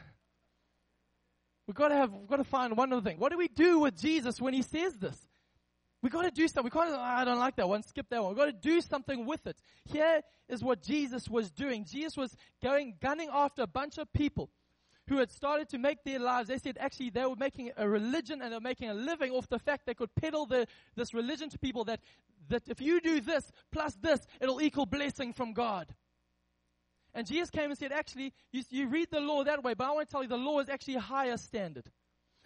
We've 1.68 1.76
got 1.76 1.90
to 1.90 1.96
have, 1.96 2.12
we've 2.12 2.28
got 2.28 2.38
to 2.38 2.44
find 2.44 2.76
one 2.76 2.92
other 2.92 3.02
thing. 3.02 3.20
What 3.20 3.32
do 3.32 3.38
we 3.38 3.48
do 3.48 3.80
with 3.80 4.00
Jesus 4.00 4.42
when 4.42 4.54
he 4.54 4.62
says 4.62 4.98
this? 4.98 5.28
We've 6.06 6.14
got 6.14 6.22
to 6.22 6.30
do 6.30 6.48
something. 6.48 6.66
We 6.66 6.70
can't, 6.70 6.94
oh, 6.94 7.02
I 7.02 7.26
don't 7.26 7.40
like 7.40 7.56
that 7.56 7.68
one, 7.68 7.82
skip 7.82 8.06
that 8.12 8.22
one. 8.22 8.30
We've 8.30 8.38
got 8.38 8.46
to 8.46 8.52
do 8.52 8.80
something 8.80 9.26
with 9.26 9.48
it. 9.48 9.58
Here 9.86 10.22
is 10.48 10.64
what 10.64 10.84
Jesus 10.84 11.28
was 11.28 11.50
doing. 11.50 11.84
Jesus 11.84 12.16
was 12.16 12.38
going, 12.62 12.94
gunning 13.02 13.28
after 13.34 13.64
a 13.64 13.68
bunch 13.68 13.98
of 13.98 14.14
people 14.14 14.52
who 15.08 15.18
had 15.18 15.32
started 15.32 15.68
to 15.70 15.80
make 15.80 16.04
their 16.04 16.20
lives, 16.20 16.48
they 16.48 16.60
said 16.60 16.78
actually 16.80 17.10
they 17.10 17.26
were 17.26 17.36
making 17.36 17.72
a 17.76 17.90
religion 17.90 18.44
and 18.44 18.52
they 18.52 18.56
were 18.56 18.62
making 18.62 18.92
a 18.92 18.94
living 18.94 19.32
off 19.32 19.50
the 19.50 19.58
fact 19.58 19.88
they 19.88 19.96
could 19.96 20.14
peddle 20.14 20.46
the, 20.46 20.68
this 20.96 21.12
religion 21.12 21.50
to 21.50 21.58
people 21.58 21.84
that, 21.86 22.02
that 22.50 22.62
if 22.68 22.80
you 22.80 23.02
do 23.02 23.20
this 23.20 23.52
plus 23.72 23.96
this, 23.96 24.28
it'll 24.40 24.62
equal 24.62 24.86
blessing 24.86 25.34
from 25.34 25.54
God. 25.54 25.88
And 27.16 27.26
Jesus 27.26 27.50
came 27.50 27.72
and 27.72 27.80
said, 27.80 27.92
actually, 27.92 28.32
you, 28.52 28.62
you 28.70 28.88
read 28.90 29.08
the 29.10 29.22
law 29.22 29.44
that 29.44 29.64
way, 29.64 29.74
but 29.74 29.88
I 29.88 29.92
want 29.92 30.08
to 30.08 30.12
tell 30.12 30.22
you 30.22 30.30
the 30.30 30.38
law 30.38 30.60
is 30.60 30.70
actually 30.70 30.98
a 30.98 31.00
higher 31.00 31.38
standard. 31.38 31.90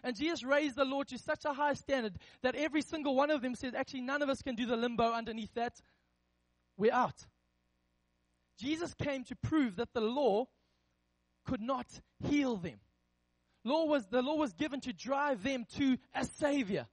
And 0.03 0.15
Jesus 0.15 0.43
raised 0.43 0.75
the 0.75 0.85
Lord 0.85 1.07
to 1.09 1.17
such 1.17 1.45
a 1.45 1.53
high 1.53 1.73
standard 1.73 2.17
that 2.41 2.55
every 2.55 2.81
single 2.81 3.15
one 3.15 3.31
of 3.31 3.41
them 3.41 3.55
said, 3.55 3.75
actually, 3.75 4.01
none 4.01 4.21
of 4.21 4.29
us 4.29 4.41
can 4.41 4.55
do 4.55 4.65
the 4.65 4.77
limbo 4.77 5.12
underneath 5.13 5.53
that. 5.55 5.81
We're 6.77 6.93
out. 6.93 7.27
Jesus 8.57 8.93
came 8.93 9.23
to 9.25 9.35
prove 9.35 9.75
that 9.77 9.93
the 9.93 10.01
law 10.01 10.47
could 11.45 11.62
not 11.62 11.88
heal 12.23 12.55
them. 12.55 12.79
Law 13.63 13.85
was, 13.85 14.05
the 14.07 14.21
law 14.21 14.35
was 14.35 14.53
given 14.53 14.79
to 14.81 14.93
drive 14.93 15.43
them 15.43 15.65
to 15.77 15.97
a 16.13 16.25
savior. 16.25 16.88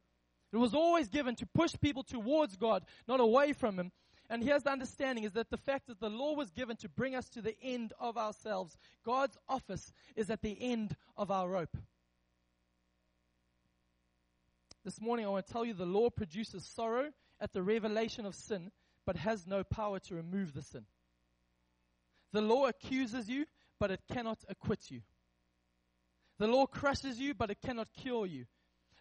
It 0.52 0.56
was 0.56 0.74
always 0.74 1.08
given 1.08 1.34
to 1.36 1.46
push 1.46 1.74
people 1.80 2.02
towards 2.02 2.56
God, 2.56 2.84
not 3.06 3.20
away 3.20 3.52
from 3.52 3.78
Him. 3.78 3.92
And 4.28 4.42
here's 4.42 4.64
the 4.64 4.70
understanding 4.70 5.24
is 5.24 5.32
that 5.32 5.50
the 5.50 5.56
fact 5.56 5.86
that 5.86 6.00
the 6.00 6.10
law 6.10 6.34
was 6.34 6.50
given 6.50 6.76
to 6.78 6.88
bring 6.88 7.14
us 7.14 7.28
to 7.30 7.40
the 7.40 7.56
end 7.62 7.92
of 8.00 8.16
ourselves. 8.16 8.76
God's 9.04 9.36
office 9.48 9.92
is 10.16 10.30
at 10.30 10.42
the 10.42 10.56
end 10.60 10.96
of 11.16 11.30
our 11.30 11.48
rope. 11.48 11.76
This 14.86 15.00
morning 15.00 15.26
I 15.26 15.30
want 15.30 15.44
to 15.44 15.52
tell 15.52 15.64
you 15.64 15.74
the 15.74 15.84
law 15.84 16.10
produces 16.10 16.64
sorrow 16.64 17.10
at 17.40 17.52
the 17.52 17.60
revelation 17.60 18.24
of 18.24 18.36
sin, 18.36 18.70
but 19.04 19.16
has 19.16 19.44
no 19.44 19.64
power 19.64 19.98
to 19.98 20.14
remove 20.14 20.54
the 20.54 20.62
sin. 20.62 20.84
The 22.32 22.40
law 22.40 22.66
accuses 22.68 23.28
you 23.28 23.46
but 23.80 23.90
it 23.90 24.00
cannot 24.12 24.38
acquit 24.48 24.88
you. 24.92 25.00
The 26.38 26.46
law 26.46 26.66
crushes 26.66 27.18
you, 27.18 27.34
but 27.34 27.50
it 27.50 27.58
cannot 27.60 27.88
cure 28.00 28.26
you. 28.26 28.44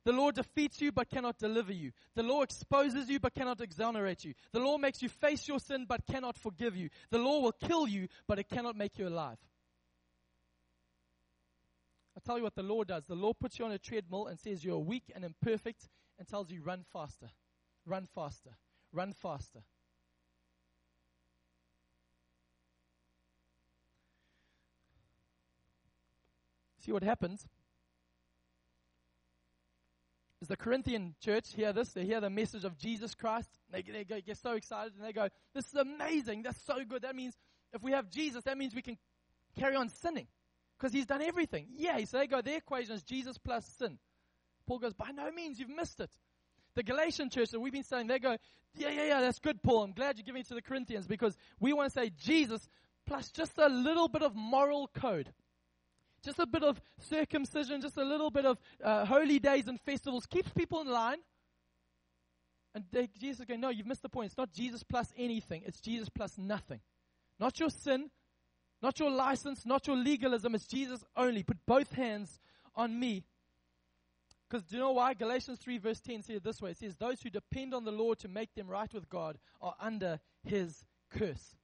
The 0.06 0.12
law 0.12 0.32
defeats 0.32 0.82
you, 0.82 0.92
but 0.92 1.08
cannot 1.08 1.38
deliver 1.38 1.72
you. 1.72 1.92
The 2.16 2.24
law 2.24 2.42
exposes 2.42 3.08
you, 3.08 3.20
but 3.20 3.36
cannot 3.36 3.62
exonerate 3.62 4.26
you. 4.26 4.34
The 4.54 4.60
law 4.62 4.80
makes 4.80 5.04
you 5.04 5.10
face 5.10 5.48
your 5.48 5.60
sin, 5.60 5.86
but 5.88 6.08
cannot 6.08 6.36
forgive 6.36 6.76
you. 6.76 6.90
The 7.12 7.20
law 7.20 7.42
will 7.42 7.52
kill 7.52 7.88
you, 7.88 8.08
but 8.28 8.40
it 8.40 8.50
cannot 8.50 8.76
make 8.76 8.98
you 8.98 9.08
alive. 9.08 9.38
Tell 12.26 12.38
you 12.38 12.44
what 12.44 12.56
the 12.56 12.64
law 12.64 12.84
does. 12.84 13.06
The 13.06 13.16
law 13.16 13.34
puts 13.34 13.60
you 13.60 13.66
on 13.66 13.72
a 13.72 13.78
treadmill 13.78 14.28
and 14.28 14.40
says 14.40 14.64
you're 14.66 14.80
weak 14.80 15.12
and 15.14 15.24
imperfect 15.24 15.88
and 16.18 16.28
tells 16.28 16.50
you 16.50 16.62
run 16.64 16.84
faster, 16.92 17.30
run 17.86 18.08
faster, 18.16 18.58
run 18.92 19.14
faster. 19.14 19.60
See 26.80 26.92
what 26.92 27.04
happens 27.04 27.48
is 30.42 30.48
the 30.48 30.58
Corinthian 30.58 31.16
church 31.20 31.54
hear 31.56 31.74
this, 31.74 31.90
they 31.90 32.06
hear 32.06 32.22
the 32.22 32.30
message 32.30 32.64
of 32.64 32.78
Jesus 32.78 33.16
Christ, 33.16 33.50
they, 33.72 33.82
they 33.82 34.04
go, 34.04 34.20
get 34.22 34.38
so 34.38 34.52
excited 34.52 34.94
and 34.96 35.04
they 35.04 35.14
go, 35.14 35.28
This 35.54 35.66
is 35.66 35.76
amazing, 35.76 36.44
that's 36.44 36.64
so 36.64 36.84
good. 36.88 37.02
That 37.02 37.16
means 37.16 37.36
if 37.74 37.82
we 37.82 37.92
have 37.92 38.10
Jesus, 38.10 38.44
that 38.44 38.58
means 38.58 38.76
we 38.76 38.84
can 38.84 38.98
carry 39.58 39.76
on 39.76 39.90
sinning 39.90 40.28
because 40.78 40.94
he's 40.94 41.06
done 41.06 41.22
everything. 41.22 41.68
Yeah, 41.76 42.04
so 42.06 42.18
they 42.18 42.28
go, 42.28 42.42
their 42.42 42.58
equation 42.58 42.96
is 42.96 43.04
Jesus 43.04 43.38
plus 43.38 43.66
sin. 43.78 43.98
Paul 44.68 44.80
goes, 44.80 44.94
By 44.94 45.12
no 45.12 45.32
means, 45.32 45.60
you've 45.60 45.70
missed 45.70 46.00
it. 46.00 46.12
The 46.76 46.84
Galatian 46.84 47.30
church 47.30 47.50
that 47.52 47.60
we've 47.60 47.74
been 47.74 47.84
saying, 47.84 48.08
they 48.08 48.20
go, 48.20 48.38
Yeah, 48.76 48.90
yeah, 48.90 49.06
yeah, 49.06 49.22
that's 49.22 49.40
good, 49.40 49.62
Paul. 49.64 49.84
I'm 49.84 49.94
glad 49.94 50.18
you're 50.18 50.26
giving 50.26 50.42
it 50.42 50.48
to 50.48 50.56
the 50.56 50.62
Corinthians 50.62 51.08
because 51.08 51.38
we 51.60 51.74
want 51.74 51.92
to 51.92 52.00
say 52.00 52.12
Jesus 52.18 52.68
plus 53.08 53.32
just 53.32 53.58
a 53.58 53.68
little 53.68 54.08
bit 54.08 54.24
of 54.24 54.36
moral 54.36 54.90
code 54.94 55.32
just 56.26 56.40
a 56.40 56.48
bit 56.48 56.64
of 56.64 56.82
circumcision, 56.98 57.80
just 57.80 57.98
a 57.98 58.04
little 58.04 58.32
bit 58.32 58.46
of 58.46 58.58
uh, 58.84 59.06
holy 59.06 59.38
days 59.38 59.68
and 59.68 59.80
festivals 59.82 60.26
keeps 60.26 60.50
people 60.50 60.82
in 60.82 60.88
line. 60.88 61.20
And 62.74 62.84
they, 62.92 63.08
Jesus 63.18 63.42
is 63.42 63.46
going, 63.46 63.62
no, 63.62 63.70
you've 63.70 63.86
missed 63.86 64.02
the 64.02 64.10
point. 64.10 64.28
It's 64.28 64.38
not 64.38 64.52
Jesus 64.52 64.84
plus 64.84 65.14
anything. 65.18 65.62
It's 65.66 65.80
Jesus 65.80 66.10
plus 66.10 66.38
nothing. 66.38 66.82
Not 67.40 67.60
your 67.60 67.70
sin, 67.70 68.10
not 68.82 69.00
your 69.00 69.12
license, 69.12 69.66
not 69.66 69.88
your 69.88 69.96
legalism. 69.96 70.56
It's 70.56 70.68
Jesus 70.68 71.04
only. 71.16 71.44
Put 71.44 71.58
both 71.66 71.94
hands 71.94 72.40
on 72.76 73.00
me. 73.00 73.24
Because 74.50 74.66
do 74.66 74.76
you 74.76 74.82
know 74.82 74.92
why? 74.92 75.14
Galatians 75.14 75.60
3 75.60 75.80
verse 75.80 76.00
10 76.00 76.24
says 76.24 76.38
it 76.38 76.44
this 76.44 76.62
way. 76.62 76.72
It 76.72 76.78
says, 76.78 76.96
those 76.96 77.22
who 77.22 77.30
depend 77.30 77.74
on 77.74 77.84
the 77.84 77.92
Lord 77.92 78.20
to 78.20 78.28
make 78.28 78.54
them 78.54 78.68
right 78.68 78.94
with 78.94 79.10
God 79.10 79.38
are 79.62 79.76
under 79.80 80.20
his 80.44 80.86
curse. 81.10 81.56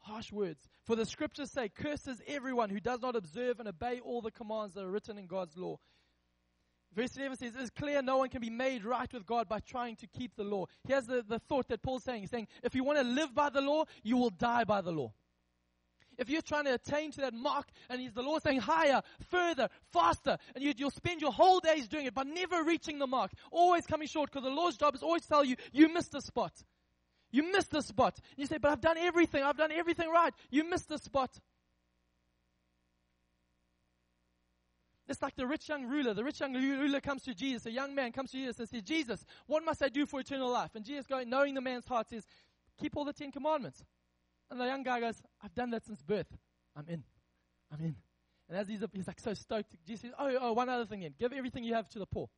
Harsh 0.00 0.32
words. 0.32 0.68
For 0.84 0.96
the 0.96 1.06
scriptures 1.06 1.52
say, 1.52 1.68
curses 1.68 2.20
everyone 2.26 2.70
who 2.70 2.80
does 2.80 3.00
not 3.00 3.14
observe 3.14 3.60
and 3.60 3.68
obey 3.68 4.00
all 4.00 4.20
the 4.20 4.32
commands 4.32 4.74
that 4.74 4.82
are 4.82 4.90
written 4.90 5.16
in 5.16 5.26
God's 5.26 5.56
law. 5.56 5.78
Verse 6.94 7.16
11 7.16 7.38
says, 7.38 7.52
It's 7.58 7.70
clear 7.70 8.02
no 8.02 8.18
one 8.18 8.28
can 8.28 8.40
be 8.40 8.50
made 8.50 8.84
right 8.84 9.10
with 9.12 9.24
God 9.24 9.48
by 9.48 9.60
trying 9.60 9.96
to 9.96 10.06
keep 10.08 10.34
the 10.36 10.44
law. 10.44 10.66
Here's 10.86 11.06
the, 11.06 11.24
the 11.26 11.38
thought 11.38 11.68
that 11.68 11.82
Paul's 11.82 12.04
saying. 12.04 12.22
He's 12.22 12.30
saying, 12.30 12.48
if 12.62 12.74
you 12.74 12.84
want 12.84 12.98
to 12.98 13.04
live 13.04 13.34
by 13.34 13.48
the 13.48 13.60
law, 13.60 13.84
you 14.02 14.16
will 14.16 14.30
die 14.30 14.64
by 14.64 14.80
the 14.80 14.90
law. 14.90 15.12
If 16.18 16.28
you're 16.28 16.42
trying 16.42 16.64
to 16.64 16.74
attain 16.74 17.10
to 17.12 17.20
that 17.22 17.34
mark, 17.34 17.68
and 17.88 18.00
he's 18.00 18.12
the 18.12 18.22
Lord 18.22 18.42
saying 18.42 18.60
higher, 18.60 19.02
further, 19.30 19.68
faster, 19.92 20.38
and 20.54 20.62
you, 20.62 20.74
will 20.80 20.90
spend 20.90 21.20
your 21.20 21.32
whole 21.32 21.60
days 21.60 21.88
doing 21.88 22.06
it, 22.06 22.14
but 22.14 22.26
never 22.26 22.62
reaching 22.62 22.98
the 22.98 23.06
mark, 23.06 23.32
always 23.50 23.86
coming 23.86 24.08
short, 24.08 24.30
because 24.30 24.44
the 24.44 24.54
Lord's 24.54 24.76
job 24.76 24.94
is 24.94 25.02
always 25.02 25.26
tell 25.26 25.44
you, 25.44 25.56
you 25.72 25.92
missed 25.92 26.14
a 26.14 26.20
spot. 26.20 26.52
You 27.30 27.50
missed 27.50 27.70
the 27.70 27.80
spot. 27.80 28.18
You 28.36 28.46
say, 28.46 28.58
but 28.58 28.70
I've 28.70 28.80
done 28.80 28.98
everything. 28.98 29.42
I've 29.42 29.56
done 29.56 29.72
everything 29.72 30.10
right. 30.10 30.34
You 30.50 30.68
missed 30.68 30.90
the 30.90 30.98
spot. 30.98 31.30
It's 35.08 35.20
like 35.20 35.34
the 35.34 35.46
rich 35.46 35.68
young 35.68 35.86
ruler. 35.86 36.14
The 36.14 36.24
rich 36.24 36.40
young 36.40 36.54
ruler 36.54 37.00
comes 37.00 37.22
to 37.24 37.34
Jesus. 37.34 37.66
A 37.66 37.70
young 37.70 37.94
man 37.94 38.12
comes 38.12 38.30
to 38.30 38.36
Jesus 38.36 38.60
and 38.60 38.68
says, 38.68 38.82
Jesus, 38.82 39.24
what 39.46 39.64
must 39.64 39.82
I 39.82 39.88
do 39.88 40.06
for 40.06 40.20
eternal 40.20 40.50
life? 40.50 40.70
And 40.74 40.84
Jesus, 40.84 41.06
going, 41.06 41.28
knowing 41.28 41.54
the 41.54 41.60
man's 41.60 41.86
heart, 41.86 42.10
says, 42.10 42.26
keep 42.78 42.96
all 42.96 43.04
the 43.04 43.12
Ten 43.12 43.32
Commandments. 43.32 43.82
And 44.52 44.60
the 44.60 44.66
young 44.66 44.84
guy 44.84 45.00
goes, 45.00 45.20
I've 45.42 45.54
done 45.54 45.70
that 45.70 45.84
since 45.84 46.00
birth. 46.02 46.28
I'm 46.76 46.86
in. 46.88 47.02
I'm 47.72 47.80
in. 47.80 47.96
And 48.48 48.58
as 48.58 48.68
he's, 48.68 48.82
up, 48.82 48.90
he's 48.92 49.06
like 49.06 49.18
so 49.18 49.34
stoked, 49.34 49.74
Jesus 49.86 50.02
says, 50.02 50.12
oh, 50.18 50.30
oh, 50.40 50.52
one 50.52 50.68
other 50.68 50.84
thing 50.84 51.00
then. 51.00 51.14
Give 51.18 51.32
everything 51.32 51.64
you 51.64 51.74
have 51.74 51.88
to 51.88 51.98
the 51.98 52.06
poor 52.06 52.28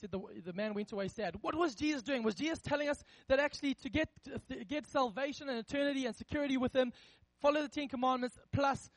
said 0.00 0.10
the, 0.10 0.20
the 0.44 0.52
man 0.52 0.72
went 0.74 0.90
away 0.92 1.08
sad. 1.08 1.36
What 1.42 1.54
was 1.54 1.74
Jesus 1.74 2.02
doing? 2.02 2.22
Was 2.22 2.34
Jesus 2.34 2.60
telling 2.60 2.88
us 2.88 3.04
that 3.28 3.38
actually 3.38 3.74
to 3.74 3.90
get, 3.90 4.08
to 4.24 4.64
get 4.64 4.86
salvation 4.86 5.48
and 5.48 5.58
eternity 5.58 6.06
and 6.06 6.16
security 6.16 6.56
with 6.56 6.74
Him, 6.74 6.92
follow 7.40 7.60
the 7.62 7.68
Ten 7.68 7.88
Commandments, 7.88 8.38
plus 8.52 8.90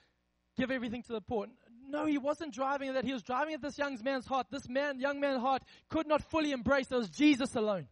give 0.57 0.71
everything 0.71 1.03
to 1.03 1.13
the 1.13 1.21
poor? 1.21 1.47
No, 1.85 2.05
he 2.05 2.17
wasn't 2.17 2.53
driving 2.53 2.89
at 2.89 2.95
that. 2.95 3.03
He 3.03 3.13
was 3.13 3.21
driving 3.21 3.53
at 3.53 3.61
this 3.61 3.77
young 3.77 3.99
man's 4.01 4.25
heart. 4.25 4.47
This 4.49 4.69
man, 4.69 4.99
young 4.99 5.19
man's 5.19 5.41
heart 5.41 5.63
could 5.89 6.07
not 6.07 6.23
fully 6.23 6.51
embrace. 6.51 6.89
It 6.89 6.95
was 6.95 7.09
Jesus 7.09 7.55
alone. 7.55 7.87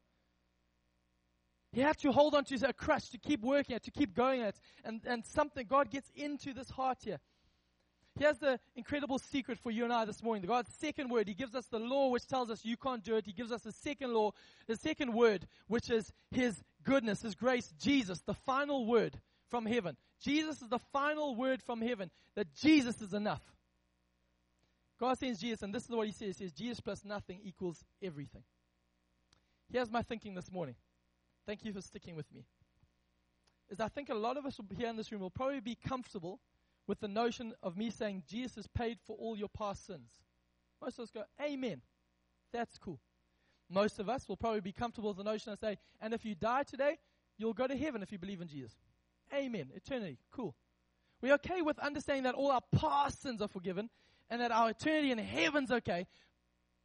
He 1.72 1.82
had 1.82 1.98
to 2.00 2.12
hold 2.12 2.36
on 2.36 2.44
to 2.46 2.68
a 2.68 2.74
crutch 2.74 3.10
to 3.12 3.18
keep 3.18 3.42
working 3.42 3.76
at, 3.76 3.84
to 3.84 3.92
keep 3.92 4.14
going 4.14 4.42
at. 4.42 4.56
And, 4.84 5.02
and 5.06 5.26
something, 5.26 5.66
God 5.66 5.90
gets 5.90 6.10
into 6.16 6.54
this 6.54 6.70
heart 6.70 6.98
here. 7.04 7.20
Here's 8.20 8.38
the 8.40 8.60
incredible 8.76 9.20
secret 9.20 9.58
for 9.58 9.72
you 9.72 9.86
and 9.86 9.94
I 9.94 10.04
this 10.04 10.22
morning. 10.22 10.44
God's 10.46 10.74
second 10.80 11.10
word, 11.10 11.30
He 11.30 11.34
gives 11.34 11.56
us 11.56 11.68
the 11.68 11.80
law 11.80 12.10
which 12.10 12.28
tells 12.28 12.50
us 12.50 12.66
you 12.66 12.76
can't 12.76 13.04
do 13.04 13.16
it. 13.16 13.26
He 13.26 13.32
gives 13.32 13.54
us 13.54 13.62
the 13.62 13.72
second 13.72 14.14
law, 14.14 14.32
the 14.68 14.76
second 14.76 15.14
word, 15.14 15.48
which 15.68 15.90
is 15.90 16.12
His 16.30 16.62
goodness, 16.84 17.22
His 17.22 17.36
grace, 17.36 17.74
Jesus, 17.80 18.20
the 18.22 18.34
final 18.34 18.86
word 18.86 19.20
from 19.50 19.66
heaven. 19.66 19.96
Jesus 20.20 20.62
is 20.62 20.68
the 20.68 20.80
final 20.92 21.36
word 21.36 21.64
from 21.64 21.82
heaven 21.82 22.12
that 22.36 22.54
Jesus 22.54 23.02
is 23.02 23.14
enough. 23.14 23.42
God 25.00 25.18
sends 25.18 25.40
Jesus, 25.40 25.64
and 25.64 25.74
this 25.74 25.86
is 25.86 25.90
what 25.90 26.06
He 26.06 26.14
says. 26.14 26.38
He 26.38 26.46
says, 26.46 26.52
Jesus 26.52 26.82
plus 26.82 27.06
nothing 27.06 27.40
equals 27.44 27.82
everything. 28.04 28.44
Here's 29.72 29.90
my 29.90 30.02
thinking 30.02 30.36
this 30.36 30.52
morning. 30.52 30.76
Thank 31.46 31.66
you 31.66 31.74
for 31.74 31.82
sticking 31.82 32.16
with 32.16 32.32
me. 32.34 32.46
Is 33.70 33.80
I 33.80 33.88
think 33.88 34.10
a 34.10 34.16
lot 34.16 34.38
of 34.38 34.46
us 34.46 34.60
here 34.78 34.90
in 34.90 34.96
this 34.96 35.12
room 35.12 35.22
will 35.22 35.30
probably 35.30 35.62
be 35.62 35.76
comfortable 35.76 36.40
with 36.88 37.00
the 37.00 37.08
notion 37.08 37.54
of 37.64 37.78
me 37.78 37.90
saying 37.90 38.24
Jesus 38.28 38.56
has 38.56 38.68
paid 38.68 38.98
for 39.06 39.16
all 39.18 39.38
your 39.38 39.50
past 39.50 39.86
sins. 39.86 40.10
Most 40.82 41.00
of 41.00 41.04
us 41.04 41.12
go, 41.12 41.24
Amen. 41.42 41.82
That's 42.52 42.78
cool. 42.78 43.00
Most 43.70 44.00
of 44.00 44.10
us 44.10 44.28
will 44.28 44.36
probably 44.36 44.60
be 44.60 44.74
comfortable 44.74 45.10
with 45.10 45.18
the 45.18 45.24
notion 45.24 45.54
of 45.54 45.60
say, 45.60 45.78
and 46.02 46.14
if 46.14 46.26
you 46.26 46.36
die 46.36 46.64
today, 46.64 46.98
you'll 47.38 47.54
go 47.54 47.68
to 47.68 47.78
heaven 47.78 48.04
if 48.04 48.12
you 48.12 48.18
believe 48.18 48.42
in 48.42 48.48
Jesus. 48.48 48.74
Amen. 49.34 49.70
Eternity. 49.74 50.18
Cool. 50.32 50.54
We're 51.22 51.36
okay 51.36 51.62
with 51.62 51.80
understanding 51.80 52.24
that 52.24 52.36
all 52.36 52.52
our 52.52 52.62
past 52.76 53.22
sins 53.22 53.42
are 53.42 53.48
forgiven 53.48 53.90
and 54.30 54.42
that 54.42 54.52
our 54.52 54.72
eternity 54.72 55.12
in 55.12 55.18
heaven's 55.18 55.72
okay. 55.72 56.08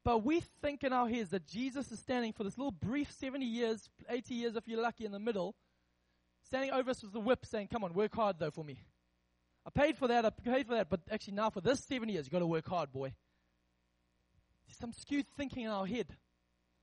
But 0.06 0.24
we 0.24 0.38
think 0.62 0.84
in 0.84 0.92
our 0.92 1.08
heads 1.08 1.30
that 1.30 1.48
Jesus 1.48 1.90
is 1.90 1.98
standing 1.98 2.32
for 2.32 2.44
this 2.44 2.56
little 2.56 2.70
brief 2.70 3.10
70 3.10 3.44
years, 3.44 3.90
80 4.08 4.34
years 4.34 4.54
if 4.54 4.68
you're 4.68 4.80
lucky 4.80 5.04
in 5.04 5.10
the 5.10 5.18
middle, 5.18 5.56
standing 6.44 6.70
over 6.70 6.92
us 6.92 7.02
with 7.02 7.12
the 7.12 7.18
whip 7.18 7.44
saying, 7.44 7.66
Come 7.72 7.82
on, 7.82 7.92
work 7.92 8.14
hard 8.14 8.36
though 8.38 8.52
for 8.52 8.64
me. 8.64 8.78
I 9.66 9.70
paid 9.70 9.98
for 9.98 10.06
that, 10.06 10.24
I 10.24 10.30
paid 10.30 10.68
for 10.68 10.74
that, 10.74 10.88
but 10.88 11.00
actually 11.10 11.34
now 11.34 11.50
for 11.50 11.60
this 11.60 11.80
70 11.80 12.12
years, 12.12 12.26
you've 12.26 12.32
got 12.32 12.38
to 12.38 12.46
work 12.46 12.68
hard, 12.68 12.92
boy. 12.92 13.14
There's 14.68 14.78
some 14.78 14.92
skewed 14.92 15.26
thinking 15.36 15.64
in 15.64 15.70
our 15.70 15.86
head. 15.86 16.06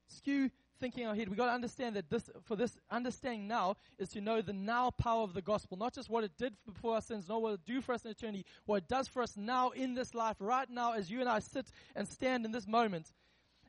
Skew 0.10 0.50
thinking 0.84 1.04
in 1.04 1.10
our. 1.10 1.16
We've 1.16 1.38
got 1.38 1.46
to 1.46 1.54
understand 1.54 1.96
that 1.96 2.10
this, 2.10 2.30
for 2.44 2.58
this 2.58 2.76
understanding 2.92 3.48
now, 3.48 3.78
is 3.98 4.10
to 4.10 4.20
know 4.20 4.42
the 4.42 4.52
now 4.52 4.92
power 4.92 5.24
of 5.24 5.34
the 5.34 5.42
gospel. 5.42 5.78
Not 5.78 5.94
just 5.94 6.10
what 6.10 6.26
it 6.26 6.34
did 6.38 6.56
for 6.74 6.96
our 6.96 7.02
sins, 7.02 7.30
not 7.30 7.42
what 7.42 7.54
it 7.54 7.62
do 7.66 7.80
for 7.80 7.94
us 7.94 8.04
in 8.04 8.12
eternity, 8.12 8.46
what 8.66 8.84
it 8.84 8.90
does 8.90 9.08
for 9.08 9.22
us 9.22 9.38
now 9.38 9.70
in 9.70 9.94
this 9.94 10.14
life, 10.14 10.36
right 10.40 10.70
now 10.70 10.92
as 10.92 11.10
you 11.10 11.22
and 11.22 11.30
I 11.30 11.40
sit 11.40 11.68
and 11.96 12.06
stand 12.06 12.44
in 12.44 12.52
this 12.52 12.68
moment. 12.68 13.14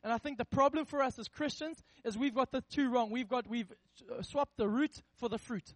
And 0.03 0.11
I 0.11 0.17
think 0.17 0.37
the 0.37 0.45
problem 0.45 0.83
for 0.83 1.01
us 1.01 1.17
as 1.17 1.29
Christians 1.29 1.81
is 2.03 2.17
we've 2.17 2.35
got 2.35 2.51
the 2.51 2.61
two 2.69 2.89
wrong. 2.89 3.11
We've 3.11 3.29
got, 3.29 3.47
we've 3.47 3.71
uh, 4.11 4.21
swapped 4.21 4.57
the 4.57 4.67
root 4.67 5.01
for 5.13 5.29
the 5.29 5.37
fruit. 5.37 5.73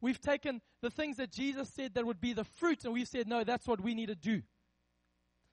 We've 0.00 0.20
taken 0.20 0.60
the 0.82 0.90
things 0.90 1.18
that 1.18 1.30
Jesus 1.30 1.68
said 1.68 1.94
that 1.94 2.04
would 2.04 2.20
be 2.20 2.32
the 2.32 2.44
fruit, 2.44 2.84
and 2.84 2.92
we've 2.92 3.06
said, 3.06 3.28
no, 3.28 3.44
that's 3.44 3.68
what 3.68 3.80
we 3.80 3.94
need 3.94 4.06
to 4.06 4.16
do. 4.16 4.42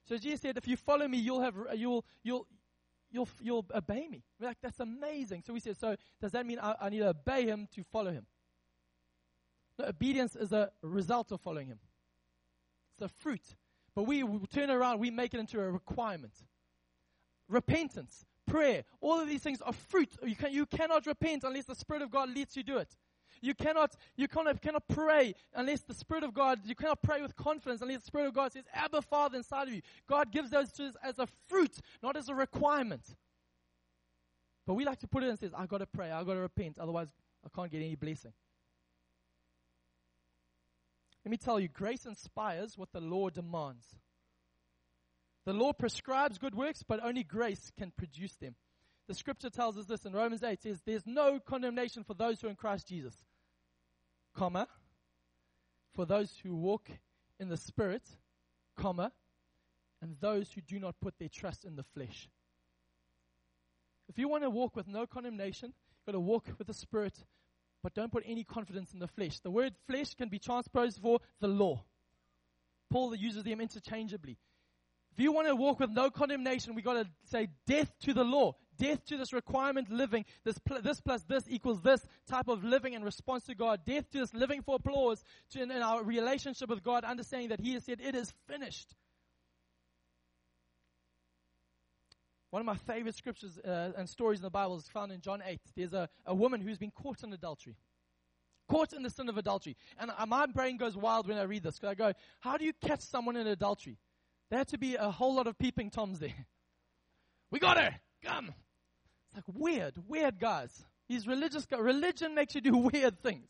So 0.09 0.17
Jesus 0.17 0.41
said, 0.41 0.57
if 0.57 0.67
you 0.67 0.77
follow 0.77 1.07
me, 1.07 1.19
you'll 1.19 1.41
have, 1.41 1.55
you'll, 1.75 2.05
you'll, 2.23 2.47
you'll, 3.15 3.30
you'll 3.41 3.65
obey 3.73 4.08
me. 4.08 4.23
We're 4.39 4.47
like, 4.47 4.58
that's 4.62 4.80
amazing. 4.80 5.43
So 5.45 5.54
we 5.54 5.60
said, 5.60 5.78
so 5.78 5.95
does 6.21 6.34
that 6.34 6.45
mean 6.45 6.60
I, 6.60 6.75
I 6.82 6.89
need 6.89 6.99
to 6.99 7.10
obey 7.10 7.45
him 7.45 7.67
to 7.75 7.84
follow 7.84 8.12
him? 8.12 8.25
No, 9.80 9.86
obedience 9.86 10.36
is 10.36 10.51
a 10.51 10.71
result 10.82 11.32
of 11.32 11.41
following 11.41 11.67
him. 11.67 11.80
It's 12.93 13.01
a 13.01 13.08
fruit. 13.08 13.56
But 13.95 14.04
we, 14.04 14.23
we 14.23 14.45
turn 14.47 14.69
around, 14.69 14.99
we 14.99 15.10
make 15.10 15.34
it 15.34 15.39
into 15.39 15.60
a 15.60 15.71
requirement. 15.71 16.34
Repentance, 17.47 18.25
prayer, 18.45 18.84
all 19.01 19.19
of 19.19 19.28
these 19.28 19.41
things 19.41 19.62
are 19.62 19.73
fruit. 19.73 20.10
You, 20.23 20.36
can, 20.36 20.51
you 20.51 20.65
cannot 20.65 21.06
repent 21.06 21.43
unless 21.43 21.65
the 21.65 21.75
Spirit 21.75 22.01
of 22.01 22.12
God 22.12 22.30
leads 22.30 22.56
you 22.56 22.63
do 22.63 22.78
it. 22.78 22.95
You 23.41 23.54
cannot, 23.54 23.95
you 24.15 24.28
cannot, 24.28 24.62
cannot 24.62 24.88
pray 24.88 25.36
unless 25.54 25.82
the 25.82 25.93
Spirit 25.93 26.24
of 26.24 26.34
God, 26.34 26.60
you 26.65 26.76
cannot 26.76 27.02
pray 27.02 27.21
with 27.21 27.36
confidence 27.36 27.82
unless 27.82 28.00
the 28.00 28.06
Spirit 28.06 28.28
of 28.28 28.34
God 28.34 28.54
says, 28.54 28.63
Abba 28.74 29.02
Father 29.02 29.38
inside 29.38 29.67
of 29.67 29.74
you. 29.74 29.82
God 30.08 30.32
gives 30.32 30.50
those 30.52 30.71
to 30.74 30.88
us 30.88 30.95
as 31.04 31.19
a 31.19 31.28
fruit, 31.48 31.78
not 32.02 32.15
as 32.15 32.30
a 32.30 32.36
requirement. 32.36 33.04
But 34.65 34.74
we 34.74 34.86
like 34.86 35.00
to 35.00 35.08
put 35.08 35.24
it 35.24 35.30
and 35.30 35.38
says, 35.38 35.52
I've 35.56 35.69
got 35.69 35.80
to 35.80 35.86
pray, 35.86 36.12
I've 36.12 36.26
got 36.26 36.34
to 36.34 36.39
repent, 36.39 36.80
otherwise 36.80 37.10
I 37.45 37.50
can't 37.56 37.71
get 37.71 37.82
any 37.82 37.95
blessing. 37.95 38.34
Let 41.24 41.32
me 41.32 41.38
tell 41.38 41.60
you, 41.60 41.67
grace 41.67 42.06
inspires 42.06 42.78
what 42.78 42.91
the 42.91 43.02
law 43.02 43.30
demands. 43.30 43.95
The 45.45 45.54
law 45.54 45.74
prescribes 45.74 46.38
good 46.38 46.56
works, 46.56 46.84
but 46.84 47.04
only 47.04 47.24
grace 47.24 47.71
can 47.78 47.91
produce 47.95 48.36
them. 48.36 48.56
The 49.07 49.13
scripture 49.13 49.49
tells 49.49 49.77
us 49.77 49.85
this 49.85 50.05
in 50.05 50.13
Romans 50.13 50.43
8 50.43 50.61
says, 50.61 50.81
There's 50.85 51.05
no 51.05 51.39
condemnation 51.39 52.03
for 52.03 52.15
those 52.15 52.41
who 52.41 52.47
are 52.47 52.49
in 52.49 52.55
Christ 52.55 52.87
Jesus, 52.87 53.13
comma, 54.35 54.67
for 55.93 56.05
those 56.05 56.33
who 56.43 56.55
walk 56.55 56.89
in 57.39 57.49
the 57.49 57.57
Spirit, 57.57 58.03
comma, 58.75 59.11
and 60.01 60.15
those 60.19 60.51
who 60.51 60.61
do 60.61 60.79
not 60.79 60.99
put 60.99 61.17
their 61.19 61.29
trust 61.29 61.65
in 61.65 61.75
the 61.75 61.85
flesh. 61.93 62.29
If 64.07 64.17
you 64.17 64.27
want 64.27 64.43
to 64.43 64.49
walk 64.49 64.75
with 64.75 64.87
no 64.87 65.05
condemnation, 65.05 65.73
you've 65.73 66.05
got 66.05 66.13
to 66.13 66.19
walk 66.19 66.45
with 66.57 66.67
the 66.67 66.73
Spirit, 66.73 67.13
but 67.83 67.93
don't 67.93 68.11
put 68.11 68.23
any 68.25 68.43
confidence 68.43 68.93
in 68.93 68.99
the 68.99 69.07
flesh. 69.07 69.39
The 69.39 69.51
word 69.51 69.73
flesh 69.87 70.15
can 70.15 70.29
be 70.29 70.39
transposed 70.39 70.99
for 70.99 71.19
the 71.39 71.47
law. 71.47 71.83
Paul 72.89 73.15
uses 73.15 73.43
them 73.43 73.61
interchangeably. 73.61 74.37
If 75.11 75.19
you 75.19 75.31
want 75.31 75.47
to 75.47 75.55
walk 75.55 75.79
with 75.79 75.91
no 75.91 76.09
condemnation, 76.09 76.75
we've 76.75 76.83
got 76.83 76.93
to 76.93 77.07
say 77.29 77.47
death 77.65 77.91
to 78.01 78.13
the 78.13 78.23
law, 78.23 78.55
death 78.77 79.05
to 79.05 79.17
this 79.17 79.33
requirement 79.33 79.89
living, 79.91 80.25
this, 80.43 80.57
pl- 80.59 80.81
this 80.81 81.01
plus 81.01 81.23
this 81.23 81.43
equals 81.47 81.81
this 81.81 82.05
type 82.27 82.47
of 82.47 82.63
living 82.63 82.93
in 82.93 83.03
response 83.03 83.45
to 83.45 83.55
God, 83.55 83.81
death 83.85 84.09
to 84.11 84.19
this 84.19 84.33
living 84.33 84.61
for 84.61 84.75
applause 84.75 85.23
to, 85.51 85.61
in, 85.61 85.71
in 85.71 85.81
our 85.81 86.03
relationship 86.03 86.69
with 86.69 86.83
God, 86.83 87.03
understanding 87.03 87.49
that 87.49 87.59
He 87.59 87.73
has 87.73 87.83
said, 87.83 87.99
It 88.01 88.15
is 88.15 88.33
finished. 88.47 88.95
One 92.51 92.61
of 92.61 92.65
my 92.65 92.75
favorite 92.75 93.15
scriptures 93.15 93.59
uh, 93.59 93.91
and 93.97 94.07
stories 94.07 94.39
in 94.39 94.43
the 94.43 94.49
Bible 94.49 94.77
is 94.77 94.88
found 94.88 95.11
in 95.11 95.19
John 95.19 95.43
8. 95.45 95.59
There's 95.75 95.93
a, 95.93 96.07
a 96.25 96.33
woman 96.33 96.61
who's 96.61 96.77
been 96.77 96.91
caught 96.91 97.21
in 97.21 97.33
adultery. 97.33 97.75
Caught 98.69 98.93
in 98.93 99.03
the 99.03 99.09
sin 99.09 99.27
of 99.27 99.38
adultery. 99.38 99.75
And 99.99 100.09
my 100.27 100.45
brain 100.45 100.77
goes 100.77 100.95
wild 100.95 101.27
when 101.27 101.38
I 101.38 101.43
read 101.43 101.63
this 101.63 101.77
because 101.77 101.91
I 101.91 101.95
go, 101.95 102.13
How 102.39 102.57
do 102.57 102.65
you 102.65 102.73
catch 102.73 103.01
someone 103.01 103.35
in 103.35 103.45
adultery? 103.45 103.97
There 104.49 104.57
had 104.57 104.69
to 104.69 104.77
be 104.77 104.95
a 104.95 105.11
whole 105.11 105.35
lot 105.35 105.47
of 105.47 105.57
peeping 105.57 105.89
toms 105.89 106.19
there. 106.19 106.33
We 107.51 107.59
got 107.59 107.77
her. 107.77 107.95
Come. 108.23 108.53
Like 109.36 109.43
weird, 109.54 109.93
weird 110.08 110.39
guys. 110.39 110.71
These 111.10 111.28
religious 111.28 111.65
guys. 111.65 111.82
Religion 111.82 112.34
makes 112.34 112.56
you 112.56 112.62
do 112.62 112.78
weird 112.93 113.21
things. 113.21 113.50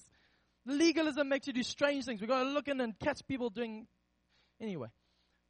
Legalism 0.65 1.30
makes 1.30 1.48
you 1.48 1.54
do 1.54 1.63
strange 1.63 2.06
things. 2.06 2.19
We've 2.19 2.30
got 2.30 2.43
to 2.43 2.50
look 2.50 2.67
in 2.67 2.82
and 2.82 2.98
catch 2.98 3.26
people 3.28 3.50
doing. 3.50 3.88
Anyway, 4.60 4.88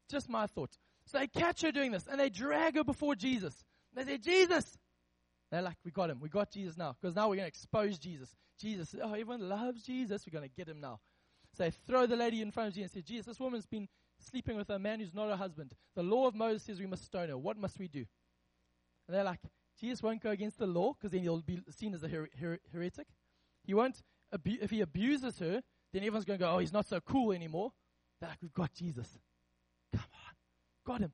just 0.10 0.30
my 0.30 0.48
thoughts. 0.48 0.78
So 1.06 1.20
they 1.20 1.28
catch 1.28 1.62
her 1.62 1.72
doing 1.72 1.92
this 1.92 2.06
and 2.08 2.20
they 2.20 2.30
drag 2.30 2.76
her 2.76 2.84
before 2.84 3.16
Jesus. 3.16 3.64
They 3.94 4.04
say, 4.04 4.18
Jesus. 4.18 4.78
They're 5.52 5.62
like, 5.62 5.78
we 5.86 5.92
got 5.92 6.10
him. 6.10 6.20
We 6.20 6.28
got 6.28 6.52
Jesus 6.52 6.76
now. 6.78 6.96
Because 7.00 7.16
now 7.16 7.30
we're 7.30 7.36
going 7.36 7.46
to 7.46 7.48
expose 7.48 7.98
Jesus. 7.98 8.36
Jesus, 8.60 8.96
oh, 9.02 9.12
everyone 9.12 9.48
loves 9.48 9.84
Jesus. 9.84 10.26
We're 10.26 10.38
going 10.38 10.50
to 10.50 10.56
get 10.56 10.68
him 10.68 10.82
now. 10.82 11.00
So 11.56 11.64
they 11.64 11.72
throw 11.88 12.06
the 12.06 12.16
lady 12.16 12.42
in 12.42 12.52
front 12.52 12.70
of 12.70 12.74
Jesus 12.74 12.94
and 12.94 13.04
say, 13.04 13.08
Jesus, 13.08 13.28
this 13.28 13.40
woman's 13.40 13.66
been 13.66 13.88
sleeping 14.30 14.58
with 14.58 14.70
a 14.70 14.80
man 14.80 15.00
who's 15.00 15.14
not 15.14 15.30
her 15.30 15.36
husband. 15.36 15.74
The 15.96 16.04
law 16.04 16.28
of 16.28 16.36
Moses 16.36 16.64
says 16.64 16.80
we 16.80 16.88
must 16.88 17.06
stone 17.06 17.30
her. 17.30 17.38
What 17.38 17.58
must 17.58 17.80
we 17.80 17.88
do? 17.88 18.06
And 19.08 19.16
they're 19.16 19.24
like, 19.24 19.40
Jesus 19.80 20.02
won't 20.02 20.22
go 20.22 20.32
against 20.32 20.58
the 20.58 20.68
law 20.68 20.94
because 20.94 21.12
then 21.12 21.22
he'll 21.22 21.42
be 21.42 21.60
seen 21.72 21.94
as 21.94 22.04
a 22.04 22.08
her- 22.08 22.30
her- 22.40 22.60
heretic. 22.72 23.08
He 23.64 23.74
won't, 23.74 24.02
abu- 24.34 24.58
if 24.62 24.70
he 24.70 24.82
abuses 24.82 25.38
her, 25.40 25.62
then 25.92 26.02
everyone's 26.04 26.26
going 26.26 26.40
to 26.40 26.46
go, 26.46 26.52
oh, 26.52 26.60
he's 26.60 26.74
not 26.74 26.88
so 26.88 27.00
cool 27.00 27.32
anymore. 27.32 27.74
They're 28.20 28.30
like, 28.30 28.42
we've 28.42 28.54
got 28.54 28.74
Jesus. 28.74 29.08
Come 29.94 30.02
on. 30.14 30.34
Got 30.86 31.02
him. 31.02 31.14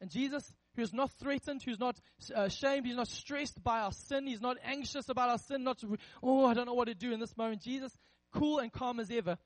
And 0.00 0.10
Jesus, 0.10 0.54
who's 0.76 0.92
not 0.92 1.10
threatened, 1.12 1.62
who's 1.62 1.80
not 1.80 1.98
uh, 2.36 2.42
ashamed, 2.42 2.86
he's 2.86 2.96
not 2.96 3.08
stressed 3.08 3.62
by 3.62 3.80
our 3.80 3.92
sin, 3.92 4.26
he's 4.26 4.40
not 4.40 4.56
anxious 4.64 5.08
about 5.08 5.30
our 5.30 5.38
sin, 5.38 5.64
not, 5.64 5.78
to. 5.78 5.96
oh, 6.22 6.46
I 6.46 6.54
don't 6.54 6.66
know 6.66 6.74
what 6.74 6.86
to 6.88 6.94
do 6.94 7.12
in 7.12 7.20
this 7.20 7.36
moment. 7.36 7.62
Jesus, 7.62 7.96
cool 8.32 8.58
and 8.58 8.72
calm 8.72 9.00
as 9.00 9.10
ever, 9.10 9.38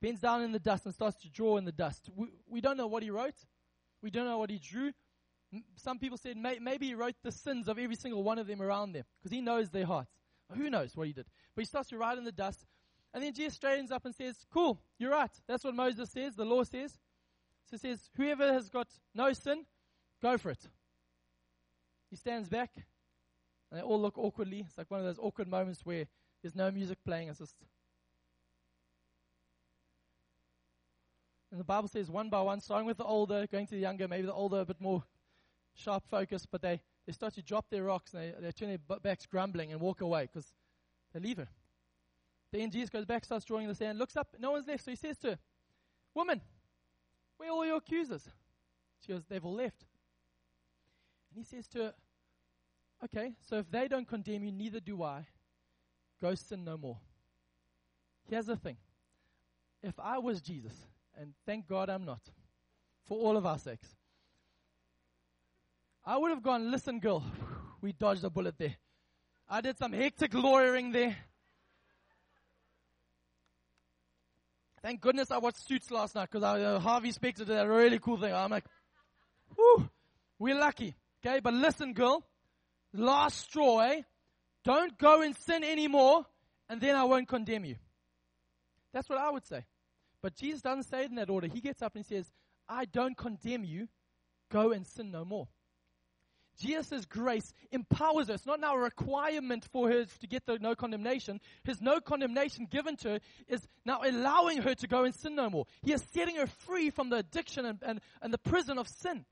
bends 0.00 0.20
down 0.20 0.42
in 0.42 0.52
the 0.52 0.58
dust 0.58 0.86
and 0.86 0.94
starts 0.94 1.20
to 1.22 1.28
draw 1.30 1.58
in 1.58 1.64
the 1.64 1.72
dust. 1.72 2.08
We, 2.14 2.28
we 2.48 2.60
don't 2.60 2.76
know 2.76 2.88
what 2.88 3.02
he 3.02 3.10
wrote. 3.10 3.36
We 4.02 4.10
don't 4.10 4.24
know 4.24 4.38
what 4.38 4.50
he 4.50 4.58
drew. 4.58 4.92
Some 5.76 5.98
people 5.98 6.16
said 6.16 6.36
may, 6.36 6.58
maybe 6.60 6.86
he 6.86 6.94
wrote 6.94 7.16
the 7.22 7.32
sins 7.32 7.68
of 7.68 7.78
every 7.78 7.96
single 7.96 8.22
one 8.22 8.38
of 8.38 8.46
them 8.46 8.62
around 8.62 8.92
them 8.92 9.04
because 9.18 9.32
he 9.32 9.40
knows 9.40 9.70
their 9.70 9.86
hearts. 9.86 10.12
Who 10.56 10.70
knows 10.70 10.96
what 10.96 11.06
he 11.06 11.12
did? 11.12 11.26
But 11.54 11.62
he 11.62 11.66
starts 11.66 11.88
to 11.90 11.98
write 11.98 12.18
in 12.18 12.24
the 12.24 12.32
dust. 12.32 12.66
And 13.12 13.22
then 13.22 13.32
Jesus 13.32 13.54
straightens 13.54 13.90
up 13.90 14.04
and 14.04 14.14
says, 14.14 14.46
Cool, 14.52 14.80
you're 14.98 15.10
right. 15.10 15.30
That's 15.46 15.64
what 15.64 15.74
Moses 15.74 16.10
says, 16.10 16.36
the 16.36 16.44
law 16.44 16.62
says. 16.62 16.98
So 17.68 17.74
it 17.74 17.80
says, 17.80 18.10
Whoever 18.16 18.52
has 18.52 18.68
got 18.68 18.88
no 19.14 19.32
sin, 19.32 19.64
go 20.22 20.38
for 20.38 20.50
it. 20.50 20.68
He 22.08 22.16
stands 22.16 22.48
back, 22.48 22.70
and 23.70 23.80
they 23.80 23.84
all 23.84 24.00
look 24.00 24.18
awkwardly. 24.18 24.64
It's 24.66 24.78
like 24.78 24.90
one 24.90 25.00
of 25.00 25.06
those 25.06 25.18
awkward 25.20 25.48
moments 25.48 25.84
where 25.84 26.06
there's 26.42 26.56
no 26.56 26.70
music 26.70 26.98
playing. 27.04 27.28
It's 27.28 27.38
just 27.38 27.54
And 31.50 31.58
the 31.58 31.64
Bible 31.64 31.88
says 31.88 32.08
one 32.08 32.28
by 32.28 32.40
one, 32.42 32.60
starting 32.60 32.86
with 32.86 32.96
the 32.96 33.04
older, 33.04 33.46
going 33.50 33.66
to 33.66 33.74
the 33.74 33.80
younger, 33.80 34.06
maybe 34.06 34.26
the 34.26 34.32
older 34.32 34.60
a 34.60 34.64
bit 34.64 34.80
more 34.80 35.02
sharp 35.80 36.04
focus, 36.08 36.46
but 36.46 36.62
they, 36.62 36.80
they 37.06 37.12
start 37.12 37.34
to 37.34 37.42
drop 37.42 37.70
their 37.70 37.84
rocks 37.84 38.14
and 38.14 38.22
they, 38.22 38.34
they 38.40 38.52
turn 38.52 38.68
their 38.68 38.98
backs 38.98 39.26
grumbling 39.26 39.72
and 39.72 39.80
walk 39.80 40.00
away 40.00 40.22
because 40.22 40.52
they 41.12 41.20
leave 41.20 41.38
her. 41.38 41.48
Then 42.52 42.70
Jesus 42.70 42.90
goes 42.90 43.04
back, 43.04 43.24
starts 43.24 43.44
drawing 43.44 43.64
in 43.64 43.68
the 43.68 43.74
sand, 43.74 43.98
looks 43.98 44.16
up, 44.16 44.36
no 44.38 44.52
one's 44.52 44.66
left, 44.66 44.84
so 44.84 44.90
he 44.90 44.96
says 44.96 45.18
to 45.18 45.30
her, 45.30 45.38
Woman, 46.14 46.40
Where 47.36 47.48
are 47.48 47.52
all 47.52 47.66
your 47.66 47.76
accusers? 47.76 48.28
She 49.04 49.12
goes, 49.12 49.22
They've 49.28 49.44
all 49.44 49.54
left. 49.54 49.84
And 51.30 51.38
he 51.38 51.44
says 51.44 51.68
to 51.68 51.78
her, 51.78 51.94
Okay, 53.04 53.34
so 53.40 53.56
if 53.56 53.70
they 53.70 53.88
don't 53.88 54.06
condemn 54.06 54.44
you, 54.44 54.52
neither 54.52 54.80
do 54.80 55.02
I. 55.02 55.26
Go 56.20 56.34
sin 56.34 56.64
no 56.64 56.76
more. 56.76 56.98
Here's 58.28 58.46
the 58.46 58.56
thing 58.56 58.76
if 59.82 59.98
I 59.98 60.18
was 60.18 60.40
Jesus, 60.40 60.74
and 61.18 61.32
thank 61.46 61.66
God 61.66 61.88
I'm 61.88 62.04
not, 62.04 62.20
for 63.06 63.18
all 63.18 63.36
of 63.36 63.46
our 63.46 63.58
sakes, 63.58 63.96
I 66.04 66.16
would 66.16 66.30
have 66.30 66.42
gone, 66.42 66.70
Listen, 66.70 66.98
girl, 66.98 67.24
we 67.80 67.92
dodged 67.92 68.24
a 68.24 68.30
bullet 68.30 68.56
there. 68.58 68.76
I 69.48 69.60
did 69.60 69.78
some 69.78 69.92
hectic 69.92 70.32
lawyering 70.34 70.92
there. 70.92 71.16
Thank 74.82 75.00
goodness 75.00 75.30
I 75.30 75.38
watched 75.38 75.66
Suits 75.66 75.90
last 75.90 76.14
night 76.14 76.30
because 76.30 76.42
uh, 76.42 76.78
Harvey 76.78 77.12
Specter 77.12 77.44
did 77.44 77.58
a 77.58 77.68
really 77.68 77.98
cool 77.98 78.16
thing. 78.16 78.32
I'm 78.32 78.50
like, 78.50 78.64
whew, 79.54 79.90
we're 80.38 80.58
lucky. 80.58 80.94
Okay, 81.24 81.40
but 81.40 81.52
listen, 81.52 81.92
girl, 81.92 82.24
last 82.94 83.40
straw, 83.40 83.80
eh? 83.80 84.02
Don't 84.64 84.96
go 84.96 85.20
and 85.20 85.36
sin 85.36 85.64
anymore, 85.64 86.24
and 86.68 86.80
then 86.80 86.96
I 86.96 87.04
won't 87.04 87.28
condemn 87.28 87.66
you. 87.66 87.76
That's 88.92 89.08
what 89.08 89.18
I 89.18 89.30
would 89.30 89.46
say. 89.46 89.66
But 90.22 90.34
Jesus 90.34 90.62
doesn't 90.62 90.84
say 90.84 91.04
it 91.04 91.10
in 91.10 91.16
that 91.16 91.28
order. 91.28 91.46
He 91.46 91.60
gets 91.60 91.82
up 91.82 91.94
and 91.94 92.04
he 92.04 92.14
says, 92.14 92.30
I 92.68 92.86
don't 92.86 93.16
condemn 93.16 93.64
you. 93.64 93.88
Go 94.50 94.72
and 94.72 94.86
sin 94.86 95.10
no 95.10 95.24
more. 95.24 95.48
Jesus' 96.60 97.06
grace 97.06 97.52
empowers. 97.70 98.28
It's 98.28 98.46
not 98.46 98.60
now 98.60 98.74
a 98.74 98.78
requirement 98.78 99.66
for 99.72 99.90
her 99.90 100.04
to 100.04 100.26
get 100.26 100.46
the 100.46 100.58
no 100.58 100.74
condemnation. 100.74 101.40
His 101.64 101.80
no 101.80 102.00
condemnation 102.00 102.66
given 102.70 102.96
to 102.98 103.10
her 103.10 103.20
is 103.48 103.66
now 103.84 104.00
allowing 104.04 104.62
her 104.62 104.74
to 104.74 104.86
go 104.86 105.04
and 105.04 105.14
sin 105.14 105.34
no 105.34 105.48
more. 105.48 105.66
He 105.82 105.92
is 105.92 106.04
setting 106.12 106.36
her 106.36 106.46
free 106.46 106.90
from 106.90 107.10
the 107.10 107.16
addiction 107.16 107.64
and, 107.64 107.78
and, 107.82 108.00
and 108.20 108.32
the 108.32 108.38
prison 108.38 108.78
of 108.78 108.88
sin. 108.88 109.24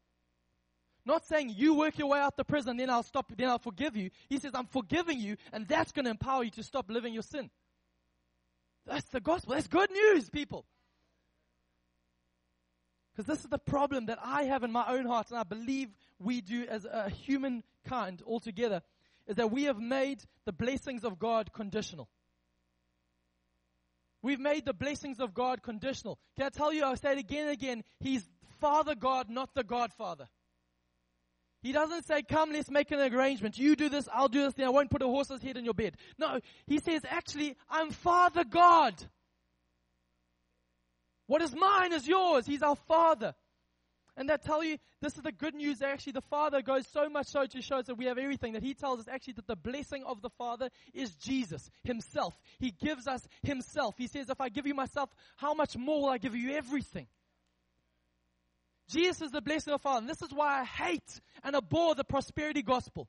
Not 1.04 1.26
saying 1.26 1.54
you 1.56 1.74
work 1.74 1.98
your 1.98 2.08
way 2.08 2.18
out 2.18 2.36
the 2.36 2.44
prison, 2.44 2.76
then 2.76 2.90
I'll 2.90 3.02
stop, 3.02 3.32
then 3.36 3.48
I'll 3.48 3.58
forgive 3.58 3.96
you. 3.96 4.10
He 4.28 4.38
says, 4.38 4.52
I'm 4.54 4.66
forgiving 4.66 5.20
you, 5.20 5.36
and 5.52 5.66
that's 5.66 5.92
going 5.92 6.04
to 6.04 6.10
empower 6.10 6.44
you 6.44 6.50
to 6.52 6.62
stop 6.62 6.90
living 6.90 7.14
your 7.14 7.22
sin. 7.22 7.50
That's 8.86 9.08
the 9.08 9.20
gospel. 9.20 9.54
That's 9.54 9.68
good 9.68 9.90
news, 9.90 10.28
people. 10.30 10.66
Because 13.18 13.34
this 13.34 13.44
is 13.44 13.50
the 13.50 13.58
problem 13.58 14.06
that 14.06 14.20
I 14.22 14.44
have 14.44 14.62
in 14.62 14.70
my 14.70 14.86
own 14.86 15.04
heart, 15.04 15.30
and 15.30 15.40
I 15.40 15.42
believe 15.42 15.88
we 16.20 16.40
do 16.40 16.66
as 16.68 16.84
a 16.84 17.10
humankind 17.10 18.22
altogether, 18.24 18.80
is 19.26 19.34
that 19.34 19.50
we 19.50 19.64
have 19.64 19.80
made 19.80 20.22
the 20.44 20.52
blessings 20.52 21.02
of 21.02 21.18
God 21.18 21.52
conditional. 21.52 22.08
We've 24.22 24.38
made 24.38 24.64
the 24.64 24.72
blessings 24.72 25.18
of 25.18 25.34
God 25.34 25.64
conditional. 25.64 26.20
Can 26.36 26.46
I 26.46 26.50
tell 26.50 26.72
you, 26.72 26.84
I'll 26.84 26.96
say 26.96 27.10
it 27.10 27.18
again 27.18 27.48
and 27.48 27.50
again, 27.50 27.82
He's 27.98 28.24
Father 28.60 28.94
God, 28.94 29.28
not 29.28 29.52
the 29.52 29.64
Godfather. 29.64 30.28
He 31.60 31.72
doesn't 31.72 32.06
say, 32.06 32.22
come, 32.22 32.52
let's 32.52 32.70
make 32.70 32.92
an 32.92 33.00
arrangement. 33.00 33.58
You 33.58 33.74
do 33.74 33.88
this, 33.88 34.08
I'll 34.14 34.28
do 34.28 34.44
this, 34.44 34.54
then 34.54 34.66
I 34.66 34.70
won't 34.70 34.92
put 34.92 35.02
a 35.02 35.06
horse's 35.06 35.42
head 35.42 35.56
in 35.56 35.64
your 35.64 35.74
bed. 35.74 35.96
No, 36.18 36.38
he 36.68 36.78
says, 36.78 37.02
actually, 37.04 37.56
I'm 37.68 37.90
Father 37.90 38.44
God. 38.44 38.94
What 41.28 41.42
is 41.42 41.54
mine 41.54 41.92
is 41.92 42.08
yours. 42.08 42.46
He's 42.46 42.62
our 42.62 42.74
Father. 42.74 43.34
And 44.16 44.28
that 44.30 44.42
tell 44.42 44.64
you, 44.64 44.78
this 45.00 45.14
is 45.14 45.22
the 45.22 45.30
good 45.30 45.54
news. 45.54 45.80
Actually, 45.80 46.14
the 46.14 46.22
Father 46.22 46.60
goes 46.60 46.88
so 46.88 47.08
much 47.08 47.28
so 47.28 47.46
to 47.46 47.62
show 47.62 47.76
us 47.76 47.86
that 47.86 47.94
we 47.94 48.06
have 48.06 48.18
everything 48.18 48.54
that 48.54 48.64
He 48.64 48.74
tells 48.74 48.98
us 48.98 49.06
actually 49.06 49.34
that 49.34 49.46
the 49.46 49.54
blessing 49.54 50.02
of 50.04 50.22
the 50.22 50.30
Father 50.30 50.70
is 50.92 51.14
Jesus 51.14 51.70
Himself. 51.84 52.34
He 52.58 52.72
gives 52.72 53.06
us 53.06 53.28
Himself. 53.44 53.94
He 53.96 54.08
says, 54.08 54.28
If 54.28 54.40
I 54.40 54.48
give 54.48 54.66
you 54.66 54.74
myself, 54.74 55.10
how 55.36 55.54
much 55.54 55.76
more 55.76 56.02
will 56.02 56.08
I 56.08 56.18
give 56.18 56.34
you 56.34 56.56
everything? 56.56 57.06
Jesus 58.88 59.22
is 59.22 59.30
the 59.30 59.42
blessing 59.42 59.72
of 59.72 59.80
the 59.80 59.82
Father. 59.84 60.00
And 60.00 60.08
this 60.08 60.22
is 60.22 60.32
why 60.32 60.62
I 60.62 60.64
hate 60.64 61.20
and 61.44 61.54
abhor 61.54 61.94
the 61.94 62.04
prosperity 62.04 62.62
gospel. 62.62 63.06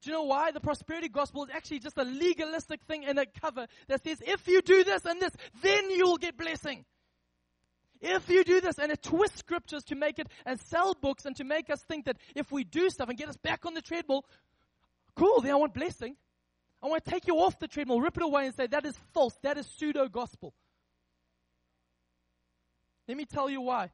Do 0.00 0.10
you 0.10 0.16
know 0.16 0.24
why? 0.24 0.50
The 0.50 0.60
prosperity 0.60 1.08
gospel 1.08 1.44
is 1.44 1.50
actually 1.54 1.78
just 1.78 1.96
a 1.96 2.02
legalistic 2.02 2.82
thing 2.88 3.04
in 3.04 3.18
a 3.18 3.26
cover 3.26 3.68
that 3.86 4.02
says, 4.02 4.20
if 4.26 4.48
you 4.48 4.62
do 4.62 4.82
this 4.82 5.04
and 5.04 5.20
this, 5.20 5.32
then 5.62 5.90
you'll 5.90 6.16
get 6.16 6.36
blessing. 6.36 6.84
If 8.02 8.28
you 8.28 8.42
do 8.42 8.60
this, 8.60 8.78
and 8.78 8.90
it 8.90 9.00
twists 9.00 9.38
scriptures 9.38 9.84
to 9.84 9.94
make 9.94 10.18
it 10.18 10.26
and 10.44 10.58
sell 10.60 10.94
books 10.94 11.24
and 11.24 11.36
to 11.36 11.44
make 11.44 11.70
us 11.70 11.80
think 11.84 12.06
that 12.06 12.16
if 12.34 12.50
we 12.50 12.64
do 12.64 12.90
stuff 12.90 13.08
and 13.08 13.16
get 13.16 13.28
us 13.28 13.36
back 13.36 13.64
on 13.64 13.74
the 13.74 13.80
treadmill, 13.80 14.24
cool, 15.14 15.40
then 15.40 15.52
I 15.52 15.54
want 15.54 15.72
blessing. 15.72 16.16
I 16.82 16.88
want 16.88 17.04
to 17.04 17.10
take 17.10 17.28
you 17.28 17.36
off 17.36 17.60
the 17.60 17.68
treadmill, 17.68 18.00
rip 18.00 18.16
it 18.16 18.22
away, 18.24 18.46
and 18.46 18.54
say 18.56 18.66
that 18.66 18.84
is 18.84 18.98
false. 19.14 19.38
That 19.42 19.56
is 19.56 19.66
pseudo 19.66 20.08
gospel. 20.08 20.52
Let 23.06 23.16
me 23.16 23.24
tell 23.24 23.48
you 23.48 23.60
why. 23.60 23.90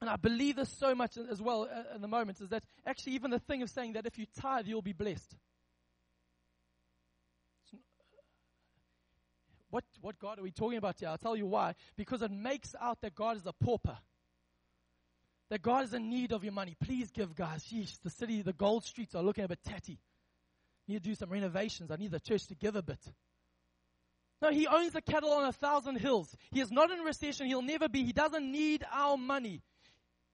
And 0.00 0.08
I 0.08 0.16
believe 0.16 0.56
this 0.56 0.70
so 0.70 0.94
much 0.94 1.18
as 1.18 1.42
well 1.42 1.68
uh, 1.70 1.94
in 1.94 2.00
the 2.00 2.08
moment 2.08 2.40
is 2.40 2.48
that 2.48 2.62
actually, 2.86 3.12
even 3.12 3.30
the 3.30 3.40
thing 3.40 3.62
of 3.62 3.68
saying 3.68 3.92
that 3.92 4.06
if 4.06 4.18
you 4.18 4.24
tithe, 4.40 4.66
you'll 4.66 4.80
be 4.80 4.94
blessed. 4.94 5.36
What, 9.70 9.84
what 10.00 10.18
God 10.18 10.38
are 10.38 10.42
we 10.42 10.50
talking 10.50 10.78
about 10.78 10.98
here? 10.98 11.08
I'll 11.08 11.18
tell 11.18 11.36
you 11.36 11.46
why. 11.46 11.74
Because 11.96 12.22
it 12.22 12.30
makes 12.30 12.74
out 12.80 13.00
that 13.02 13.14
God 13.14 13.36
is 13.36 13.46
a 13.46 13.52
pauper. 13.52 13.98
That 15.50 15.62
God 15.62 15.84
is 15.84 15.94
in 15.94 16.08
need 16.08 16.32
of 16.32 16.44
your 16.44 16.52
money. 16.52 16.76
Please 16.82 17.10
give, 17.10 17.34
guys. 17.34 17.64
Yeesh, 17.64 17.98
the 18.02 18.10
city, 18.10 18.42
the 18.42 18.52
gold 18.52 18.84
streets 18.84 19.14
are 19.14 19.22
looking 19.22 19.44
a 19.44 19.48
bit 19.48 19.60
tatty. 19.64 19.98
Need 20.86 21.02
to 21.02 21.10
do 21.10 21.14
some 21.14 21.30
renovations. 21.30 21.90
I 21.90 21.96
need 21.96 22.10
the 22.10 22.20
church 22.20 22.46
to 22.48 22.54
give 22.54 22.76
a 22.76 22.82
bit. 22.82 23.00
No, 24.40 24.50
he 24.50 24.66
owns 24.66 24.92
the 24.92 25.02
cattle 25.02 25.32
on 25.32 25.44
a 25.44 25.52
thousand 25.52 25.96
hills. 25.96 26.34
He 26.50 26.60
is 26.60 26.70
not 26.70 26.90
in 26.90 27.00
recession. 27.00 27.46
He'll 27.46 27.60
never 27.60 27.88
be. 27.88 28.04
He 28.04 28.12
doesn't 28.12 28.50
need 28.50 28.84
our 28.92 29.16
money. 29.16 29.62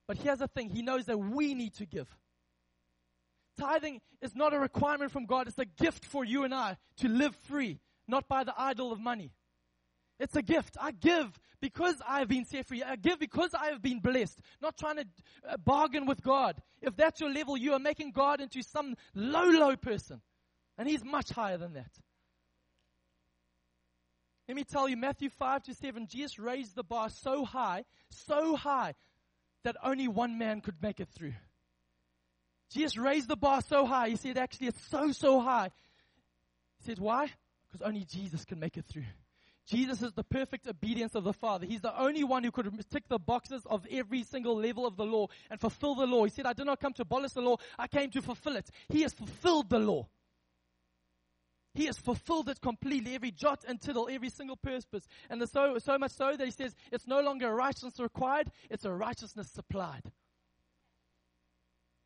But 0.07 0.19
here's 0.19 0.39
the 0.39 0.49
thing. 0.49 0.69
He 0.69 0.83
knows 0.83 1.07
that 1.07 1.19
we 1.19 1.55
need 1.55 1.75
to 1.77 1.87
give. 1.87 2.09
Tithing 3.59 4.01
is 4.21 4.35
not 4.35 4.53
a 4.53 4.59
requirement 4.59 5.11
from 5.11 5.27
God. 5.27 5.49
It's 5.49 5.59
a 5.59 5.65
gift 5.65 6.05
for 6.05 6.25
you 6.25 6.45
and 6.45 6.55
I 6.55 6.77
to 6.99 7.09
live 7.09 7.35
free 7.49 7.81
not 8.07 8.29
by 8.29 8.45
the 8.45 8.55
idol 8.57 8.93
of 8.93 9.01
money. 9.01 9.33
It's 10.19 10.37
a 10.37 10.43
gift. 10.43 10.77
I 10.81 10.93
give 10.93 11.39
because 11.61 11.97
I've 12.07 12.29
been 12.29 12.45
set 12.45 12.67
free. 12.67 12.83
I 12.83 12.97
give 12.97 13.19
because 13.19 13.53
I 13.55 13.67
have 13.67 13.83
been 13.83 14.01
blessed. 14.01 14.39
Not 14.63 14.77
trying 14.77 14.97
to 14.97 15.07
uh, 15.49 15.57
bargain 15.57 16.07
with 16.07 16.23
God. 16.23 16.61
If 16.81 16.97
that's 16.97 17.21
your 17.21 17.31
level, 17.31 17.57
you 17.57 17.73
are 17.73 17.79
making 17.79 18.13
God 18.13 18.41
into 18.41 18.63
some 18.63 18.95
low, 19.15 19.49
low 19.49 19.77
person. 19.77 20.21
And 20.79 20.89
He's 20.89 21.05
much 21.05 21.31
higher 21.31 21.57
than 21.57 21.75
that. 21.75 21.91
Let 24.47 24.57
me 24.57 24.65
tell 24.65 24.89
you, 24.89 24.97
Matthew 24.97 25.31
5 25.31 25.63
to 25.65 25.75
7, 25.75 26.07
Jesus 26.07 26.39
raised 26.39 26.77
the 26.77 26.85
bar 26.85 27.09
so 27.09 27.45
high, 27.45 27.85
so 28.11 28.57
high, 28.57 28.95
that 29.65 29.77
only 29.83 30.07
one 30.07 30.37
man 30.37 30.61
could 30.61 30.83
make 30.83 31.01
it 31.01 31.09
through. 31.09 31.33
Jesus 32.71 32.99
raised 32.99 33.29
the 33.29 33.37
bar 33.37 33.63
so 33.63 33.87
high. 33.87 34.11
He 34.11 34.17
said, 34.17 34.37
actually, 34.37 34.67
it's 34.67 34.87
so, 34.89 35.13
so 35.13 35.41
high. 35.41 35.71
He 36.79 36.85
said, 36.85 36.99
why? 36.99 37.31
Because 37.75 37.89
only 37.89 38.05
Jesus 38.05 38.45
can 38.45 38.61
make 38.61 38.77
it 38.77 38.85
through. 38.85 39.03
Jesus 39.67 40.01
is 40.01 40.13
the 40.13 40.23
perfect 40.23 40.69
obedience 40.69 41.17
of 41.17 41.25
the 41.25 41.33
Father. 41.33 41.67
He's 41.67 41.81
the 41.81 41.99
only 42.01 42.23
one 42.23 42.45
who 42.45 42.53
could 42.53 42.71
tick 42.89 43.09
the 43.09 43.19
boxes 43.19 43.63
of 43.67 43.85
every 43.91 44.23
single 44.23 44.57
level 44.57 44.87
of 44.87 44.97
the 44.97 45.05
law 45.05 45.27
and 45.51 45.59
fulfill 45.59 45.97
the 45.97 46.07
law. 46.07 46.23
He 46.23 46.31
said, 46.31 46.47
I 46.47 46.53
did 46.53 46.67
not 46.67 46.79
come 46.79 46.93
to 46.93 47.03
abolish 47.03 47.33
the 47.33 47.41
law, 47.41 47.57
I 47.77 47.89
came 47.89 48.11
to 48.11 48.23
fulfill 48.23 48.55
it. 48.55 48.71
He 48.89 49.03
has 49.03 49.13
fulfilled 49.13 49.71
the 49.71 49.81
law. 49.81 50.07
He 51.73 51.87
has 51.87 51.99
fulfilled 51.99 52.49
it 52.49 52.61
completely, 52.61 53.17
every 53.17 53.33
jot 53.33 53.65
and 53.67 53.81
tittle, 53.81 54.09
every 54.09 54.31
single 54.31 54.57
purpose. 54.57 55.09
And 55.29 55.43
so, 55.49 55.79
so 55.79 55.99
much 55.99 56.13
so 56.13 56.37
that 56.37 56.45
he 56.45 56.53
says 56.53 56.77
it's 56.93 57.09
no 57.09 57.23
longer 57.23 57.53
righteousness 57.53 57.99
required, 57.99 58.53
it's 58.71 58.85
a 58.85 58.93
righteousness 58.93 59.51
supplied. 59.51 60.13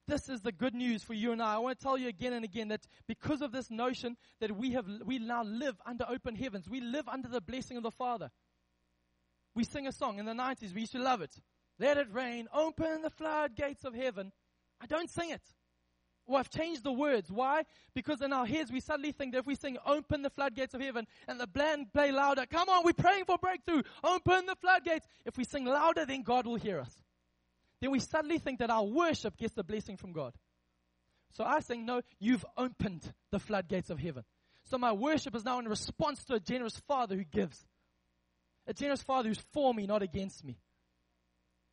This 0.08 0.30
is 0.30 0.40
the 0.40 0.52
good 0.52 0.74
news 0.74 1.02
for 1.02 1.12
you 1.12 1.32
and 1.32 1.42
I. 1.42 1.56
I 1.56 1.58
want 1.58 1.78
to 1.78 1.84
tell 1.84 1.98
you 1.98 2.08
again 2.08 2.32
and 2.32 2.42
again 2.42 2.68
that 2.68 2.80
because 3.06 3.42
of 3.42 3.52
this 3.52 3.70
notion 3.70 4.16
that 4.40 4.56
we 4.56 4.72
have, 4.72 4.86
we 5.04 5.18
now 5.18 5.44
live 5.44 5.76
under 5.84 6.06
open 6.08 6.34
heavens. 6.34 6.66
We 6.66 6.80
live 6.80 7.06
under 7.08 7.28
the 7.28 7.42
blessing 7.42 7.76
of 7.76 7.82
the 7.82 7.90
Father. 7.90 8.30
We 9.54 9.64
sing 9.64 9.86
a 9.86 9.92
song 9.92 10.18
in 10.18 10.24
the 10.24 10.32
90s. 10.32 10.74
We 10.74 10.80
used 10.80 10.92
to 10.92 10.98
love 10.98 11.20
it. 11.20 11.34
Let 11.78 11.98
it 11.98 12.06
rain. 12.10 12.48
Open 12.54 13.02
the 13.02 13.10
floodgates 13.10 13.84
of 13.84 13.94
heaven. 13.94 14.32
I 14.80 14.86
don't 14.86 15.10
sing 15.10 15.28
it. 15.28 15.42
Well, 16.26 16.38
I've 16.38 16.50
changed 16.50 16.84
the 16.84 16.92
words. 16.92 17.30
Why? 17.30 17.64
Because 17.94 18.22
in 18.22 18.32
our 18.32 18.46
heads 18.46 18.72
we 18.72 18.80
suddenly 18.80 19.12
think 19.12 19.32
that 19.32 19.40
if 19.40 19.46
we 19.46 19.56
sing 19.56 19.76
open 19.84 20.22
the 20.22 20.30
floodgates 20.30 20.72
of 20.72 20.80
heaven 20.80 21.06
and 21.26 21.38
the 21.38 21.46
band 21.46 21.92
play 21.92 22.12
louder, 22.12 22.46
come 22.50 22.70
on, 22.70 22.82
we're 22.82 22.92
praying 22.94 23.26
for 23.26 23.36
breakthrough. 23.36 23.82
Open 24.02 24.46
the 24.46 24.56
floodgates. 24.56 25.06
If 25.26 25.36
we 25.36 25.44
sing 25.44 25.66
louder, 25.66 26.06
then 26.06 26.22
God 26.22 26.46
will 26.46 26.56
hear 26.56 26.80
us 26.80 27.02
then 27.80 27.90
we 27.90 28.00
suddenly 28.00 28.38
think 28.38 28.58
that 28.58 28.70
our 28.70 28.84
worship 28.84 29.36
gets 29.36 29.54
the 29.54 29.64
blessing 29.64 29.96
from 29.96 30.12
God. 30.12 30.34
So 31.32 31.44
I 31.44 31.60
think, 31.60 31.84
no, 31.84 32.00
you've 32.18 32.44
opened 32.56 33.12
the 33.30 33.38
floodgates 33.38 33.90
of 33.90 33.98
heaven. 33.98 34.24
So 34.64 34.78
my 34.78 34.92
worship 34.92 35.34
is 35.34 35.44
now 35.44 35.58
in 35.60 35.68
response 35.68 36.24
to 36.24 36.34
a 36.34 36.40
generous 36.40 36.76
Father 36.86 37.16
who 37.16 37.24
gives. 37.24 37.64
A 38.66 38.74
generous 38.74 39.02
Father 39.02 39.28
who's 39.28 39.42
for 39.52 39.72
me, 39.72 39.86
not 39.86 40.02
against 40.02 40.44
me. 40.44 40.58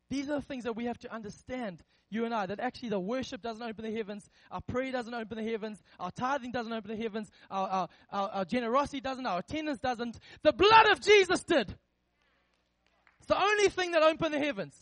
These 0.08 0.30
are 0.30 0.36
the 0.36 0.46
things 0.46 0.64
that 0.64 0.76
we 0.76 0.84
have 0.84 0.98
to 0.98 1.12
understand, 1.12 1.82
you 2.10 2.24
and 2.24 2.32
I, 2.32 2.46
that 2.46 2.60
actually 2.60 2.90
the 2.90 3.00
worship 3.00 3.42
doesn't 3.42 3.62
open 3.62 3.84
the 3.84 3.94
heavens, 3.94 4.30
our 4.50 4.60
prayer 4.60 4.92
doesn't 4.92 5.12
open 5.12 5.36
the 5.36 5.50
heavens, 5.50 5.82
our 5.98 6.12
tithing 6.12 6.52
doesn't 6.52 6.72
open 6.72 6.96
the 6.96 7.02
heavens, 7.02 7.28
our, 7.50 7.68
our, 7.68 7.88
our, 8.12 8.28
our 8.30 8.44
generosity 8.44 9.00
doesn't, 9.00 9.26
our 9.26 9.40
attendance 9.40 9.80
doesn't. 9.80 10.18
The 10.42 10.52
blood 10.52 10.86
of 10.86 11.00
Jesus 11.00 11.42
did. 11.42 11.74
It's 13.18 13.26
the 13.26 13.42
only 13.42 13.68
thing 13.68 13.90
that 13.90 14.02
opened 14.04 14.32
the 14.32 14.38
heavens. 14.38 14.74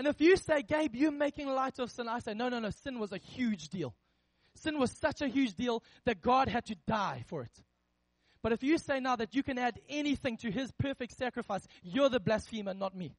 And 0.00 0.08
if 0.08 0.18
you 0.18 0.38
say, 0.38 0.62
Gabe, 0.62 0.94
you're 0.94 1.10
making 1.10 1.46
light 1.46 1.78
of 1.78 1.90
sin, 1.90 2.08
I 2.08 2.20
say, 2.20 2.32
no, 2.32 2.48
no, 2.48 2.58
no, 2.58 2.70
sin 2.70 2.98
was 2.98 3.12
a 3.12 3.18
huge 3.18 3.68
deal. 3.68 3.94
Sin 4.54 4.78
was 4.78 4.92
such 4.92 5.20
a 5.20 5.28
huge 5.28 5.52
deal 5.52 5.82
that 6.06 6.22
God 6.22 6.48
had 6.48 6.64
to 6.68 6.74
die 6.86 7.22
for 7.26 7.42
it. 7.42 7.52
But 8.42 8.52
if 8.52 8.62
you 8.62 8.78
say 8.78 8.98
now 8.98 9.16
that 9.16 9.34
you 9.34 9.42
can 9.42 9.58
add 9.58 9.78
anything 9.90 10.38
to 10.38 10.50
his 10.50 10.72
perfect 10.72 11.18
sacrifice, 11.18 11.68
you're 11.82 12.08
the 12.08 12.18
blasphemer, 12.18 12.72
not 12.72 12.96
me. 12.96 13.14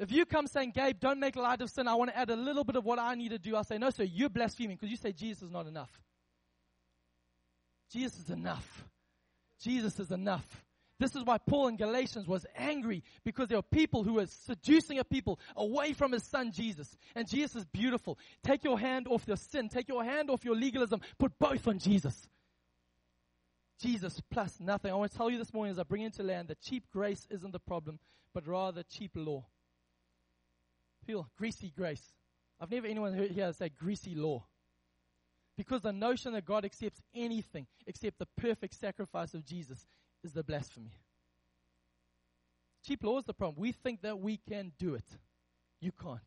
If 0.00 0.10
you 0.10 0.26
come 0.26 0.48
saying, 0.48 0.72
Gabe, 0.74 0.98
don't 0.98 1.20
make 1.20 1.36
light 1.36 1.60
of 1.60 1.70
sin, 1.70 1.86
I 1.86 1.94
want 1.94 2.10
to 2.10 2.18
add 2.18 2.30
a 2.30 2.36
little 2.36 2.64
bit 2.64 2.74
of 2.74 2.84
what 2.84 2.98
I 2.98 3.14
need 3.14 3.28
to 3.28 3.38
do, 3.38 3.54
I'll 3.54 3.62
say, 3.62 3.78
no, 3.78 3.90
sir, 3.90 4.02
you're 4.02 4.30
blaspheming 4.30 4.74
because 4.74 4.90
you 4.90 4.96
say 4.96 5.12
Jesus 5.12 5.44
is 5.44 5.50
not 5.52 5.68
enough. 5.68 6.02
Jesus 7.92 8.18
is 8.18 8.30
enough. 8.30 8.86
Jesus 9.60 10.00
is 10.00 10.10
enough. 10.10 10.63
This 11.00 11.16
is 11.16 11.24
why 11.24 11.38
Paul 11.38 11.68
in 11.68 11.76
Galatians 11.76 12.28
was 12.28 12.46
angry 12.56 13.02
because 13.24 13.48
there 13.48 13.58
were 13.58 13.62
people 13.62 14.04
who 14.04 14.14
were 14.14 14.26
seducing 14.26 14.98
a 15.00 15.04
people 15.04 15.40
away 15.56 15.92
from 15.92 16.12
his 16.12 16.24
son 16.24 16.52
Jesus. 16.52 16.96
And 17.16 17.28
Jesus 17.28 17.56
is 17.56 17.64
beautiful. 17.64 18.18
Take 18.44 18.62
your 18.62 18.78
hand 18.78 19.08
off 19.08 19.26
your 19.26 19.36
sin. 19.36 19.68
Take 19.68 19.88
your 19.88 20.04
hand 20.04 20.30
off 20.30 20.44
your 20.44 20.54
legalism. 20.54 21.00
Put 21.18 21.36
both 21.38 21.66
on 21.66 21.78
Jesus. 21.78 22.28
Jesus 23.80 24.20
plus 24.30 24.60
nothing. 24.60 24.92
I 24.92 24.94
want 24.94 25.10
to 25.10 25.18
tell 25.18 25.30
you 25.30 25.38
this 25.38 25.52
morning 25.52 25.72
as 25.72 25.80
I 25.80 25.82
bring 25.82 26.02
into 26.02 26.22
land 26.22 26.48
that 26.48 26.60
cheap 26.60 26.84
grace 26.92 27.26
isn't 27.28 27.52
the 27.52 27.58
problem, 27.58 27.98
but 28.32 28.46
rather 28.46 28.84
cheap 28.84 29.10
law. 29.16 29.44
Feel 31.06 31.28
greasy 31.36 31.72
grace. 31.76 32.12
I've 32.60 32.70
never 32.70 32.86
anyone 32.86 33.14
heard 33.14 33.32
here 33.32 33.52
say 33.52 33.68
greasy 33.68 34.14
law. 34.14 34.46
Because 35.56 35.82
the 35.82 35.92
notion 35.92 36.32
that 36.32 36.44
God 36.44 36.64
accepts 36.64 37.00
anything 37.14 37.66
except 37.86 38.18
the 38.18 38.26
perfect 38.36 38.74
sacrifice 38.74 39.34
of 39.34 39.44
Jesus 39.44 39.86
is 40.24 40.32
the 40.32 40.42
blasphemy. 40.42 40.92
Cheap 42.86 43.04
law 43.04 43.18
is 43.18 43.24
the 43.24 43.34
problem. 43.34 43.60
We 43.60 43.72
think 43.72 44.02
that 44.02 44.18
we 44.18 44.38
can 44.48 44.72
do 44.78 44.94
it. 44.94 45.04
You 45.80 45.92
can't. 45.92 46.20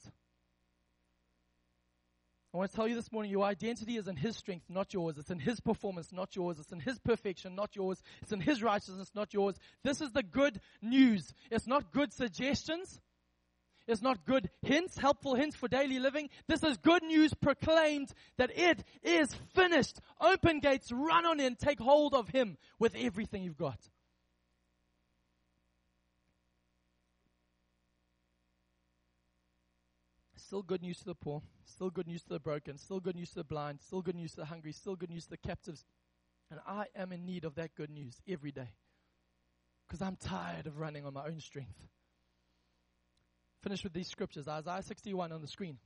I 2.53 2.57
want 2.57 2.71
to 2.71 2.75
tell 2.75 2.87
you 2.87 2.95
this 2.95 3.11
morning 3.11 3.29
your 3.29 3.43
identity 3.43 3.97
is 3.97 4.07
in 4.07 4.15
His 4.15 4.37
strength, 4.37 4.65
not 4.69 4.93
yours. 4.93 5.17
It's 5.17 5.29
in 5.29 5.39
His 5.39 5.59
performance, 5.59 6.11
not 6.11 6.35
yours. 6.35 6.57
It's 6.59 6.71
in 6.71 6.79
His 6.79 6.97
perfection, 6.97 7.55
not 7.55 7.75
yours. 7.75 8.01
It's 8.21 8.31
in 8.31 8.39
His 8.39 8.63
righteousness, 8.63 9.11
not 9.13 9.33
yours. 9.33 9.55
This 9.83 10.01
is 10.01 10.11
the 10.11 10.23
good 10.23 10.59
news. 10.81 11.33
It's 11.51 11.67
not 11.67 11.91
good 11.91 12.13
suggestions. 12.13 12.99
It's 13.87 14.01
not 14.01 14.25
good 14.25 14.49
hints, 14.61 14.97
helpful 14.97 15.35
hints 15.35 15.55
for 15.55 15.69
daily 15.69 15.97
living. 15.97 16.29
This 16.47 16.61
is 16.61 16.77
good 16.77 17.03
news 17.03 17.33
proclaimed 17.33 18.13
that 18.37 18.51
it 18.57 18.83
is 19.01 19.33
finished. 19.55 20.01
Open 20.19 20.59
gates, 20.59 20.91
run 20.91 21.25
on 21.25 21.39
in, 21.39 21.55
take 21.55 21.79
hold 21.79 22.13
of 22.13 22.27
Him 22.29 22.57
with 22.79 22.93
everything 22.95 23.43
you've 23.43 23.57
got. 23.57 23.79
Still 30.35 30.63
good 30.63 30.81
news 30.81 30.99
to 30.99 31.05
the 31.05 31.15
poor, 31.15 31.41
still 31.65 31.89
good 31.89 32.07
news 32.07 32.23
to 32.23 32.29
the 32.29 32.39
broken, 32.39 32.77
still 32.77 32.99
good 33.01 33.15
news 33.15 33.29
to 33.29 33.35
the 33.35 33.43
blind, 33.43 33.79
still 33.81 34.01
good 34.01 34.15
news 34.15 34.31
to 34.31 34.37
the 34.37 34.45
hungry, 34.45 34.71
still 34.71 34.95
good 34.95 35.09
news 35.09 35.25
to 35.25 35.31
the 35.31 35.37
captives. 35.37 35.85
And 36.49 36.59
I 36.65 36.85
am 36.95 37.11
in 37.11 37.25
need 37.25 37.43
of 37.43 37.55
that 37.55 37.75
good 37.75 37.89
news 37.89 38.21
every 38.27 38.51
day. 38.51 38.69
Because 39.85 40.01
I'm 40.01 40.15
tired 40.15 40.67
of 40.67 40.77
running 40.77 41.05
on 41.05 41.13
my 41.13 41.25
own 41.25 41.41
strength 41.41 41.87
finish 43.61 43.83
with 43.83 43.93
these 43.93 44.07
scriptures. 44.07 44.47
Isaiah 44.47 44.81
61 44.81 45.31
on 45.31 45.41
the 45.41 45.47
screen. 45.47 45.77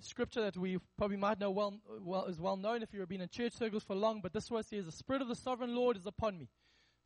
Scripture 0.00 0.42
that 0.42 0.56
we 0.56 0.78
probably 0.96 1.16
might 1.16 1.40
know 1.40 1.50
well, 1.50 1.74
well 2.00 2.26
is 2.26 2.40
well 2.40 2.56
known 2.56 2.82
if 2.82 2.94
you've 2.94 3.08
been 3.08 3.20
in 3.20 3.28
church 3.28 3.52
circles 3.52 3.82
for 3.82 3.96
long, 3.96 4.20
but 4.20 4.32
this 4.32 4.48
one 4.48 4.62
says, 4.62 4.86
The 4.86 4.92
Spirit 4.92 5.22
of 5.22 5.28
the 5.28 5.34
Sovereign 5.34 5.74
Lord 5.74 5.96
is 5.96 6.06
upon 6.06 6.38
me. 6.38 6.48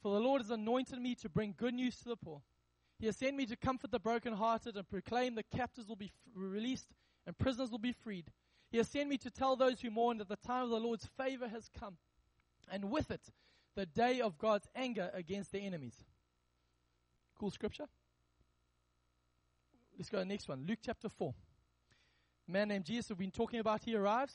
For 0.03 0.12
the 0.12 0.20
Lord 0.20 0.43
has 0.43 0.51
anointed 0.51 1.01
me 1.01 1.14
to 1.16 1.29
bring 1.29 1.55
good 1.57 1.73
news 1.73 1.97
to 1.99 2.11
the 2.11 2.16
poor. 2.16 2.43
He 2.99 3.07
has 3.07 3.16
sent 3.16 3.37
me 3.37 3.47
to 3.47 3.57
comfort 3.57 3.91
the 3.91 3.99
brokenhearted 3.99 4.77
and 4.77 4.89
proclaim 4.89 5.37
that 5.37 5.51
captives 5.51 5.89
will 5.89 5.97
be 5.97 6.07
f- 6.07 6.12
released 6.35 6.89
and 7.27 7.39
prisoners 7.39 7.70
will 7.70 7.79
be 7.79 7.93
freed. 7.93 8.31
He 8.70 8.79
has 8.79 8.89
sent 8.89 9.09
me 9.09 9.16
to 9.18 9.31
tell 9.31 9.57
those 9.57 9.81
who 9.81 9.91
mourn 9.91 10.18
that 10.18 10.29
the 10.29 10.37
time 10.37 10.64
of 10.64 10.70
the 10.70 10.81
Lord's 10.81 11.07
favor 11.16 11.49
has 11.49 11.70
come, 11.79 11.97
and 12.70 12.91
with 12.91 13.11
it, 13.11 13.20
the 13.75 13.87
day 13.87 14.20
of 14.20 14.39
God's 14.39 14.66
anger 14.75 15.11
against 15.14 15.53
their 15.53 15.62
enemies. 15.62 16.05
Cool 17.39 17.51
scripture? 17.51 17.87
Let's 19.99 20.11
go 20.11 20.18
to 20.18 20.24
the 20.24 20.28
next 20.28 20.49
one. 20.49 20.64
Luke 20.66 20.78
chapter 20.84 21.09
4. 21.09 21.34
A 22.49 22.51
man 22.51 22.68
named 22.68 22.84
Jesus, 22.84 23.11
we've 23.11 23.18
been 23.18 23.30
talking 23.30 23.61
about, 23.61 23.82
he 23.84 23.95
arrives. 23.95 24.34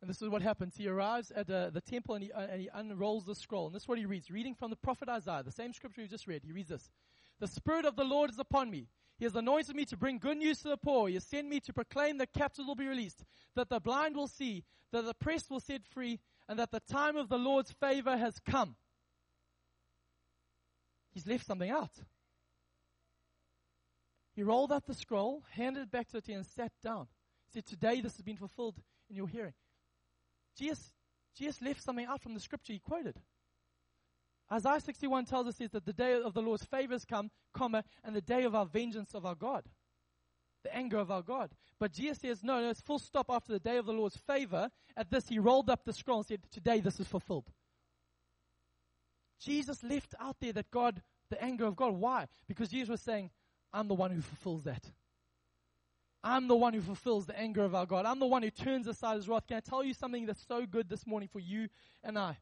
And 0.00 0.08
this 0.08 0.22
is 0.22 0.28
what 0.28 0.42
happens. 0.42 0.76
He 0.76 0.88
arrives 0.88 1.30
at 1.30 1.50
uh, 1.50 1.70
the 1.70 1.80
temple 1.80 2.14
and 2.14 2.24
he, 2.24 2.32
uh, 2.32 2.40
and 2.40 2.60
he 2.60 2.70
unrolls 2.72 3.26
the 3.26 3.34
scroll. 3.34 3.66
And 3.66 3.74
this 3.74 3.82
is 3.82 3.88
what 3.88 3.98
he 3.98 4.06
reads. 4.06 4.30
Reading 4.30 4.54
from 4.54 4.70
the 4.70 4.76
prophet 4.76 5.08
Isaiah, 5.08 5.42
the 5.42 5.52
same 5.52 5.72
scripture 5.72 6.00
we 6.00 6.08
just 6.08 6.26
read. 6.26 6.42
He 6.44 6.52
reads 6.52 6.70
this. 6.70 6.90
The 7.38 7.48
Spirit 7.48 7.84
of 7.84 7.96
the 7.96 8.04
Lord 8.04 8.30
is 8.30 8.38
upon 8.38 8.70
me. 8.70 8.88
He 9.18 9.24
has 9.26 9.36
anointed 9.36 9.76
me 9.76 9.84
to 9.86 9.96
bring 9.98 10.18
good 10.18 10.38
news 10.38 10.62
to 10.62 10.68
the 10.68 10.78
poor. 10.78 11.08
He 11.08 11.14
has 11.14 11.24
sent 11.24 11.48
me 11.48 11.60
to 11.60 11.72
proclaim 11.74 12.16
that 12.18 12.32
captives 12.32 12.66
will 12.66 12.74
be 12.74 12.86
released, 12.86 13.24
that 13.54 13.68
the 13.68 13.78
blind 13.78 14.16
will 14.16 14.28
see, 14.28 14.64
that 14.92 15.04
the 15.04 15.10
oppressed 15.10 15.50
will 15.50 15.60
set 15.60 15.84
free, 15.84 16.20
and 16.48 16.58
that 16.58 16.70
the 16.70 16.80
time 16.80 17.16
of 17.16 17.28
the 17.28 17.36
Lord's 17.38 17.70
favor 17.72 18.16
has 18.16 18.38
come. 18.38 18.76
He's 21.12 21.26
left 21.26 21.46
something 21.46 21.70
out. 21.70 21.90
He 24.32 24.42
rolled 24.42 24.72
up 24.72 24.86
the 24.86 24.94
scroll, 24.94 25.42
handed 25.50 25.82
it 25.82 25.90
back 25.90 26.08
to 26.08 26.20
the 26.20 26.32
and 26.32 26.46
sat 26.46 26.72
down. 26.82 27.08
He 27.48 27.54
said, 27.54 27.66
Today 27.66 28.00
this 28.00 28.16
has 28.16 28.22
been 28.22 28.36
fulfilled 28.36 28.76
in 29.08 29.16
your 29.16 29.28
hearing. 29.28 29.54
Jesus, 30.56 30.92
Jesus 31.36 31.60
left 31.62 31.82
something 31.82 32.06
out 32.06 32.20
from 32.20 32.34
the 32.34 32.40
scripture 32.40 32.72
he 32.72 32.78
quoted. 32.78 33.16
Isaiah 34.52 34.80
61 34.80 35.26
tells 35.26 35.46
us 35.46 35.56
that 35.72 35.84
the 35.84 35.92
day 35.92 36.20
of 36.20 36.34
the 36.34 36.42
Lord's 36.42 36.64
favors 36.64 37.04
come, 37.04 37.30
comma, 37.54 37.84
and 38.02 38.14
the 38.14 38.20
day 38.20 38.42
of 38.44 38.54
our 38.54 38.66
vengeance 38.66 39.14
of 39.14 39.24
our 39.24 39.36
God. 39.36 39.64
The 40.64 40.74
anger 40.74 40.98
of 40.98 41.10
our 41.10 41.22
God. 41.22 41.52
But 41.78 41.92
Jesus 41.92 42.18
says, 42.18 42.42
no, 42.42 42.60
no, 42.60 42.68
it's 42.68 42.80
full 42.80 42.98
stop 42.98 43.26
after 43.30 43.52
the 43.52 43.60
day 43.60 43.78
of 43.78 43.86
the 43.86 43.92
Lord's 43.92 44.16
favor. 44.16 44.68
At 44.96 45.10
this, 45.10 45.28
he 45.28 45.38
rolled 45.38 45.70
up 45.70 45.84
the 45.84 45.92
scroll 45.92 46.18
and 46.18 46.26
said, 46.26 46.40
Today 46.50 46.80
this 46.80 47.00
is 47.00 47.06
fulfilled. 47.06 47.46
Jesus 49.40 49.82
left 49.82 50.14
out 50.20 50.36
there 50.40 50.52
that 50.52 50.70
God, 50.70 51.00
the 51.30 51.42
anger 51.42 51.64
of 51.64 51.76
God. 51.76 51.94
Why? 51.94 52.26
Because 52.46 52.68
Jesus 52.68 52.90
was 52.90 53.00
saying, 53.00 53.30
I'm 53.72 53.88
the 53.88 53.94
one 53.94 54.10
who 54.10 54.20
fulfills 54.20 54.64
that. 54.64 54.84
I'm 56.22 56.48
the 56.48 56.56
one 56.56 56.74
who 56.74 56.82
fulfills 56.82 57.26
the 57.26 57.38
anger 57.38 57.64
of 57.64 57.74
our 57.74 57.86
God. 57.86 58.04
I'm 58.04 58.18
the 58.18 58.26
one 58.26 58.42
who 58.42 58.50
turns 58.50 58.86
aside 58.86 59.16
his 59.16 59.28
wrath. 59.28 59.46
Can 59.46 59.56
I 59.56 59.60
tell 59.60 59.82
you 59.82 59.94
something 59.94 60.26
that's 60.26 60.44
so 60.46 60.66
good 60.66 60.88
this 60.88 61.06
morning 61.06 61.28
for 61.32 61.38
you 61.38 61.68
and 62.04 62.18
I? 62.18 62.36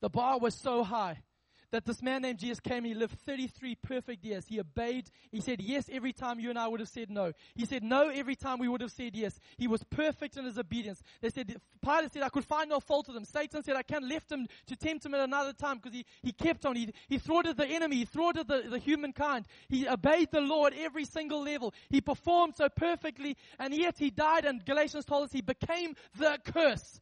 The 0.00 0.08
bar 0.10 0.38
was 0.38 0.54
so 0.54 0.82
high 0.82 1.22
that 1.70 1.84
this 1.84 2.02
man 2.02 2.22
named 2.22 2.38
Jesus 2.38 2.60
came 2.60 2.78
and 2.78 2.86
he 2.86 2.94
lived 2.94 3.18
33 3.20 3.74
perfect 3.76 4.24
years. 4.24 4.46
He 4.46 4.60
obeyed. 4.60 5.10
He 5.30 5.40
said 5.40 5.60
yes 5.60 5.88
every 5.90 6.12
time 6.12 6.38
you 6.38 6.50
and 6.50 6.58
I 6.58 6.68
would 6.68 6.80
have 6.80 6.88
said 6.88 7.10
no. 7.10 7.32
He 7.54 7.64
said 7.64 7.82
no 7.82 8.08
every 8.08 8.36
time 8.36 8.58
we 8.58 8.68
would 8.68 8.80
have 8.80 8.92
said 8.92 9.16
yes. 9.16 9.38
He 9.56 9.66
was 9.66 9.82
perfect 9.84 10.36
in 10.36 10.44
his 10.44 10.58
obedience. 10.58 11.02
They 11.20 11.30
said, 11.30 11.56
Pilate 11.82 12.12
said, 12.12 12.22
I 12.22 12.28
could 12.28 12.44
find 12.44 12.70
no 12.70 12.80
fault 12.80 13.08
with 13.08 13.16
him. 13.16 13.24
Satan 13.24 13.62
said, 13.62 13.76
I 13.76 13.82
can't 13.82 14.08
left 14.08 14.30
him 14.30 14.46
to 14.66 14.76
tempt 14.76 15.06
him 15.06 15.14
at 15.14 15.20
another 15.20 15.52
time 15.52 15.76
because 15.76 15.94
he, 15.94 16.04
he 16.22 16.32
kept 16.32 16.66
on. 16.66 16.76
He, 16.76 16.92
he 17.08 17.18
thwarted 17.18 17.56
the 17.56 17.66
enemy. 17.66 17.96
He 17.96 18.04
thwarted 18.04 18.48
the, 18.48 18.64
the 18.68 18.78
humankind. 18.78 19.46
He 19.68 19.88
obeyed 19.88 20.30
the 20.30 20.40
Lord 20.40 20.74
every 20.76 21.04
single 21.04 21.42
level. 21.42 21.74
He 21.88 22.00
performed 22.00 22.54
so 22.56 22.68
perfectly 22.68 23.36
and 23.58 23.74
yet 23.74 23.98
he 23.98 24.10
died 24.10 24.44
and 24.44 24.64
Galatians 24.64 25.04
told 25.04 25.24
us 25.24 25.32
he 25.32 25.42
became 25.42 25.94
the 26.18 26.38
curse 26.44 27.00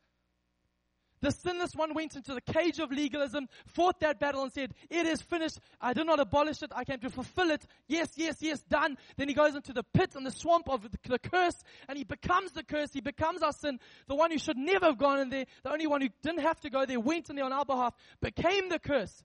the 1.24 1.32
sinless 1.32 1.74
one 1.74 1.94
went 1.94 2.16
into 2.16 2.34
the 2.34 2.40
cage 2.40 2.78
of 2.78 2.90
legalism, 2.90 3.48
fought 3.66 3.98
that 4.00 4.20
battle 4.20 4.42
and 4.42 4.52
said, 4.52 4.74
it 4.90 5.06
is 5.06 5.22
finished. 5.22 5.58
I 5.80 5.94
did 5.94 6.06
not 6.06 6.20
abolish 6.20 6.62
it. 6.62 6.70
I 6.74 6.84
came 6.84 6.98
to 6.98 7.08
fulfill 7.08 7.50
it. 7.50 7.66
Yes, 7.88 8.10
yes, 8.16 8.36
yes, 8.40 8.62
done. 8.62 8.98
Then 9.16 9.28
he 9.28 9.34
goes 9.34 9.54
into 9.54 9.72
the 9.72 9.82
pit 9.82 10.14
and 10.16 10.26
the 10.26 10.30
swamp 10.30 10.68
of 10.68 10.82
the, 10.82 10.98
the 11.08 11.18
curse 11.18 11.56
and 11.88 11.96
he 11.96 12.04
becomes 12.04 12.52
the 12.52 12.62
curse. 12.62 12.92
He 12.92 13.00
becomes 13.00 13.42
our 13.42 13.52
sin. 13.52 13.80
The 14.06 14.14
one 14.14 14.30
who 14.30 14.38
should 14.38 14.58
never 14.58 14.86
have 14.86 14.98
gone 14.98 15.18
in 15.18 15.30
there, 15.30 15.46
the 15.62 15.72
only 15.72 15.86
one 15.86 16.02
who 16.02 16.08
didn't 16.22 16.40
have 16.40 16.60
to 16.60 16.68
go 16.70 16.84
there, 16.84 17.00
went 17.00 17.30
in 17.30 17.36
there 17.36 17.46
on 17.46 17.52
our 17.54 17.64
behalf, 17.64 17.94
became 18.20 18.68
the 18.68 18.78
curse 18.78 19.22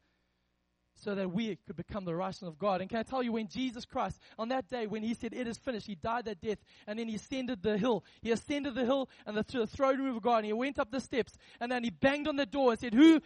so 1.02 1.16
that 1.16 1.32
we 1.32 1.58
could 1.68 1.76
become 1.76 2.06
the 2.06 2.16
righteousness 2.16 2.50
of 2.50 2.60
God. 2.60 2.82
And 2.82 2.90
can 2.90 3.00
I 3.00 3.04
tell 3.04 3.24
you, 3.24 3.32
when 3.32 3.48
Jesus 3.48 3.86
Christ, 3.86 4.20
on 4.38 4.50
that 4.50 4.70
day, 4.70 4.88
when 4.88 5.04
he 5.04 5.14
said, 5.14 5.34
It 5.34 5.48
is 5.48 5.58
finished, 5.58 5.88
he 5.88 5.96
died 5.96 6.26
that 6.26 6.42
death, 6.42 6.60
and 6.88 7.00
then 7.00 7.08
he 7.08 7.16
ascended 7.16 7.62
the 7.62 7.78
hill. 7.78 8.04
He 8.22 8.32
ascended 8.32 8.76
the 8.76 8.86
hill 8.86 9.10
and 9.26 9.36
the, 9.36 9.44
the 9.52 9.68
throne 9.68 10.00
room 10.00 10.16
of 10.16 10.22
God, 10.22 10.38
and 10.38 10.46
he 10.46 10.54
went 10.54 10.80
up 10.80 10.92
the 10.92 11.00
steps, 11.00 11.34
and 11.60 11.72
then 11.72 11.84
he 11.84 11.90
banged 11.90 12.28
on 12.28 12.36
the 12.36 12.46
door 12.46 12.72
and 12.72 12.80
said, 12.80 12.94
Who? 12.94 13.22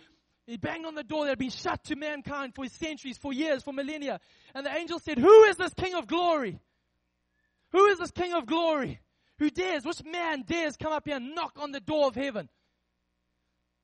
He 0.45 0.57
banged 0.57 0.86
on 0.86 0.95
the 0.95 1.03
door 1.03 1.24
that 1.24 1.32
had 1.32 1.39
been 1.39 1.49
shut 1.49 1.84
to 1.86 1.95
mankind 1.95 2.53
for 2.53 2.67
centuries, 2.67 3.17
for 3.17 3.32
years, 3.32 3.63
for 3.63 3.74
millennia. 3.74 4.19
And 4.53 4.65
the 4.65 4.76
angel 4.76 4.99
said, 4.99 5.17
Who 5.17 5.43
is 5.43 5.55
this 5.55 5.74
King 5.74 5.95
of 5.95 6.07
glory? 6.07 6.59
Who 7.71 7.86
is 7.88 7.99
this 7.99 8.11
King 8.11 8.34
of 8.34 8.45
glory? 8.45 8.99
Who 9.39 9.49
dares, 9.49 9.86
which 9.86 10.03
man 10.03 10.43
dares 10.45 10.78
come 10.78 10.91
up 10.91 11.05
here 11.05 11.15
and 11.15 11.34
knock 11.34 11.57
on 11.59 11.71
the 11.71 11.80
door 11.80 12.07
of 12.07 12.15
heaven? 12.15 12.49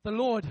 The 0.03 0.11
Lord 0.11 0.45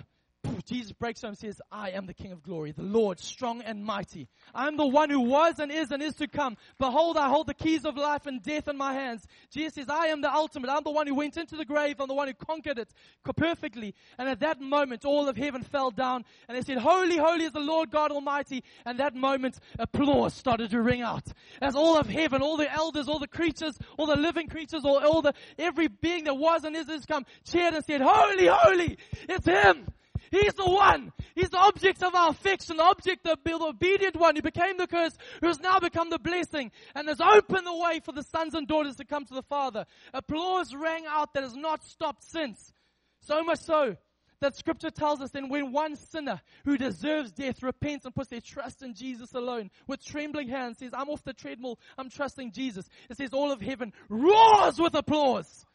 Jesus 0.69 0.93
breaks 0.93 1.21
down 1.21 1.31
and 1.31 1.39
says, 1.39 1.61
I 1.73 1.91
am 1.91 2.07
the 2.07 2.15
King 2.15 2.33
of 2.33 2.43
glory, 2.43 2.73
the 2.73 2.83
Lord, 2.83 3.19
strong 3.19 3.63
and 3.63 3.85
mighty. 3.85 4.29
I 4.55 4.69
am 4.69 4.77
the 4.77 4.87
one 4.87 5.09
who 5.09 5.21
was 5.21 5.59
and 5.59 5.73
is 5.73 5.91
and 5.91 6.03
is 6.03 6.15
to 6.17 6.29
come. 6.29 6.57
Behold, 6.79 7.17
I 7.17 7.29
hold 7.29 7.47
the 7.47 7.55
keys 7.55 7.85
of 7.85 7.97
life 7.97 8.27
and 8.27 8.43
death 8.43 8.69
in 8.69 8.77
my 8.77 8.93
hands. 8.93 9.27
Jesus 9.51 9.75
says, 9.75 9.89
I 9.89 10.09
am 10.09 10.21
the 10.21 10.33
ultimate. 10.33 10.71
I'm 10.71 10.83
the 10.85 10.91
one 10.91 11.07
who 11.07 11.15
went 11.15 11.37
into 11.37 11.57
the 11.57 11.65
grave. 11.65 11.97
I'm 12.01 12.09
the 12.09 12.15
one 12.15 12.29
who 12.29 12.35
conquered 12.35 12.79
it 12.79 12.89
perfectly. 13.37 13.95
And 14.19 14.29
at 14.29 14.41
that 14.41 14.61
moment, 14.61 15.05
all 15.05 15.29
of 15.29 15.37
heaven 15.37 15.63
fell 15.63 15.91
down 15.91 16.25
and 16.49 16.57
they 16.57 16.63
said, 16.63 16.79
Holy, 16.79 17.17
holy 17.17 17.45
is 17.45 17.53
the 17.53 17.61
Lord 17.61 17.91
God 17.91 18.11
Almighty. 18.11 18.63
And 18.85 18.99
that 18.99 19.15
moment, 19.15 19.59
applause 19.79 20.35
started 20.35 20.71
to 20.71 20.83
ring 20.83 21.03
out. 21.03 21.25
As 21.63 21.75
all 21.75 21.97
of 21.97 22.09
heaven, 22.09 22.43
all 22.43 22.57
the 22.57 22.71
elders, 22.71 23.09
all 23.09 23.19
the 23.19 23.27
creatures, 23.29 23.79
all 23.97 24.07
the 24.07 24.17
living 24.17 24.49
creatures, 24.49 24.83
all, 24.85 24.99
all 24.99 25.23
the, 25.23 25.33
every 25.59 25.89
being 25.89 26.25
that 26.25 26.35
was 26.35 26.65
and 26.65 26.77
is, 26.77 26.89
is 26.89 27.07
come, 27.07 27.25
cheered 27.45 27.75
and 27.75 27.85
said, 27.85 28.01
Holy, 28.03 28.47
holy, 28.47 28.99
it's 29.29 29.47
Him. 29.47 29.87
He's 30.31 30.55
the 30.55 30.69
one. 30.69 31.13
He's 31.35 31.51
the 31.51 31.59
object 31.59 32.03
of 32.03 32.15
our 32.15 32.31
affection, 32.31 32.77
the 32.77 32.85
object, 32.85 33.27
of 33.27 33.39
the 33.45 33.55
obedient 33.55 34.17
one 34.17 34.37
who 34.37 34.43
became 34.43 34.77
the 34.77 34.87
curse, 34.87 35.17
who 35.41 35.49
has 35.49 35.61
now 35.61 35.79
become 35.79 36.11
the 36.11 36.19
blessing, 36.19 36.71
and 36.95 37.09
has 37.09 37.21
opened 37.21 37.67
the 37.67 37.77
way 37.77 38.01
for 38.05 38.13
the 38.13 38.23
sons 38.23 38.55
and 38.55 38.67
daughters 38.67 38.97
to 38.97 39.05
come 39.05 39.25
to 39.25 39.35
the 39.35 39.43
Father. 39.43 39.87
Applause 40.13 40.75
rang 40.75 41.05
out 41.09 41.35
that 41.35 41.43
has 41.43 41.57
not 41.57 41.85
stopped 41.85 42.25
since. 42.25 42.73
So 43.21 43.43
much 43.43 43.61
so 43.61 43.97
that 44.41 44.57
scripture 44.57 44.91
tells 44.91 45.21
us 45.21 45.31
then 45.31 45.49
when 45.49 45.73
one 45.73 45.97
sinner 45.97 46.41
who 46.65 46.79
deserves 46.79 47.33
death 47.33 47.63
repents 47.63 48.05
and 48.05 48.15
puts 48.15 48.31
their 48.31 48.41
trust 48.41 48.83
in 48.83 48.95
Jesus 48.95 49.35
alone 49.35 49.71
with 49.87 50.05
trembling 50.05 50.49
hands 50.49 50.79
says, 50.79 50.93
I'm 50.93 51.09
off 51.09 51.25
the 51.25 51.33
treadmill, 51.33 51.79
I'm 51.97 52.11
trusting 52.11 52.53
Jesus. 52.53 52.89
It 53.11 53.17
says 53.17 53.33
all 53.33 53.51
of 53.51 53.61
heaven 53.61 53.93
roars 54.09 54.79
with 54.79 54.95
applause. 54.95 55.67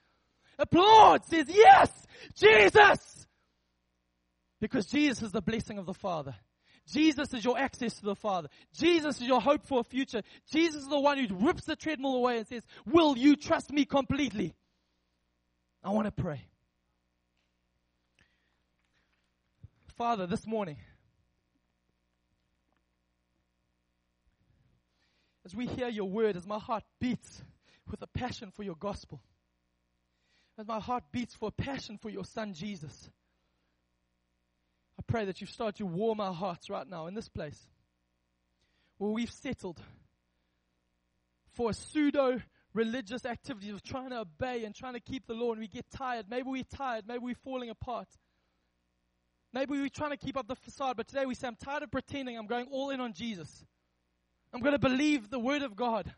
Applause 0.57 1.21
says, 1.29 1.47
yes, 1.49 1.89
Jesus! 2.35 3.12
Because 4.63 4.85
Jesus 4.85 5.21
is 5.21 5.33
the 5.33 5.41
blessing 5.41 5.77
of 5.77 5.85
the 5.85 5.93
Father. 5.93 6.33
Jesus 6.87 7.33
is 7.33 7.43
your 7.43 7.59
access 7.59 7.95
to 7.95 8.05
the 8.05 8.15
Father. 8.15 8.47
Jesus 8.73 9.19
is 9.19 9.27
your 9.27 9.41
hope 9.41 9.67
for 9.67 9.81
a 9.81 9.83
future. 9.83 10.21
Jesus 10.53 10.83
is 10.83 10.87
the 10.87 11.01
one 11.01 11.17
who 11.17 11.35
rips 11.35 11.65
the 11.65 11.75
treadmill 11.75 12.15
away 12.15 12.37
and 12.37 12.47
says, 12.47 12.63
Will 12.85 13.17
you 13.17 13.35
trust 13.35 13.73
me 13.73 13.83
completely? 13.83 14.55
I 15.83 15.89
want 15.89 16.05
to 16.05 16.13
pray. 16.13 16.45
Father, 19.97 20.27
this 20.27 20.47
morning, 20.47 20.77
as 25.43 25.53
we 25.53 25.65
hear 25.67 25.89
your 25.89 26.07
word, 26.07 26.37
as 26.37 26.47
my 26.47 26.59
heart 26.59 26.85
beats 27.01 27.43
with 27.91 28.01
a 28.01 28.07
passion 28.07 28.49
for 28.55 28.63
your 28.63 28.75
gospel, 28.75 29.19
as 30.57 30.65
my 30.65 30.79
heart 30.79 31.03
beats 31.11 31.35
for 31.35 31.49
a 31.49 31.51
passion 31.51 31.97
for 31.97 32.09
your 32.09 32.23
son 32.23 32.53
Jesus, 32.53 33.09
I 35.03 35.11
pray 35.11 35.25
that 35.25 35.41
you 35.41 35.47
start 35.47 35.75
to 35.75 35.85
warm 35.85 36.21
our 36.21 36.33
hearts 36.33 36.69
right 36.69 36.87
now 36.87 37.07
in 37.07 37.13
this 37.13 37.27
place 37.27 37.59
where 38.99 39.11
we've 39.11 39.31
settled 39.31 39.81
for 41.51 41.71
a 41.71 41.73
pseudo 41.73 42.41
religious 42.73 43.25
activity 43.25 43.69
of 43.71 43.83
trying 43.83 44.11
to 44.11 44.19
obey 44.19 44.63
and 44.63 44.73
trying 44.73 44.93
to 44.93 45.01
keep 45.01 45.27
the 45.27 45.33
law 45.33 45.51
and 45.51 45.59
we 45.59 45.67
get 45.67 45.85
tired. 45.91 46.27
Maybe 46.29 46.43
we're 46.47 46.63
tired. 46.63 47.03
Maybe 47.05 47.19
we're 47.19 47.35
falling 47.35 47.69
apart. 47.69 48.07
Maybe 49.51 49.73
we're 49.73 49.89
trying 49.89 50.11
to 50.11 50.17
keep 50.17 50.37
up 50.37 50.47
the 50.47 50.55
facade, 50.55 50.95
but 50.95 51.07
today 51.07 51.25
we 51.25 51.35
say, 51.35 51.47
I'm 51.47 51.57
tired 51.57 51.83
of 51.83 51.91
pretending. 51.91 52.37
I'm 52.37 52.47
going 52.47 52.67
all 52.71 52.89
in 52.89 53.01
on 53.01 53.13
Jesus. 53.13 53.65
I'm 54.53 54.61
going 54.61 54.71
to 54.71 54.79
believe 54.79 55.29
the 55.29 55.39
Word 55.39 55.63
of 55.63 55.75
God. 55.75 56.11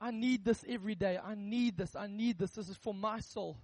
I 0.00 0.10
need 0.10 0.44
this 0.44 0.64
every 0.68 0.94
day. 0.94 1.18
I 1.22 1.34
need 1.34 1.78
this. 1.78 1.96
I 1.96 2.06
need 2.08 2.38
this. 2.38 2.50
This 2.50 2.68
is 2.68 2.76
for 2.76 2.92
my 2.92 3.20
soul. 3.20 3.56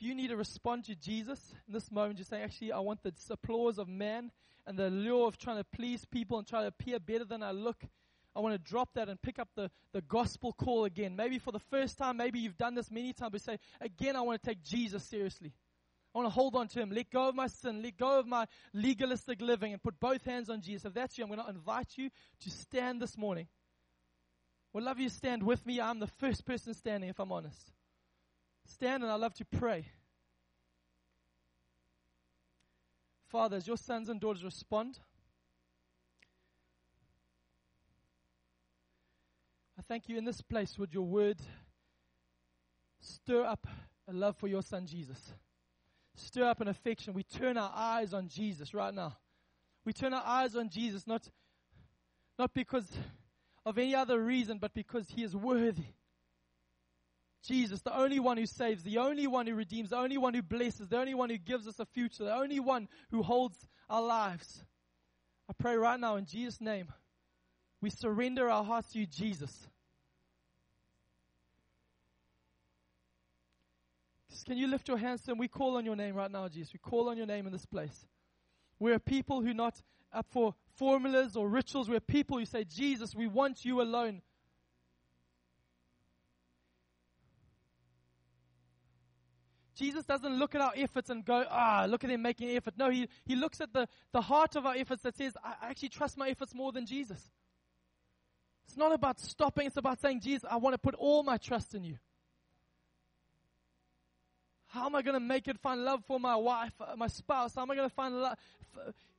If 0.00 0.06
you 0.06 0.14
need 0.14 0.28
to 0.28 0.36
respond 0.36 0.86
to 0.86 0.94
Jesus 0.94 1.38
in 1.68 1.74
this 1.74 1.90
moment, 1.90 2.18
you 2.18 2.24
say, 2.24 2.40
actually, 2.40 2.72
I 2.72 2.78
want 2.78 3.02
the 3.02 3.12
applause 3.28 3.78
of 3.78 3.86
man 3.86 4.30
and 4.66 4.78
the 4.78 4.88
lure 4.88 5.28
of 5.28 5.36
trying 5.36 5.58
to 5.58 5.64
please 5.64 6.06
people 6.06 6.38
and 6.38 6.46
try 6.46 6.62
to 6.62 6.68
appear 6.68 6.98
better 6.98 7.26
than 7.26 7.42
I 7.42 7.50
look. 7.50 7.84
I 8.34 8.40
want 8.40 8.54
to 8.54 8.70
drop 8.70 8.94
that 8.94 9.10
and 9.10 9.20
pick 9.20 9.38
up 9.38 9.50
the, 9.54 9.70
the 9.92 10.00
gospel 10.00 10.54
call 10.54 10.86
again. 10.86 11.16
Maybe 11.16 11.38
for 11.38 11.52
the 11.52 11.58
first 11.58 11.98
time, 11.98 12.16
maybe 12.16 12.38
you've 12.38 12.56
done 12.56 12.74
this 12.74 12.90
many 12.90 13.12
times, 13.12 13.32
but 13.32 13.42
say, 13.42 13.58
again, 13.78 14.16
I 14.16 14.22
want 14.22 14.42
to 14.42 14.48
take 14.48 14.62
Jesus 14.62 15.04
seriously. 15.04 15.52
I 16.14 16.18
want 16.18 16.26
to 16.26 16.34
hold 16.34 16.56
on 16.56 16.68
to 16.68 16.80
him, 16.80 16.90
let 16.92 17.10
go 17.10 17.28
of 17.28 17.34
my 17.34 17.48
sin, 17.48 17.82
let 17.82 17.98
go 17.98 18.18
of 18.18 18.26
my 18.26 18.46
legalistic 18.72 19.42
living, 19.42 19.74
and 19.74 19.82
put 19.82 20.00
both 20.00 20.24
hands 20.24 20.48
on 20.48 20.62
Jesus. 20.62 20.86
If 20.86 20.94
that's 20.94 21.18
you, 21.18 21.24
I'm 21.24 21.30
going 21.30 21.44
to 21.44 21.50
invite 21.50 21.88
you 21.96 22.08
to 22.40 22.50
stand 22.50 23.02
this 23.02 23.18
morning. 23.18 23.48
Would 24.72 24.84
love 24.84 24.98
you 24.98 25.10
to 25.10 25.14
stand 25.14 25.42
with 25.42 25.66
me. 25.66 25.78
I'm 25.78 25.98
the 25.98 26.06
first 26.06 26.46
person 26.46 26.72
standing, 26.72 27.10
if 27.10 27.20
I'm 27.20 27.32
honest. 27.32 27.70
Stand, 28.72 29.02
and 29.02 29.12
I 29.12 29.16
love 29.16 29.34
to 29.34 29.44
pray. 29.44 29.86
Father, 33.28 33.56
as 33.56 33.66
your 33.66 33.76
sons 33.76 34.08
and 34.08 34.20
daughters 34.20 34.44
respond, 34.44 34.98
I 39.78 39.82
thank 39.82 40.08
you 40.08 40.18
in 40.18 40.24
this 40.24 40.40
place, 40.40 40.78
would 40.78 40.92
your 40.92 41.06
word 41.06 41.38
stir 43.00 43.44
up 43.44 43.66
a 44.08 44.12
love 44.12 44.36
for 44.36 44.48
your 44.48 44.62
son 44.62 44.86
Jesus 44.86 45.32
stir 46.20 46.44
up 46.44 46.60
an 46.60 46.68
affection. 46.68 47.14
We 47.14 47.22
turn 47.22 47.56
our 47.56 47.72
eyes 47.74 48.14
on 48.14 48.28
Jesus 48.28 48.74
right 48.74 48.94
now. 48.94 49.16
We 49.84 49.92
turn 49.92 50.12
our 50.12 50.24
eyes 50.24 50.54
on 50.56 50.68
Jesus 50.68 51.06
not, 51.06 51.28
not 52.38 52.52
because 52.54 52.90
of 53.64 53.78
any 53.78 53.94
other 53.94 54.20
reason, 54.20 54.58
but 54.58 54.74
because 54.74 55.08
he 55.10 55.22
is 55.22 55.34
worthy. 55.34 55.84
Jesus, 57.42 57.80
the 57.80 57.96
only 57.96 58.20
one 58.20 58.36
who 58.36 58.46
saves, 58.46 58.82
the 58.82 58.98
only 58.98 59.26
one 59.26 59.46
who 59.46 59.54
redeems, 59.54 59.90
the 59.90 59.96
only 59.96 60.18
one 60.18 60.34
who 60.34 60.42
blesses, 60.42 60.88
the 60.88 60.98
only 60.98 61.14
one 61.14 61.30
who 61.30 61.38
gives 61.38 61.66
us 61.66 61.78
a 61.78 61.86
future, 61.86 62.24
the 62.24 62.34
only 62.34 62.60
one 62.60 62.88
who 63.10 63.22
holds 63.22 63.58
our 63.88 64.02
lives. 64.02 64.62
I 65.48 65.52
pray 65.58 65.76
right 65.76 65.98
now 65.98 66.16
in 66.16 66.26
Jesus' 66.26 66.60
name, 66.60 66.92
we 67.80 67.90
surrender 67.90 68.48
our 68.50 68.62
hearts 68.62 68.92
to 68.92 69.00
you, 69.00 69.06
Jesus. 69.06 69.68
Can 74.46 74.56
you 74.56 74.66
lift 74.66 74.88
your 74.88 74.96
hands 74.96 75.28
and 75.28 75.38
we 75.38 75.48
call 75.48 75.76
on 75.76 75.84
your 75.84 75.96
name 75.96 76.14
right 76.14 76.30
now, 76.30 76.48
Jesus? 76.48 76.72
We 76.72 76.78
call 76.78 77.08
on 77.08 77.16
your 77.16 77.26
name 77.26 77.46
in 77.46 77.52
this 77.52 77.66
place. 77.66 78.06
We're 78.78 78.94
a 78.94 79.00
people 79.00 79.42
who 79.42 79.50
are 79.50 79.54
not 79.54 79.80
up 80.12 80.26
for 80.30 80.54
formulas 80.76 81.36
or 81.36 81.48
rituals. 81.48 81.88
We're 81.88 82.00
people 82.00 82.38
who 82.38 82.44
say, 82.44 82.64
Jesus, 82.64 83.14
we 83.14 83.26
want 83.26 83.64
you 83.64 83.80
alone. 83.82 84.22
Jesus 89.80 90.04
doesn't 90.04 90.38
look 90.38 90.54
at 90.54 90.60
our 90.60 90.74
efforts 90.76 91.08
and 91.08 91.24
go, 91.24 91.42
ah, 91.48 91.86
look 91.88 92.04
at 92.04 92.10
him 92.10 92.20
making 92.20 92.50
effort. 92.50 92.74
No, 92.76 92.90
he, 92.90 93.08
he 93.24 93.34
looks 93.34 93.62
at 93.62 93.72
the, 93.72 93.88
the 94.12 94.20
heart 94.20 94.54
of 94.54 94.66
our 94.66 94.74
efforts 94.74 95.02
that 95.04 95.16
says, 95.16 95.32
I 95.42 95.70
actually 95.70 95.88
trust 95.88 96.18
my 96.18 96.28
efforts 96.28 96.54
more 96.54 96.70
than 96.70 96.84
Jesus. 96.84 97.30
It's 98.66 98.76
not 98.76 98.92
about 98.92 99.18
stopping, 99.18 99.66
it's 99.66 99.78
about 99.78 99.98
saying, 99.98 100.20
Jesus, 100.20 100.46
I 100.48 100.58
want 100.58 100.74
to 100.74 100.78
put 100.78 100.94
all 100.96 101.22
my 101.22 101.38
trust 101.38 101.74
in 101.74 101.82
you. 101.82 101.96
How 104.66 104.84
am 104.84 104.94
I 104.94 105.00
going 105.00 105.14
to 105.14 105.20
make 105.20 105.48
it 105.48 105.58
find 105.58 105.82
love 105.82 106.04
for 106.04 106.20
my 106.20 106.36
wife, 106.36 106.74
uh, 106.78 106.94
my 106.94 107.08
spouse? 107.08 107.54
How 107.54 107.62
am 107.62 107.70
I 107.70 107.74
going 107.74 107.88
to 107.88 107.94
find 107.94 108.36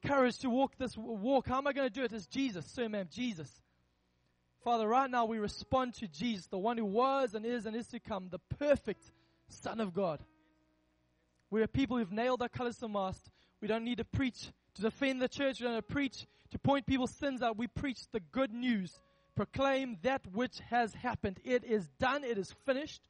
courage 0.05 0.37
to 0.39 0.49
walk 0.51 0.77
this 0.77 0.95
walk? 0.95 1.47
How 1.47 1.57
am 1.57 1.65
I 1.65 1.73
going 1.73 1.89
to 1.89 1.93
do 1.93 2.03
it? 2.03 2.13
It's 2.13 2.27
Jesus, 2.27 2.67
sir, 2.67 2.87
ma'am, 2.87 3.07
Jesus. 3.11 3.49
Father, 4.63 4.87
right 4.87 5.09
now 5.09 5.25
we 5.25 5.39
respond 5.39 5.95
to 5.95 6.07
Jesus, 6.07 6.45
the 6.45 6.59
one 6.59 6.77
who 6.77 6.85
was 6.85 7.33
and 7.33 7.47
is 7.47 7.65
and 7.65 7.75
is 7.75 7.87
to 7.87 7.99
come, 7.99 8.27
the 8.29 8.39
perfect 8.59 9.11
Son 9.47 9.79
of 9.79 9.91
God. 9.91 10.23
We 11.51 11.61
are 11.61 11.67
people 11.67 11.97
who've 11.97 12.11
nailed 12.11 12.41
our 12.41 12.49
colors 12.49 12.75
to 12.75 12.81
the 12.81 12.87
mast. 12.87 13.29
We 13.61 13.67
don't 13.67 13.83
need 13.83 13.97
to 13.97 14.05
preach 14.05 14.47
to 14.75 14.81
defend 14.81 15.21
the 15.21 15.27
church. 15.27 15.59
We 15.59 15.65
don't 15.65 15.75
need 15.75 15.87
to 15.87 15.93
preach 15.93 16.25
to 16.51 16.57
point 16.57 16.87
people's 16.87 17.11
sins 17.11 17.43
out. 17.43 17.57
We 17.57 17.67
preach 17.67 17.99
the 18.11 18.21
good 18.21 18.53
news. 18.53 19.01
Proclaim 19.35 19.97
that 20.01 20.21
which 20.33 20.59
has 20.69 20.93
happened. 20.93 21.39
It 21.43 21.63
is 21.65 21.89
done. 21.99 22.23
It 22.23 22.37
is 22.37 22.55
finished. 22.65 23.01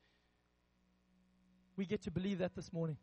We 1.77 1.85
get 1.85 2.01
to 2.03 2.11
believe 2.11 2.39
that 2.39 2.55
this 2.55 2.73
morning. 2.73 2.97